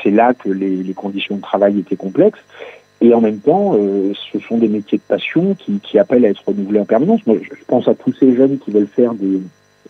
c'est 0.02 0.12
là 0.12 0.34
que 0.34 0.50
les, 0.50 0.78
les, 0.78 0.94
conditions 0.94 1.36
de 1.36 1.42
travail 1.42 1.80
étaient 1.80 1.98
complexes. 1.98 2.40
Et 3.00 3.14
en 3.14 3.22
même 3.22 3.40
temps, 3.40 3.76
euh, 3.76 4.14
ce 4.32 4.40
sont 4.40 4.58
des 4.58 4.68
métiers 4.68 4.98
de 4.98 5.04
passion 5.04 5.56
qui, 5.56 5.80
qui, 5.80 6.00
appellent 6.00 6.26
à 6.26 6.30
être 6.30 6.44
renouvelés 6.46 6.80
en 6.80 6.86
permanence. 6.86 7.26
Moi, 7.28 7.38
je 7.42 7.64
pense 7.68 7.88
à 7.88 7.94
tous 7.94 8.14
ces 8.14 8.36
jeunes 8.36 8.58
qui 8.58 8.72
veulent 8.72 8.88
faire 8.88 9.14
des, 9.14 9.40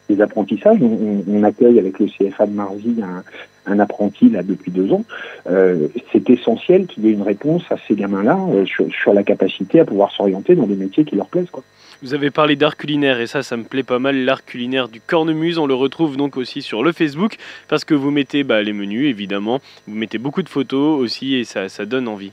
des 0.10 0.22
apprentissages. 0.22 0.80
On, 0.82 1.24
on, 1.28 1.44
accueille 1.44 1.80
avec 1.80 2.00
le 2.00 2.08
CFA 2.08 2.46
de 2.48 2.54
Marzy 2.54 2.96
un, 3.02 3.24
un 3.68 3.80
apprenti 3.80 4.30
là 4.30 4.44
depuis 4.44 4.72
deux 4.72 4.92
ans, 4.92 5.04
euh, 5.50 5.88
c'est 6.12 6.30
essentiel 6.30 6.88
qu'il 6.88 7.06
y 7.06 7.10
ait 7.10 7.12
une 7.12 7.22
réponse 7.22 7.64
à 7.70 7.76
ces 7.88 7.96
gamins-là 7.96 8.40
euh, 8.50 8.66
sur, 8.66 8.88
sur, 8.92 9.14
la 9.14 9.24
capacité 9.24 9.80
à 9.80 9.86
pouvoir 9.86 10.12
s'orienter 10.12 10.56
dans 10.56 10.66
des 10.66 10.76
métiers 10.76 11.06
qui 11.06 11.16
leur 11.16 11.28
plaisent. 11.28 11.50
Quoi. 11.52 11.64
Vous 12.02 12.14
avez 12.14 12.32
parlé 12.32 12.56
d'art 12.56 12.78
culinaire 12.78 13.20
et 13.20 13.28
ça, 13.28 13.44
ça 13.44 13.58
me 13.58 13.64
plaît 13.64 13.84
pas 13.84 14.00
mal. 14.00 14.24
L'art 14.24 14.46
culinaire 14.46 14.88
du 14.88 15.02
Cornemuse, 15.02 15.58
on 15.58 15.68
le 15.68 15.74
retrouve 15.74 16.16
donc 16.16 16.38
aussi 16.38 16.62
sur 16.62 16.84
le 16.84 16.92
Facebook 16.92 17.38
parce 17.68 17.84
que 17.84 17.94
vous 17.94 18.12
mettez 18.12 18.44
bah, 18.44 18.62
les 18.62 18.74
menus 18.74 19.10
évidemment, 19.10 19.60
vous 19.88 19.96
mettez 19.96 20.18
beaucoup 20.18 20.44
de 20.44 20.50
photos 20.50 21.00
aussi 21.00 21.36
et 21.36 21.44
ça, 21.44 21.70
ça 21.70 21.86
donne 21.86 22.08
envie. 22.08 22.32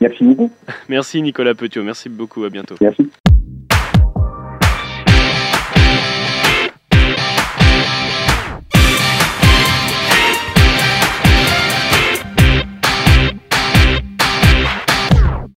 Merci 0.00 0.24
beaucoup. 0.24 0.50
merci 0.88 1.20
Nicolas 1.20 1.54
Petiot, 1.54 1.82
merci 1.82 2.08
beaucoup, 2.08 2.44
à 2.44 2.50
bientôt. 2.50 2.76
Merci. 2.80 3.10